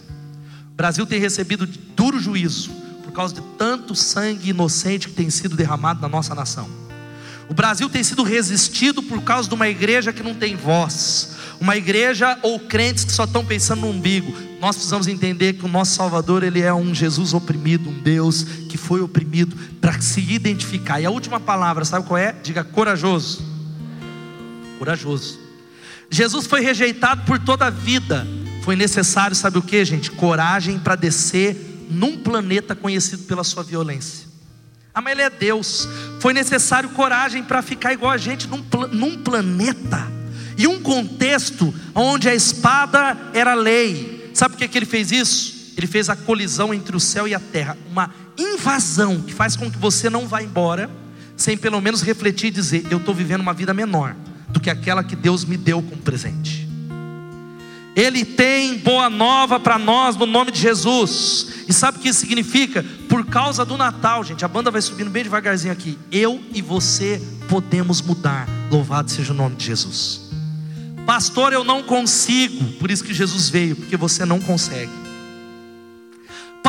O 0.73 0.75
Brasil 0.75 1.05
tem 1.05 1.19
recebido 1.19 1.65
duro 1.95 2.19
juízo 2.19 2.71
por 3.03 3.13
causa 3.13 3.35
de 3.35 3.41
tanto 3.57 3.95
sangue 3.95 4.49
inocente 4.49 5.07
que 5.07 5.13
tem 5.13 5.29
sido 5.29 5.55
derramado 5.55 6.01
na 6.01 6.09
nossa 6.09 6.35
nação. 6.35 6.80
O 7.51 7.53
Brasil 7.53 7.89
tem 7.89 8.01
sido 8.01 8.23
resistido 8.23 9.03
por 9.03 9.21
causa 9.23 9.49
de 9.49 9.53
uma 9.53 9.67
igreja 9.67 10.13
que 10.13 10.23
não 10.23 10.33
tem 10.33 10.55
voz, 10.55 11.31
uma 11.59 11.75
igreja 11.75 12.39
ou 12.43 12.57
crentes 12.57 13.03
que 13.03 13.11
só 13.11 13.25
estão 13.25 13.43
pensando 13.43 13.81
no 13.81 13.89
umbigo. 13.89 14.33
Nós 14.61 14.77
precisamos 14.77 15.05
entender 15.05 15.51
que 15.55 15.65
o 15.65 15.67
nosso 15.67 15.93
Salvador, 15.93 16.43
ele 16.43 16.61
é 16.61 16.73
um 16.73 16.95
Jesus 16.95 17.33
oprimido, 17.33 17.89
um 17.89 17.99
Deus 17.99 18.43
que 18.69 18.77
foi 18.77 19.01
oprimido 19.01 19.53
para 19.81 19.99
se 19.99 20.21
identificar. 20.21 21.01
E 21.01 21.05
a 21.05 21.11
última 21.11 21.41
palavra, 21.41 21.83
sabe 21.83 22.07
qual 22.07 22.17
é? 22.17 22.31
Diga 22.41 22.63
corajoso. 22.63 23.43
Corajoso. 24.79 25.37
Jesus 26.09 26.47
foi 26.47 26.61
rejeitado 26.61 27.25
por 27.25 27.37
toda 27.37 27.65
a 27.65 27.69
vida. 27.69 28.25
Foi 28.63 28.77
necessário, 28.77 29.35
sabe 29.35 29.57
o 29.57 29.61
que, 29.61 29.83
gente? 29.83 30.09
Coragem 30.09 30.79
para 30.79 30.95
descer 30.95 31.85
num 31.89 32.17
planeta 32.17 32.73
conhecido 32.73 33.23
pela 33.23 33.43
sua 33.43 33.61
violência. 33.61 34.30
Ah, 34.93 35.01
mas 35.01 35.13
ele 35.13 35.21
é 35.21 35.29
Deus. 35.29 35.87
Foi 36.19 36.33
necessário 36.33 36.89
coragem 36.89 37.43
para 37.43 37.61
ficar 37.61 37.93
igual 37.93 38.11
a 38.11 38.17
gente 38.17 38.47
num, 38.47 38.63
num 38.91 39.17
planeta 39.17 40.11
e 40.57 40.67
um 40.67 40.81
contexto 40.81 41.73
onde 41.95 42.27
a 42.27 42.35
espada 42.35 43.17
era 43.33 43.53
lei. 43.53 44.31
Sabe 44.33 44.53
por 44.53 44.59
que, 44.59 44.67
que 44.67 44.77
ele 44.77 44.85
fez 44.85 45.11
isso? 45.11 45.73
Ele 45.77 45.87
fez 45.87 46.09
a 46.09 46.15
colisão 46.15 46.73
entre 46.73 46.95
o 46.95 46.99
céu 46.99 47.27
e 47.27 47.33
a 47.33 47.39
terra, 47.39 47.77
uma 47.89 48.13
invasão 48.37 49.21
que 49.21 49.33
faz 49.33 49.55
com 49.55 49.71
que 49.71 49.77
você 49.77 50.09
não 50.09 50.27
vá 50.27 50.41
embora 50.43 50.89
sem 51.35 51.57
pelo 51.57 51.81
menos 51.81 52.01
refletir 52.01 52.47
e 52.47 52.51
dizer: 52.51 52.85
Eu 52.91 52.97
estou 52.97 53.15
vivendo 53.15 53.41
uma 53.41 53.53
vida 53.53 53.73
menor 53.73 54.15
do 54.49 54.59
que 54.59 54.69
aquela 54.69 55.03
que 55.03 55.15
Deus 55.15 55.43
me 55.43 55.57
deu 55.57 55.81
como 55.81 56.01
presente. 56.01 56.60
Ele 57.95 58.23
tem 58.23 58.77
boa 58.77 59.09
nova 59.09 59.59
para 59.59 59.77
nós 59.77 60.15
no 60.15 60.25
nome 60.25 60.51
de 60.51 60.59
Jesus. 60.59 61.65
E 61.67 61.73
sabe 61.73 61.97
o 61.97 62.01
que 62.01 62.09
isso 62.09 62.21
significa? 62.21 62.85
Por 63.09 63.25
causa 63.25 63.65
do 63.65 63.77
Natal, 63.77 64.23
gente, 64.23 64.45
a 64.45 64.47
banda 64.47 64.71
vai 64.71 64.81
subindo 64.81 65.09
bem 65.09 65.23
devagarzinho 65.23 65.73
aqui. 65.73 65.97
Eu 66.11 66.41
e 66.53 66.61
você 66.61 67.21
podemos 67.49 68.01
mudar. 68.01 68.47
Louvado 68.71 69.11
seja 69.11 69.33
o 69.33 69.35
nome 69.35 69.55
de 69.57 69.65
Jesus. 69.65 70.21
Pastor, 71.05 71.51
eu 71.51 71.63
não 71.63 71.83
consigo. 71.83 72.73
Por 72.73 72.89
isso 72.89 73.03
que 73.03 73.13
Jesus 73.13 73.49
veio, 73.49 73.75
porque 73.75 73.97
você 73.97 74.23
não 74.23 74.39
consegue. 74.39 74.91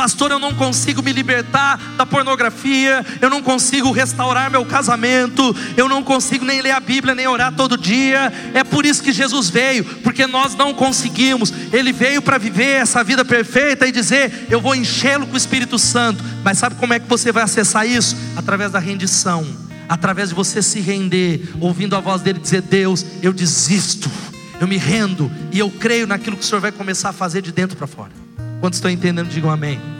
Pastor, 0.03 0.31
eu 0.31 0.39
não 0.39 0.53
consigo 0.53 1.01
me 1.01 1.13
libertar 1.13 1.79
da 1.95 2.05
pornografia, 2.05 3.05
eu 3.21 3.29
não 3.29 3.41
consigo 3.41 3.89
restaurar 3.89 4.51
meu 4.51 4.65
casamento, 4.65 5.55
eu 5.77 5.87
não 5.87 6.03
consigo 6.03 6.43
nem 6.43 6.59
ler 6.59 6.71
a 6.71 6.81
Bíblia, 6.81 7.15
nem 7.15 7.25
orar 7.25 7.53
todo 7.55 7.77
dia. 7.77 8.29
É 8.53 8.65
por 8.65 8.85
isso 8.85 9.01
que 9.01 9.13
Jesus 9.13 9.49
veio, 9.49 9.85
porque 10.03 10.27
nós 10.27 10.55
não 10.55 10.73
conseguimos. 10.73 11.53
Ele 11.71 11.93
veio 11.93 12.21
para 12.21 12.37
viver 12.37 12.81
essa 12.81 13.01
vida 13.01 13.23
perfeita 13.23 13.87
e 13.87 13.93
dizer: 13.93 14.47
Eu 14.49 14.59
vou 14.59 14.75
enchê-lo 14.75 15.25
com 15.25 15.35
o 15.35 15.37
Espírito 15.37 15.79
Santo. 15.79 16.21
Mas 16.43 16.57
sabe 16.57 16.75
como 16.75 16.93
é 16.93 16.99
que 16.99 17.07
você 17.07 17.31
vai 17.31 17.43
acessar 17.43 17.87
isso? 17.87 18.17
Através 18.35 18.73
da 18.73 18.79
rendição, 18.79 19.47
através 19.87 20.27
de 20.27 20.35
você 20.35 20.61
se 20.61 20.81
render, 20.81 21.49
ouvindo 21.61 21.95
a 21.95 22.01
voz 22.01 22.21
dele 22.21 22.39
dizer: 22.39 22.61
Deus, 22.61 23.05
eu 23.21 23.31
desisto, 23.31 24.11
eu 24.59 24.67
me 24.67 24.75
rendo 24.75 25.31
e 25.49 25.59
eu 25.59 25.71
creio 25.71 26.05
naquilo 26.05 26.35
que 26.35 26.43
o 26.43 26.45
Senhor 26.45 26.59
vai 26.59 26.73
começar 26.73 27.07
a 27.07 27.13
fazer 27.13 27.41
de 27.41 27.53
dentro 27.53 27.77
para 27.77 27.87
fora. 27.87 28.11
Quantos 28.59 28.79
estão 28.79 28.91
entendendo, 28.91 29.29
digam 29.29 29.49
amém. 29.49 29.92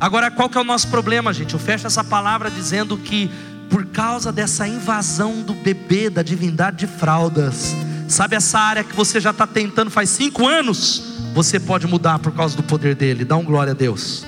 Agora, 0.00 0.30
qual 0.30 0.48
que 0.48 0.58
é 0.58 0.60
o 0.60 0.64
nosso 0.64 0.88
problema, 0.88 1.32
gente? 1.32 1.54
Eu 1.54 1.60
fecho 1.60 1.86
essa 1.86 2.04
palavra 2.04 2.50
dizendo 2.50 2.96
que 2.96 3.30
por 3.70 3.86
causa 3.86 4.30
dessa 4.30 4.68
invasão 4.68 5.42
do 5.42 5.54
bebê, 5.54 6.10
da 6.10 6.22
divindade 6.22 6.78
de 6.78 6.86
fraldas, 6.86 7.74
sabe 8.08 8.36
essa 8.36 8.58
área 8.58 8.84
que 8.84 8.94
você 8.94 9.20
já 9.20 9.30
está 9.30 9.46
tentando 9.46 9.90
faz 9.90 10.10
cinco 10.10 10.46
anos? 10.46 11.14
Você 11.34 11.58
pode 11.58 11.86
mudar 11.86 12.18
por 12.18 12.32
causa 12.32 12.56
do 12.56 12.62
poder 12.62 12.94
dele. 12.94 13.24
Dá 13.24 13.36
um 13.36 13.44
glória 13.44 13.72
a 13.72 13.74
Deus. 13.74 14.24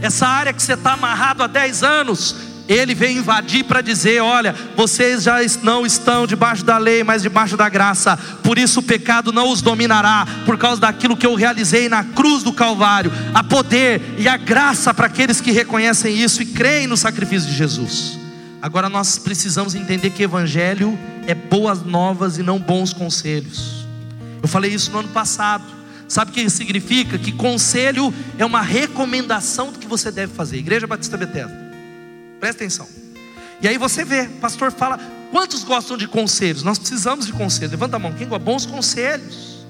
Essa 0.00 0.26
área 0.26 0.52
que 0.52 0.62
você 0.62 0.74
está 0.74 0.94
amarrado 0.94 1.42
há 1.42 1.46
dez 1.46 1.82
anos, 1.82 2.34
ele 2.68 2.94
veio 2.94 3.18
invadir 3.18 3.64
para 3.64 3.80
dizer: 3.80 4.20
olha, 4.20 4.54
vocês 4.76 5.22
já 5.22 5.38
não 5.62 5.86
estão 5.86 6.26
debaixo 6.26 6.64
da 6.64 6.76
lei, 6.76 7.02
mas 7.02 7.22
debaixo 7.22 7.56
da 7.56 7.68
graça, 7.68 8.16
por 8.42 8.58
isso 8.58 8.80
o 8.80 8.82
pecado 8.82 9.32
não 9.32 9.50
os 9.50 9.62
dominará, 9.62 10.26
por 10.44 10.58
causa 10.58 10.80
daquilo 10.80 11.16
que 11.16 11.26
eu 11.26 11.34
realizei 11.34 11.88
na 11.88 12.04
cruz 12.04 12.42
do 12.42 12.52
Calvário. 12.52 13.10
Há 13.32 13.42
poder 13.42 14.02
e 14.18 14.28
a 14.28 14.36
graça 14.36 14.92
para 14.92 15.06
aqueles 15.06 15.40
que 15.40 15.50
reconhecem 15.50 16.16
isso 16.16 16.42
e 16.42 16.46
creem 16.46 16.86
no 16.86 16.96
sacrifício 16.96 17.48
de 17.48 17.56
Jesus. 17.56 18.18
Agora 18.60 18.88
nós 18.88 19.18
precisamos 19.18 19.74
entender 19.74 20.10
que 20.10 20.22
Evangelho 20.22 20.98
é 21.26 21.34
boas 21.34 21.82
novas 21.82 22.38
e 22.38 22.42
não 22.42 22.58
bons 22.58 22.92
conselhos. 22.92 23.86
Eu 24.42 24.48
falei 24.48 24.72
isso 24.72 24.90
no 24.90 24.98
ano 24.98 25.08
passado. 25.08 25.64
Sabe 26.08 26.30
o 26.30 26.34
que 26.34 26.48
significa? 26.48 27.18
Que 27.18 27.32
conselho 27.32 28.12
é 28.38 28.44
uma 28.44 28.62
recomendação 28.62 29.70
do 29.70 29.78
que 29.78 29.86
você 29.86 30.10
deve 30.10 30.32
fazer. 30.34 30.56
Igreja 30.56 30.86
Batista 30.86 31.16
Bethesda. 31.16 31.67
Presta 32.40 32.62
atenção. 32.64 32.88
E 33.60 33.68
aí 33.68 33.76
você 33.76 34.04
vê, 34.04 34.22
o 34.22 34.40
pastor 34.40 34.70
fala: 34.72 34.98
quantos 35.30 35.64
gostam 35.64 35.96
de 35.96 36.06
conselhos? 36.06 36.62
Nós 36.62 36.78
precisamos 36.78 37.26
de 37.26 37.32
conselhos. 37.32 37.72
Levanta 37.72 37.96
a 37.96 37.98
mão, 37.98 38.12
quem 38.12 38.28
gosta? 38.28 38.44
Bons 38.44 38.66
conselhos. 38.66 39.66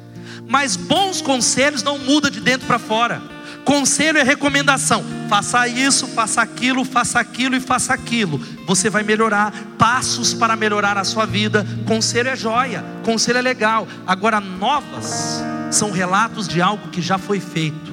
Mas 0.46 0.76
bons 0.76 1.20
conselhos 1.20 1.82
não 1.82 1.98
muda 1.98 2.30
de 2.30 2.40
dentro 2.40 2.66
para 2.66 2.78
fora. 2.78 3.20
Conselho 3.64 4.18
é 4.18 4.22
recomendação. 4.22 5.04
Faça 5.28 5.68
isso, 5.68 6.06
faça 6.06 6.40
aquilo, 6.40 6.86
faça 6.86 7.20
aquilo 7.20 7.54
e 7.54 7.60
faça 7.60 7.92
aquilo. 7.92 8.38
Você 8.66 8.88
vai 8.88 9.02
melhorar. 9.02 9.52
Passos 9.76 10.32
para 10.32 10.56
melhorar 10.56 10.96
a 10.96 11.04
sua 11.04 11.26
vida. 11.26 11.66
Conselho 11.86 12.30
é 12.30 12.36
joia. 12.36 12.82
Conselho 13.04 13.38
é 13.38 13.42
legal. 13.42 13.86
Agora, 14.06 14.40
novas 14.40 15.42
são 15.70 15.90
relatos 15.90 16.48
de 16.48 16.62
algo 16.62 16.88
que 16.88 17.02
já 17.02 17.18
foi 17.18 17.40
feito. 17.40 17.87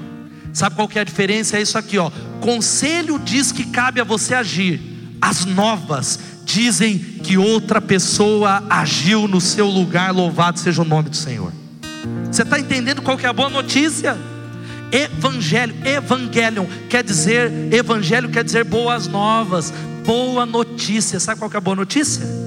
Sabe 0.55 0.77
qual 0.77 0.87
que 0.87 0.97
é 0.97 1.01
a 1.01 1.03
diferença? 1.03 1.57
É 1.57 1.61
isso 1.61 1.77
aqui, 1.77 1.97
ó. 1.97 2.09
Conselho 2.39 3.19
diz 3.19 3.51
que 3.51 3.65
cabe 3.65 3.99
a 3.99 4.05
você 4.05 4.33
agir. 4.33 4.79
As 5.21 5.43
novas 5.43 6.17
dizem 6.45 6.97
que 6.97 7.37
outra 7.37 7.81
pessoa 7.81 8.63
agiu 8.69 9.27
no 9.27 9.41
seu 9.41 9.67
lugar. 9.67 10.13
Louvado 10.13 10.57
seja 10.57 10.81
o 10.81 10.85
nome 10.85 11.09
do 11.09 11.17
Senhor. 11.17 11.51
Você 12.31 12.43
está 12.43 12.57
entendendo 12.57 13.01
qual 13.01 13.17
que 13.17 13.25
é 13.25 13.29
a 13.29 13.33
boa 13.33 13.49
notícia? 13.49 14.17
Evangelho, 14.93 15.75
evangelion 15.85 16.65
quer 16.89 17.03
dizer, 17.03 17.51
evangelho 17.73 18.29
quer 18.29 18.45
dizer 18.45 18.63
boas 18.63 19.07
novas, 19.07 19.73
boa 20.05 20.45
notícia. 20.45 21.19
Sabe 21.19 21.37
qual 21.37 21.49
que 21.49 21.57
é 21.57 21.59
a 21.59 21.61
boa 21.61 21.75
notícia? 21.75 22.44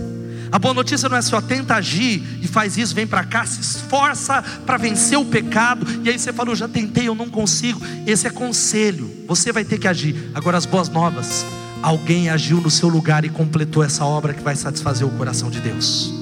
A 0.51 0.59
boa 0.59 0.73
notícia 0.73 1.09
não 1.09 1.17
é 1.17 1.23
só 1.23 1.41
tenta 1.41 1.75
agir 1.75 2.23
e 2.43 2.49
faz 2.49 2.77
isso, 2.79 2.95
vem 2.95 3.07
para 3.07 3.25
cá, 3.25 3.45
se 3.45 3.61
esforça 3.61 4.43
para 4.65 4.77
vencer 4.77 5.19
o 5.19 5.25
pecado, 5.25 5.87
e 6.03 6.09
aí 6.09 6.19
você 6.19 6.33
falou, 6.33 6.57
já 6.57 6.67
tentei, 6.67 7.09
eu 7.09 7.15
não 7.15 7.29
consigo. 7.29 7.81
Esse 8.07 8.27
é 8.27 8.31
conselho, 8.31 9.11
você 9.27 9.53
vai 9.53 9.65
ter 9.65 9.79
que 9.79 9.87
agir. 9.87 10.31
Agora, 10.35 10.57
as 10.57 10.65
boas 10.65 10.89
novas, 10.89 11.45
alguém 11.83 12.31
agiu 12.31 12.61
no 12.61 12.71
seu 12.71 12.89
lugar 12.89 13.25
e 13.25 13.29
completou 13.29 13.83
essa 13.83 14.05
obra 14.05 14.33
que 14.33 14.43
vai 14.43 14.57
satisfazer 14.57 15.07
o 15.07 15.11
coração 15.11 15.51
de 15.51 15.61
Deus. 15.61 16.13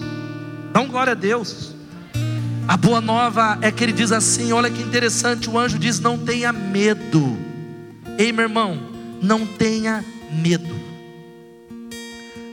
Então, 0.71 0.89
glória 0.89 1.13
a 1.13 1.17
Deus. 1.17 1.75
A 2.69 2.77
boa 2.77 3.01
nova 3.01 3.59
é 3.63 3.71
que 3.71 3.85
ele 3.85 3.93
diz 3.93 4.11
assim: 4.11 4.53
olha 4.53 4.69
que 4.69 4.83
interessante, 4.83 5.49
o 5.49 5.59
anjo 5.59 5.79
diz: 5.79 6.01
não 6.01 6.19
tenha 6.19 6.53
medo. 6.53 7.39
Ei, 8.19 8.33
meu 8.33 8.45
irmão, 8.45 8.79
não 9.23 9.47
tenha 9.47 10.05
medo. 10.31 10.76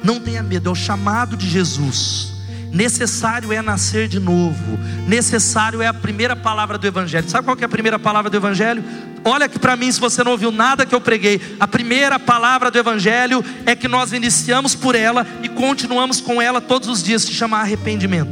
Não 0.03 0.19
tenha 0.19 0.43
medo, 0.43 0.69
é 0.69 0.71
o 0.71 0.75
chamado 0.75 1.37
de 1.37 1.49
Jesus. 1.49 2.33
Necessário 2.71 3.53
é 3.53 3.61
nascer 3.61 4.07
de 4.07 4.19
novo. 4.19 4.79
Necessário 5.07 5.81
é 5.81 5.87
a 5.87 5.93
primeira 5.93 6.35
palavra 6.35 6.77
do 6.77 6.85
Evangelho. 6.87 7.29
Sabe 7.29 7.45
qual 7.45 7.55
é 7.59 7.63
a 7.63 7.69
primeira 7.69 7.99
palavra 7.99 8.29
do 8.29 8.35
Evangelho? 8.35 8.83
Olha 9.23 9.45
aqui 9.45 9.59
para 9.59 9.75
mim, 9.75 9.91
se 9.91 9.99
você 9.99 10.23
não 10.23 10.31
ouviu 10.31 10.51
nada 10.51 10.85
que 10.85 10.93
eu 10.93 10.99
preguei. 10.99 11.39
A 11.59 11.67
primeira 11.67 12.19
palavra 12.19 12.71
do 12.71 12.77
Evangelho 12.77 13.45
é 13.65 13.75
que 13.75 13.87
nós 13.87 14.11
iniciamos 14.11 14.75
por 14.75 14.95
ela 14.95 15.25
e 15.43 15.49
continuamos 15.49 16.19
com 16.19 16.41
ela 16.41 16.59
todos 16.59 16.89
os 16.89 17.03
dias. 17.03 17.21
Se 17.21 17.31
chama 17.31 17.59
arrependimento. 17.59 18.31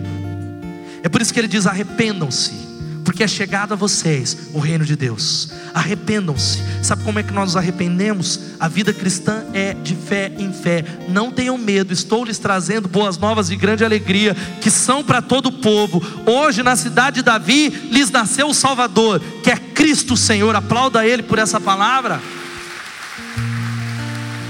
É 1.04 1.08
por 1.08 1.22
isso 1.22 1.34
que 1.34 1.40
ele 1.40 1.48
diz: 1.48 1.68
arrependam-se 1.68 2.71
porque 3.12 3.26
é 3.26 3.28
chegado 3.28 3.74
a 3.74 3.76
vocês 3.76 4.38
o 4.54 4.60
reino 4.60 4.86
de 4.86 4.96
Deus. 4.96 5.50
Arrependam-se. 5.74 6.64
Sabe 6.82 7.04
como 7.04 7.20
é 7.20 7.24
que 7.24 7.34
nós 7.34 7.48
nos 7.48 7.58
arrependemos? 7.58 8.40
A 8.58 8.70
vida 8.70 8.94
cristã 8.94 9.44
é 9.54 9.74
de 9.74 9.98
fé 9.98 10.32
em 10.40 10.54
fé. 10.54 10.86
Não 11.10 11.30
tenham 11.30 11.58
medo, 11.58 11.92
estou 11.92 12.24
lhes 12.24 12.40
trazendo 12.40 12.88
boas 12.88 13.18
novas 13.18 13.50
de 13.50 13.58
grande 13.58 13.84
alegria, 13.84 14.34
que 14.62 14.72
são 14.72 15.04
para 15.04 15.22
todo 15.22 15.48
o 15.48 15.52
povo. 15.52 16.02
Hoje, 16.26 16.64
na 16.64 16.78
cidade 16.78 17.18
de 17.18 17.24
Davi, 17.24 17.68
lhes 17.92 18.10
nasceu 18.10 18.48
o 18.48 18.54
Salvador, 18.54 19.22
que 19.44 19.52
é 19.52 19.58
Cristo 19.58 20.16
Senhor. 20.16 20.56
Aplauda 20.56 21.06
Ele 21.06 21.22
por 21.22 21.38
essa 21.38 21.60
palavra. 21.60 22.22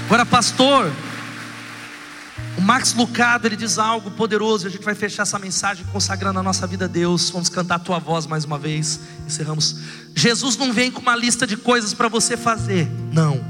Agora, 0.06 0.24
pastor, 0.24 0.88
o 2.62 2.64
Max 2.64 2.94
Lucado 2.94 3.48
ele 3.48 3.56
diz 3.56 3.76
algo 3.76 4.08
poderoso. 4.12 4.68
A 4.68 4.70
gente 4.70 4.84
vai 4.84 4.94
fechar 4.94 5.24
essa 5.24 5.36
mensagem 5.36 5.84
consagrando 5.90 6.38
a 6.38 6.42
nossa 6.44 6.64
vida 6.64 6.84
a 6.84 6.88
Deus. 6.88 7.28
Vamos 7.28 7.48
cantar 7.48 7.74
a 7.74 7.78
tua 7.80 7.98
voz 7.98 8.24
mais 8.24 8.44
uma 8.44 8.56
vez. 8.56 9.00
Encerramos. 9.26 9.80
Jesus 10.14 10.56
não 10.56 10.72
vem 10.72 10.88
com 10.88 11.00
uma 11.00 11.16
lista 11.16 11.44
de 11.44 11.56
coisas 11.56 11.92
para 11.92 12.06
você 12.06 12.36
fazer, 12.36 12.88
não. 13.12 13.44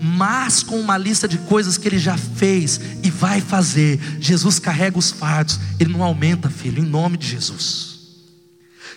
Mas 0.00 0.62
com 0.62 0.78
uma 0.78 0.96
lista 0.96 1.26
de 1.26 1.36
coisas 1.38 1.76
que 1.76 1.88
ele 1.88 1.98
já 1.98 2.16
fez 2.16 2.80
e 3.02 3.10
vai 3.10 3.40
fazer. 3.40 4.00
Jesus 4.20 4.60
carrega 4.60 4.96
os 4.96 5.10
fardos. 5.10 5.58
Ele 5.80 5.92
não 5.92 6.04
aumenta, 6.04 6.48
filho, 6.48 6.80
em 6.80 6.86
nome 6.86 7.16
de 7.16 7.26
Jesus. 7.26 7.93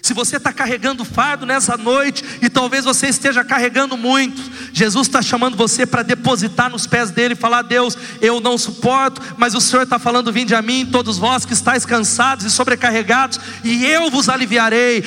Se 0.02 0.14
você 0.14 0.38
está 0.38 0.54
carregando 0.54 1.04
fardo 1.04 1.46
nessa 1.46 1.76
noite, 1.76 2.24
e 2.42 2.50
talvez 2.50 2.86
você 2.86 3.08
esteja 3.08 3.44
carregando 3.44 3.98
muito, 3.98 4.42
Jesus 4.72 5.08
está 5.08 5.22
chamando 5.22 5.58
você 5.58 5.86
para 5.86 6.04
depositar 6.04 6.70
nos 6.70 6.88
pés 6.88 7.12
dele 7.12 7.34
e 7.34 7.38
falar: 7.38 7.64
Deus, 7.64 7.98
eu 8.22 8.40
não 8.40 8.58
suporto, 8.58 9.22
mas 9.38 9.56
o 9.56 9.62
Senhor 9.62 9.84
está 9.84 10.00
falando: 10.00 10.32
vinde 10.32 10.56
a 10.56 10.62
mim, 10.62 10.88
todos 10.90 11.18
vós 11.18 11.46
que 11.46 11.54
estáis 11.54 11.86
cansados 11.86 12.46
e 12.46 12.52
sobrecarregados, 12.52 13.40
e 13.64 13.86
eu 13.86 14.10
vos 14.10 14.30
aliviarei. 14.30 15.04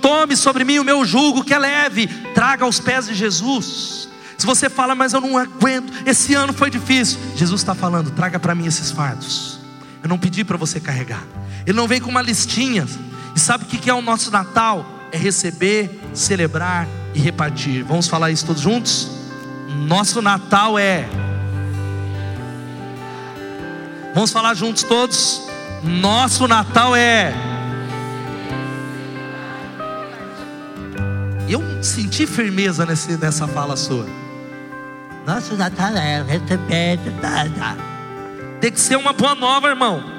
Tome 0.00 0.36
sobre 0.36 0.64
mim 0.64 0.78
o 0.78 0.84
meu 0.84 1.04
jugo, 1.04 1.44
que 1.44 1.52
é 1.52 1.58
leve, 1.58 2.06
traga 2.34 2.64
aos 2.64 2.80
pés 2.80 3.06
de 3.06 3.14
Jesus. 3.14 4.08
Se 4.38 4.46
você 4.46 4.70
fala, 4.70 4.94
mas 4.94 5.12
eu 5.12 5.20
não 5.20 5.36
aguento, 5.36 5.92
esse 6.06 6.32
ano 6.32 6.52
foi 6.52 6.70
difícil, 6.70 7.18
Jesus 7.34 7.60
está 7.60 7.74
falando: 7.74 8.12
traga 8.12 8.38
para 8.38 8.54
mim 8.54 8.66
esses 8.66 8.90
fardos. 8.90 9.58
Eu 10.02 10.08
não 10.08 10.18
pedi 10.18 10.44
para 10.44 10.56
você 10.56 10.78
carregar, 10.78 11.22
Ele 11.66 11.76
não 11.76 11.88
vem 11.88 12.00
com 12.00 12.08
uma 12.08 12.22
listinha. 12.22 12.86
E 13.38 13.40
sabe 13.40 13.62
o 13.62 13.66
que 13.68 13.88
é 13.88 13.94
o 13.94 14.02
nosso 14.02 14.32
Natal? 14.32 14.84
É 15.12 15.16
receber, 15.16 16.00
celebrar 16.12 16.88
e 17.14 17.20
repartir. 17.20 17.84
Vamos 17.84 18.08
falar 18.08 18.32
isso 18.32 18.44
todos 18.44 18.60
juntos? 18.60 19.08
Nosso 19.86 20.20
Natal 20.20 20.76
é. 20.76 21.08
Vamos 24.12 24.32
falar 24.32 24.54
juntos 24.54 24.82
todos? 24.82 25.40
Nosso 25.84 26.48
Natal 26.48 26.96
é. 26.96 27.32
Eu 31.48 31.62
senti 31.80 32.26
firmeza 32.26 32.84
nesse, 32.84 33.16
nessa 33.16 33.46
fala 33.46 33.76
sua. 33.76 34.04
Nosso 35.24 35.54
Natal 35.54 35.96
é 35.96 36.24
receber. 36.24 36.98
Tem 38.60 38.72
que 38.72 38.80
ser 38.80 38.96
uma 38.96 39.12
boa 39.12 39.36
nova, 39.36 39.68
irmão. 39.68 40.17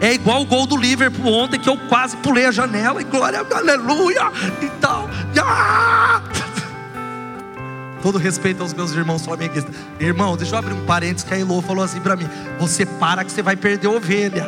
É 0.00 0.12
igual 0.12 0.42
o 0.42 0.44
gol 0.44 0.66
do 0.66 0.76
Liverpool 0.76 1.32
ontem 1.32 1.58
que 1.58 1.68
eu 1.68 1.76
quase 1.88 2.16
pulei 2.18 2.46
a 2.46 2.50
janela 2.50 3.00
e 3.00 3.04
glória, 3.04 3.40
aleluia 3.40 4.30
e 4.60 4.68
tal. 4.80 5.08
Ah! 5.40 6.20
Todo 8.02 8.18
respeito 8.18 8.62
aos 8.62 8.74
meus 8.74 8.92
irmãos 8.92 9.24
flamenguistas. 9.24 9.74
Irmão, 9.98 10.36
deixa 10.36 10.54
eu 10.54 10.58
abrir 10.58 10.74
um 10.74 10.84
parênteses 10.84 11.24
que 11.24 11.32
a 11.32 11.38
Elô 11.38 11.62
falou 11.62 11.82
assim 11.82 12.00
para 12.00 12.14
mim: 12.14 12.28
Você 12.58 12.84
para 12.84 13.24
que 13.24 13.32
você 13.32 13.42
vai 13.42 13.56
perder 13.56 13.88
ovelha. 13.88 14.46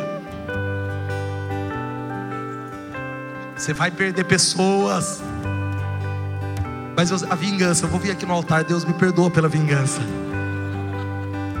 Você 3.55 3.73
vai 3.73 3.89
perder 3.89 4.23
pessoas. 4.23 5.21
Mas 6.95 7.11
a 7.23 7.35
vingança, 7.35 7.85
eu 7.85 7.89
vou 7.89 7.99
vir 7.99 8.11
aqui 8.11 8.25
no 8.25 8.33
altar, 8.33 8.63
Deus 8.63 8.85
me 8.85 8.93
perdoa 8.93 9.31
pela 9.31 9.49
vingança. 9.49 10.01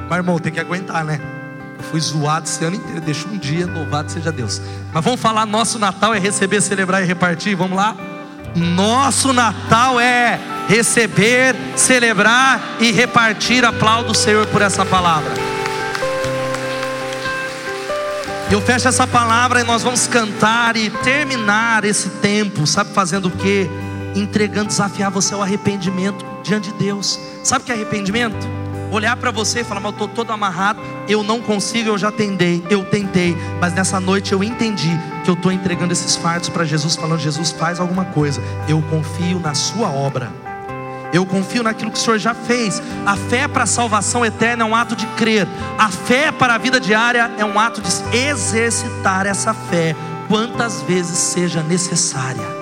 Mas 0.09 0.17
irmão, 0.17 0.37
tem 0.37 0.51
que 0.51 0.59
aguentar, 0.59 1.03
né? 1.03 1.38
Eu 1.79 1.85
fui 1.85 1.99
zoado 2.01 2.45
esse 2.45 2.63
ano 2.63 2.75
inteiro, 2.75 2.99
deixa 2.99 3.27
um 3.27 3.37
dia, 3.37 3.65
louvado 3.65 4.11
seja 4.11 4.31
Deus. 4.31 4.61
Mas 4.93 5.03
vamos 5.03 5.19
falar, 5.19 5.45
nosso 5.45 5.79
Natal 5.79 6.13
é 6.13 6.19
receber, 6.19 6.61
celebrar 6.61 7.01
e 7.01 7.05
repartir, 7.05 7.55
vamos 7.55 7.77
lá? 7.77 7.95
Nosso 8.55 9.31
Natal 9.31 9.99
é 9.99 10.39
receber, 10.67 11.55
celebrar 11.75 12.61
e 12.79 12.91
repartir. 12.91 13.63
Aplaudo 13.63 14.11
o 14.11 14.15
Senhor 14.15 14.45
por 14.47 14.61
essa 14.61 14.85
palavra. 14.85 15.31
Eu 18.51 18.59
fecho 18.59 18.87
essa 18.87 19.05
palavra 19.05 19.61
e 19.61 19.63
nós 19.63 19.83
vamos 19.83 20.07
cantar 20.07 20.75
e 20.75 20.89
terminar 20.89 21.85
esse 21.85 22.09
tempo, 22.09 22.65
sabe 22.65 22.91
fazendo 22.93 23.27
o 23.27 23.31
quê? 23.31 23.69
Entregando, 24.15 24.67
desafiar 24.67 25.11
você 25.11 25.35
ao 25.35 25.41
arrependimento 25.43 26.25
diante 26.43 26.71
de 26.71 26.79
Deus. 26.79 27.19
Sabe 27.43 27.61
o 27.61 27.65
que 27.65 27.71
é 27.71 27.75
arrependimento? 27.75 28.58
Olhar 28.91 29.15
para 29.17 29.31
você 29.31 29.61
e 29.61 29.63
falar, 29.63 29.79
mas 29.79 29.91
eu 29.91 30.05
estou 30.05 30.07
todo 30.07 30.31
amarrado, 30.31 30.81
eu 31.07 31.23
não 31.23 31.41
consigo, 31.41 31.89
eu 31.89 31.97
já 31.97 32.11
tentei, 32.11 32.63
eu 32.69 32.83
tentei, 32.85 33.35
mas 33.59 33.73
nessa 33.73 33.99
noite 33.99 34.31
eu 34.31 34.43
entendi 34.43 34.91
que 35.23 35.29
eu 35.29 35.33
estou 35.33 35.51
entregando 35.51 35.93
esses 35.93 36.15
fardos 36.15 36.49
para 36.49 36.65
Jesus, 36.65 36.95
falando, 36.95 37.19
Jesus 37.19 37.51
faz 37.51 37.79
alguma 37.79 38.05
coisa, 38.05 38.41
eu 38.67 38.81
confio 38.83 39.39
na 39.39 39.53
sua 39.53 39.89
obra. 39.89 40.31
Eu 41.11 41.25
confio 41.25 41.63
naquilo 41.63 41.89
que 41.89 41.97
o 41.97 42.01
Senhor 42.01 42.19
já 42.19 42.35
fez. 42.35 42.79
A 43.03 43.15
fé 43.15 43.47
para 43.47 43.63
a 43.63 43.67
salvação 43.67 44.23
eterna 44.23 44.63
é 44.63 44.67
um 44.67 44.75
ato 44.75 44.95
de 44.95 45.07
crer. 45.07 45.47
A 45.75 45.89
fé 45.89 46.31
para 46.31 46.53
a 46.53 46.57
vida 46.59 46.79
diária 46.79 47.31
é 47.35 47.43
um 47.43 47.59
ato 47.59 47.81
de 47.81 47.89
exercitar 48.15 49.25
essa 49.25 49.51
fé, 49.51 49.95
quantas 50.27 50.83
vezes 50.83 51.17
seja 51.17 51.63
necessária. 51.63 52.59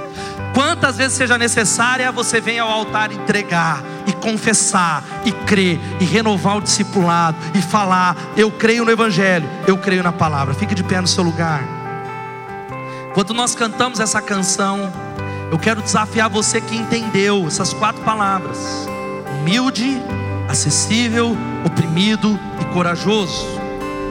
Quantas 0.54 0.98
vezes 0.98 1.18
seja 1.18 1.38
necessária, 1.38 2.12
você 2.12 2.40
vem 2.40 2.58
ao 2.58 2.70
altar 2.70 3.12
entregar 3.12 3.84
confessar 4.22 5.04
e 5.26 5.32
crer 5.32 5.80
e 6.00 6.06
renovar 6.06 6.58
o 6.58 6.62
discipulado 6.62 7.38
e 7.54 7.62
falar: 7.62 8.16
Eu 8.36 8.52
creio 8.52 8.86
no 8.86 8.92
Evangelho, 8.92 9.50
eu 9.66 9.78
creio 9.78 10.04
na 10.04 10.12
palavra. 10.12 10.54
Fique 10.54 10.76
de 10.76 10.84
pé 10.84 11.02
no 11.02 11.08
seu 11.08 11.24
lugar. 11.24 11.64
Quando 13.14 13.34
nós 13.34 13.56
cantamos 13.56 14.00
essa 14.00 14.22
canção, 14.22 14.92
eu 15.52 15.58
quero 15.58 15.82
desafiar 15.82 16.30
você 16.30 16.62
que 16.62 16.76
entendeu 16.76 17.46
essas 17.48 17.74
quatro 17.74 18.02
palavras: 18.04 18.88
humilde, 19.40 20.02
acessível, 20.48 21.36
oprimido 21.66 22.40
e 22.62 22.66
corajoso. 22.74 23.46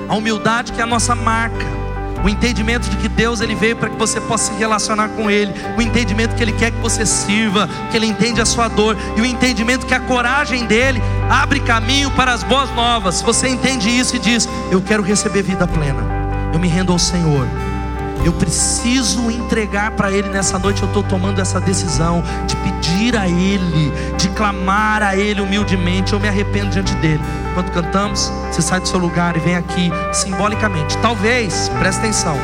A 0.09 0.15
humildade 0.15 0.73
que 0.73 0.81
é 0.81 0.85
a 0.85 0.87
nossa 0.87 1.15
marca 1.15 1.86
o 2.25 2.29
entendimento 2.29 2.89
de 2.89 2.97
que 2.97 3.09
Deus 3.09 3.41
ele 3.41 3.55
veio 3.55 3.77
para 3.77 3.91
que 3.91 3.97
você 3.97 4.21
possa 4.21 4.53
se 4.53 4.59
relacionar 4.59 5.09
com 5.11 5.31
Ele, 5.31 5.53
o 5.77 5.83
entendimento 5.83 6.35
que 6.35 6.43
Ele 6.43 6.53
quer 6.53 6.71
que 6.71 6.79
você 6.79 7.05
sirva, 7.05 7.69
que 7.91 7.97
Ele 7.97 8.07
entende 8.07 8.41
a 8.41 8.47
sua 8.47 8.69
dor, 8.69 8.97
e 9.17 9.21
o 9.21 9.27
entendimento 9.27 9.87
que 9.87 9.95
a 9.95 10.01
coragem 10.01 10.67
dele 10.67 11.03
abre 11.29 11.61
caminho 11.61 12.11
para 12.11 12.33
as 12.33 12.43
boas 12.43 12.71
novas. 12.75 13.23
Você 13.23 13.49
entende 13.49 13.89
isso 13.89 14.17
e 14.17 14.19
diz: 14.19 14.49
Eu 14.71 14.81
quero 14.83 15.03
receber 15.03 15.43
vida 15.43 15.67
plena, 15.67 16.03
eu 16.53 16.59
me 16.59 16.69
rendo 16.69 16.93
ao 16.93 16.99
Senhor. 16.99 17.47
Eu 18.25 18.33
preciso 18.33 19.31
entregar 19.31 19.93
para 19.93 20.11
Ele 20.11 20.29
nessa 20.29 20.59
noite. 20.59 20.83
Eu 20.83 20.89
estou 20.89 21.03
tomando 21.03 21.41
essa 21.41 21.61
decisão 21.61 22.23
de 22.47 22.57
pedir 22.57 23.17
a 23.17 23.29
Ele, 23.29 23.93
de 24.17 24.29
clamar 24.31 25.03
a 25.03 25.17
Ele 25.17 25.41
humildemente. 25.41 26.13
Eu 26.13 26.21
me 26.21 26.29
arrependo 26.29 26.71
diante 26.71 26.95
dele. 26.97 27.23
Quando 27.55 27.71
cantamos, 27.71 28.33
você 28.51 28.61
sai 28.61 28.81
do 28.81 28.89
seu 28.89 28.99
lugar 28.99 29.37
e 29.37 29.41
vem 29.41 29.57
aqui 29.57 29.91
simbolicamente. 30.13 30.99
Talvez, 30.99 31.71
presta 31.79 32.03
atenção, 32.03 32.37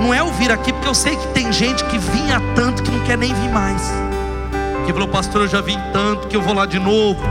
não 0.00 0.14
é 0.14 0.22
ouvir 0.22 0.50
aqui, 0.50 0.72
porque 0.72 0.88
eu 0.88 0.94
sei 0.94 1.14
que 1.14 1.28
tem 1.28 1.52
gente 1.52 1.84
que 1.84 1.98
vinha 1.98 2.40
tanto 2.54 2.82
que 2.82 2.90
não 2.90 3.00
quer 3.00 3.18
nem 3.18 3.34
vir 3.34 3.50
mais. 3.50 3.82
Que 4.86 4.92
falou, 4.92 5.08
pastor, 5.08 5.42
eu 5.42 5.48
já 5.48 5.60
vim 5.60 5.78
tanto 5.92 6.26
que 6.26 6.34
eu 6.34 6.40
vou 6.40 6.54
lá 6.54 6.64
de 6.64 6.78
novo. 6.78 7.22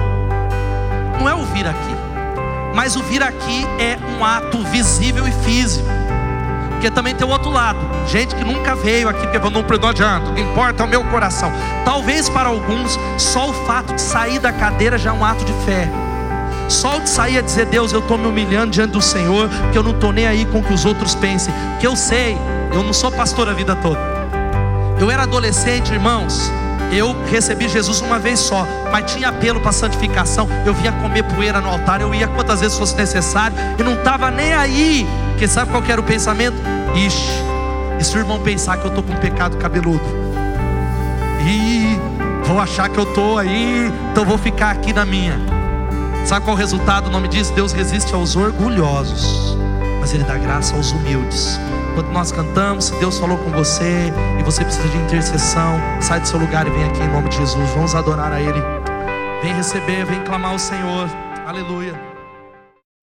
Não 1.20 1.28
é 1.28 1.34
ouvir 1.34 1.68
aqui, 1.68 1.96
mas 2.76 2.96
ouvir 2.96 3.24
aqui 3.24 3.66
é 3.80 3.98
um 4.18 4.24
ato 4.24 4.60
visível 4.66 5.28
e 5.28 5.32
físico. 5.32 5.99
Porque 6.80 6.90
também 6.90 7.14
tem 7.14 7.28
o 7.28 7.30
outro 7.30 7.52
lado. 7.52 7.78
Gente 8.08 8.34
que 8.34 8.44
nunca 8.46 8.74
veio 8.74 9.10
aqui, 9.10 9.28
porque 9.28 9.38
não, 9.38 9.50
não 9.62 9.90
adianta. 9.90 10.30
O 10.30 10.34
que 10.34 10.40
importa 10.40 10.82
é 10.82 10.86
o 10.86 10.90
meu 10.90 11.04
coração. 11.04 11.52
Talvez 11.84 12.30
para 12.30 12.48
alguns, 12.48 12.98
só 13.18 13.50
o 13.50 13.54
fato 13.66 13.94
de 13.94 14.02
sair 14.02 14.40
da 14.40 14.54
cadeira 14.54 14.98
já 14.98 15.10
é 15.10 15.14
um 15.14 15.26
ato 15.26 15.44
de 15.44 15.52
fé. 15.66 15.90
Só 16.70 16.96
o 16.96 17.02
de 17.02 17.10
sair 17.10 17.38
a 17.38 17.42
dizer, 17.42 17.66
Deus, 17.66 17.92
eu 17.92 18.00
estou 18.00 18.18
me 18.18 18.28
humilhando 18.28 18.72
diante 18.72 18.92
do 18.92 19.02
Senhor, 19.02 19.50
que 19.74 19.78
eu 19.78 19.84
não 19.84 19.92
estou 19.92 20.14
nem 20.14 20.26
aí 20.26 20.46
com 20.46 20.60
o 20.60 20.64
que 20.64 20.74
os 20.74 20.86
outros 20.86 21.14
pensem. 21.16 21.54
Que 21.82 21.86
eu 21.86 21.98
sei, 21.98 22.38
eu 22.72 22.82
não 22.82 22.94
sou 22.94 23.12
pastor 23.12 23.50
a 23.50 23.54
vida 23.54 23.76
toda. 23.76 24.00
Eu 24.98 25.12
era 25.12 25.24
adolescente, 25.24 25.92
irmãos. 25.92 26.50
Eu 26.94 27.14
recebi 27.30 27.68
Jesus 27.68 28.00
uma 28.00 28.18
vez 28.20 28.40
só, 28.40 28.66
mas 28.90 29.12
tinha 29.12 29.28
apelo 29.28 29.60
para 29.60 29.74
santificação. 29.74 30.48
Eu 30.66 30.74
vinha 30.74 30.94
comer 30.94 31.24
poeira 31.24 31.60
no 31.60 31.68
altar, 31.68 32.00
eu 32.00 32.16
ia 32.16 32.30
quantas 32.30 32.62
vezes 32.62 32.78
fosse 32.78 32.96
necessário, 32.96 33.58
e 33.78 33.84
não 33.84 33.96
estava 33.96 34.32
nem 34.32 34.54
aí 34.54 35.06
porque 35.40 35.48
sabe 35.48 35.72
qual 35.72 35.82
era 35.88 36.02
o 36.02 36.04
pensamento? 36.04 36.58
Ixi, 36.94 37.32
e 37.98 38.04
se 38.04 38.14
o 38.18 38.20
irmão 38.20 38.42
pensar 38.42 38.76
que 38.76 38.84
eu 38.84 38.90
estou 38.90 39.02
com 39.02 39.16
pecado 39.16 39.56
cabeludo? 39.56 40.04
E 41.48 41.98
vou 42.44 42.60
achar 42.60 42.90
que 42.90 43.00
eu 43.00 43.06
estou 43.06 43.38
aí, 43.38 43.90
então 44.12 44.26
vou 44.26 44.38
ficar 44.38 44.72
aqui 44.72 44.92
na 44.92 45.06
minha. 45.06 45.40
Sabe 46.26 46.44
qual 46.44 46.58
o 46.58 46.60
resultado? 46.60 47.08
O 47.08 47.10
nome 47.10 47.30
diz: 47.30 47.50
Deus 47.52 47.72
resiste 47.72 48.14
aos 48.14 48.36
orgulhosos, 48.36 49.58
mas 50.02 50.14
Ele 50.14 50.26
dá 50.26 50.36
graça 50.36 50.76
aos 50.76 50.92
humildes. 50.92 51.58
Quando 51.94 52.12
nós 52.12 52.34
cantamos, 52.34 52.86
se 52.86 52.96
Deus 52.96 53.18
falou 53.18 53.38
com 53.38 53.50
você 53.52 54.12
e 54.38 54.44
você 54.44 54.66
precisa 54.66 54.90
de 54.90 54.98
intercessão, 54.98 55.80
sai 56.02 56.20
do 56.20 56.28
seu 56.28 56.38
lugar 56.38 56.68
e 56.68 56.70
vem 56.70 56.84
aqui 56.84 57.02
em 57.02 57.08
nome 57.08 57.30
de 57.30 57.38
Jesus. 57.38 57.70
Vamos 57.70 57.96
adorar 57.96 58.34
a 58.34 58.42
Ele. 58.42 58.62
Vem 59.42 59.54
receber, 59.54 60.04
vem 60.04 60.22
clamar 60.26 60.52
ao 60.52 60.60
Senhor. 60.60 61.10
Aleluia. 61.48 62.09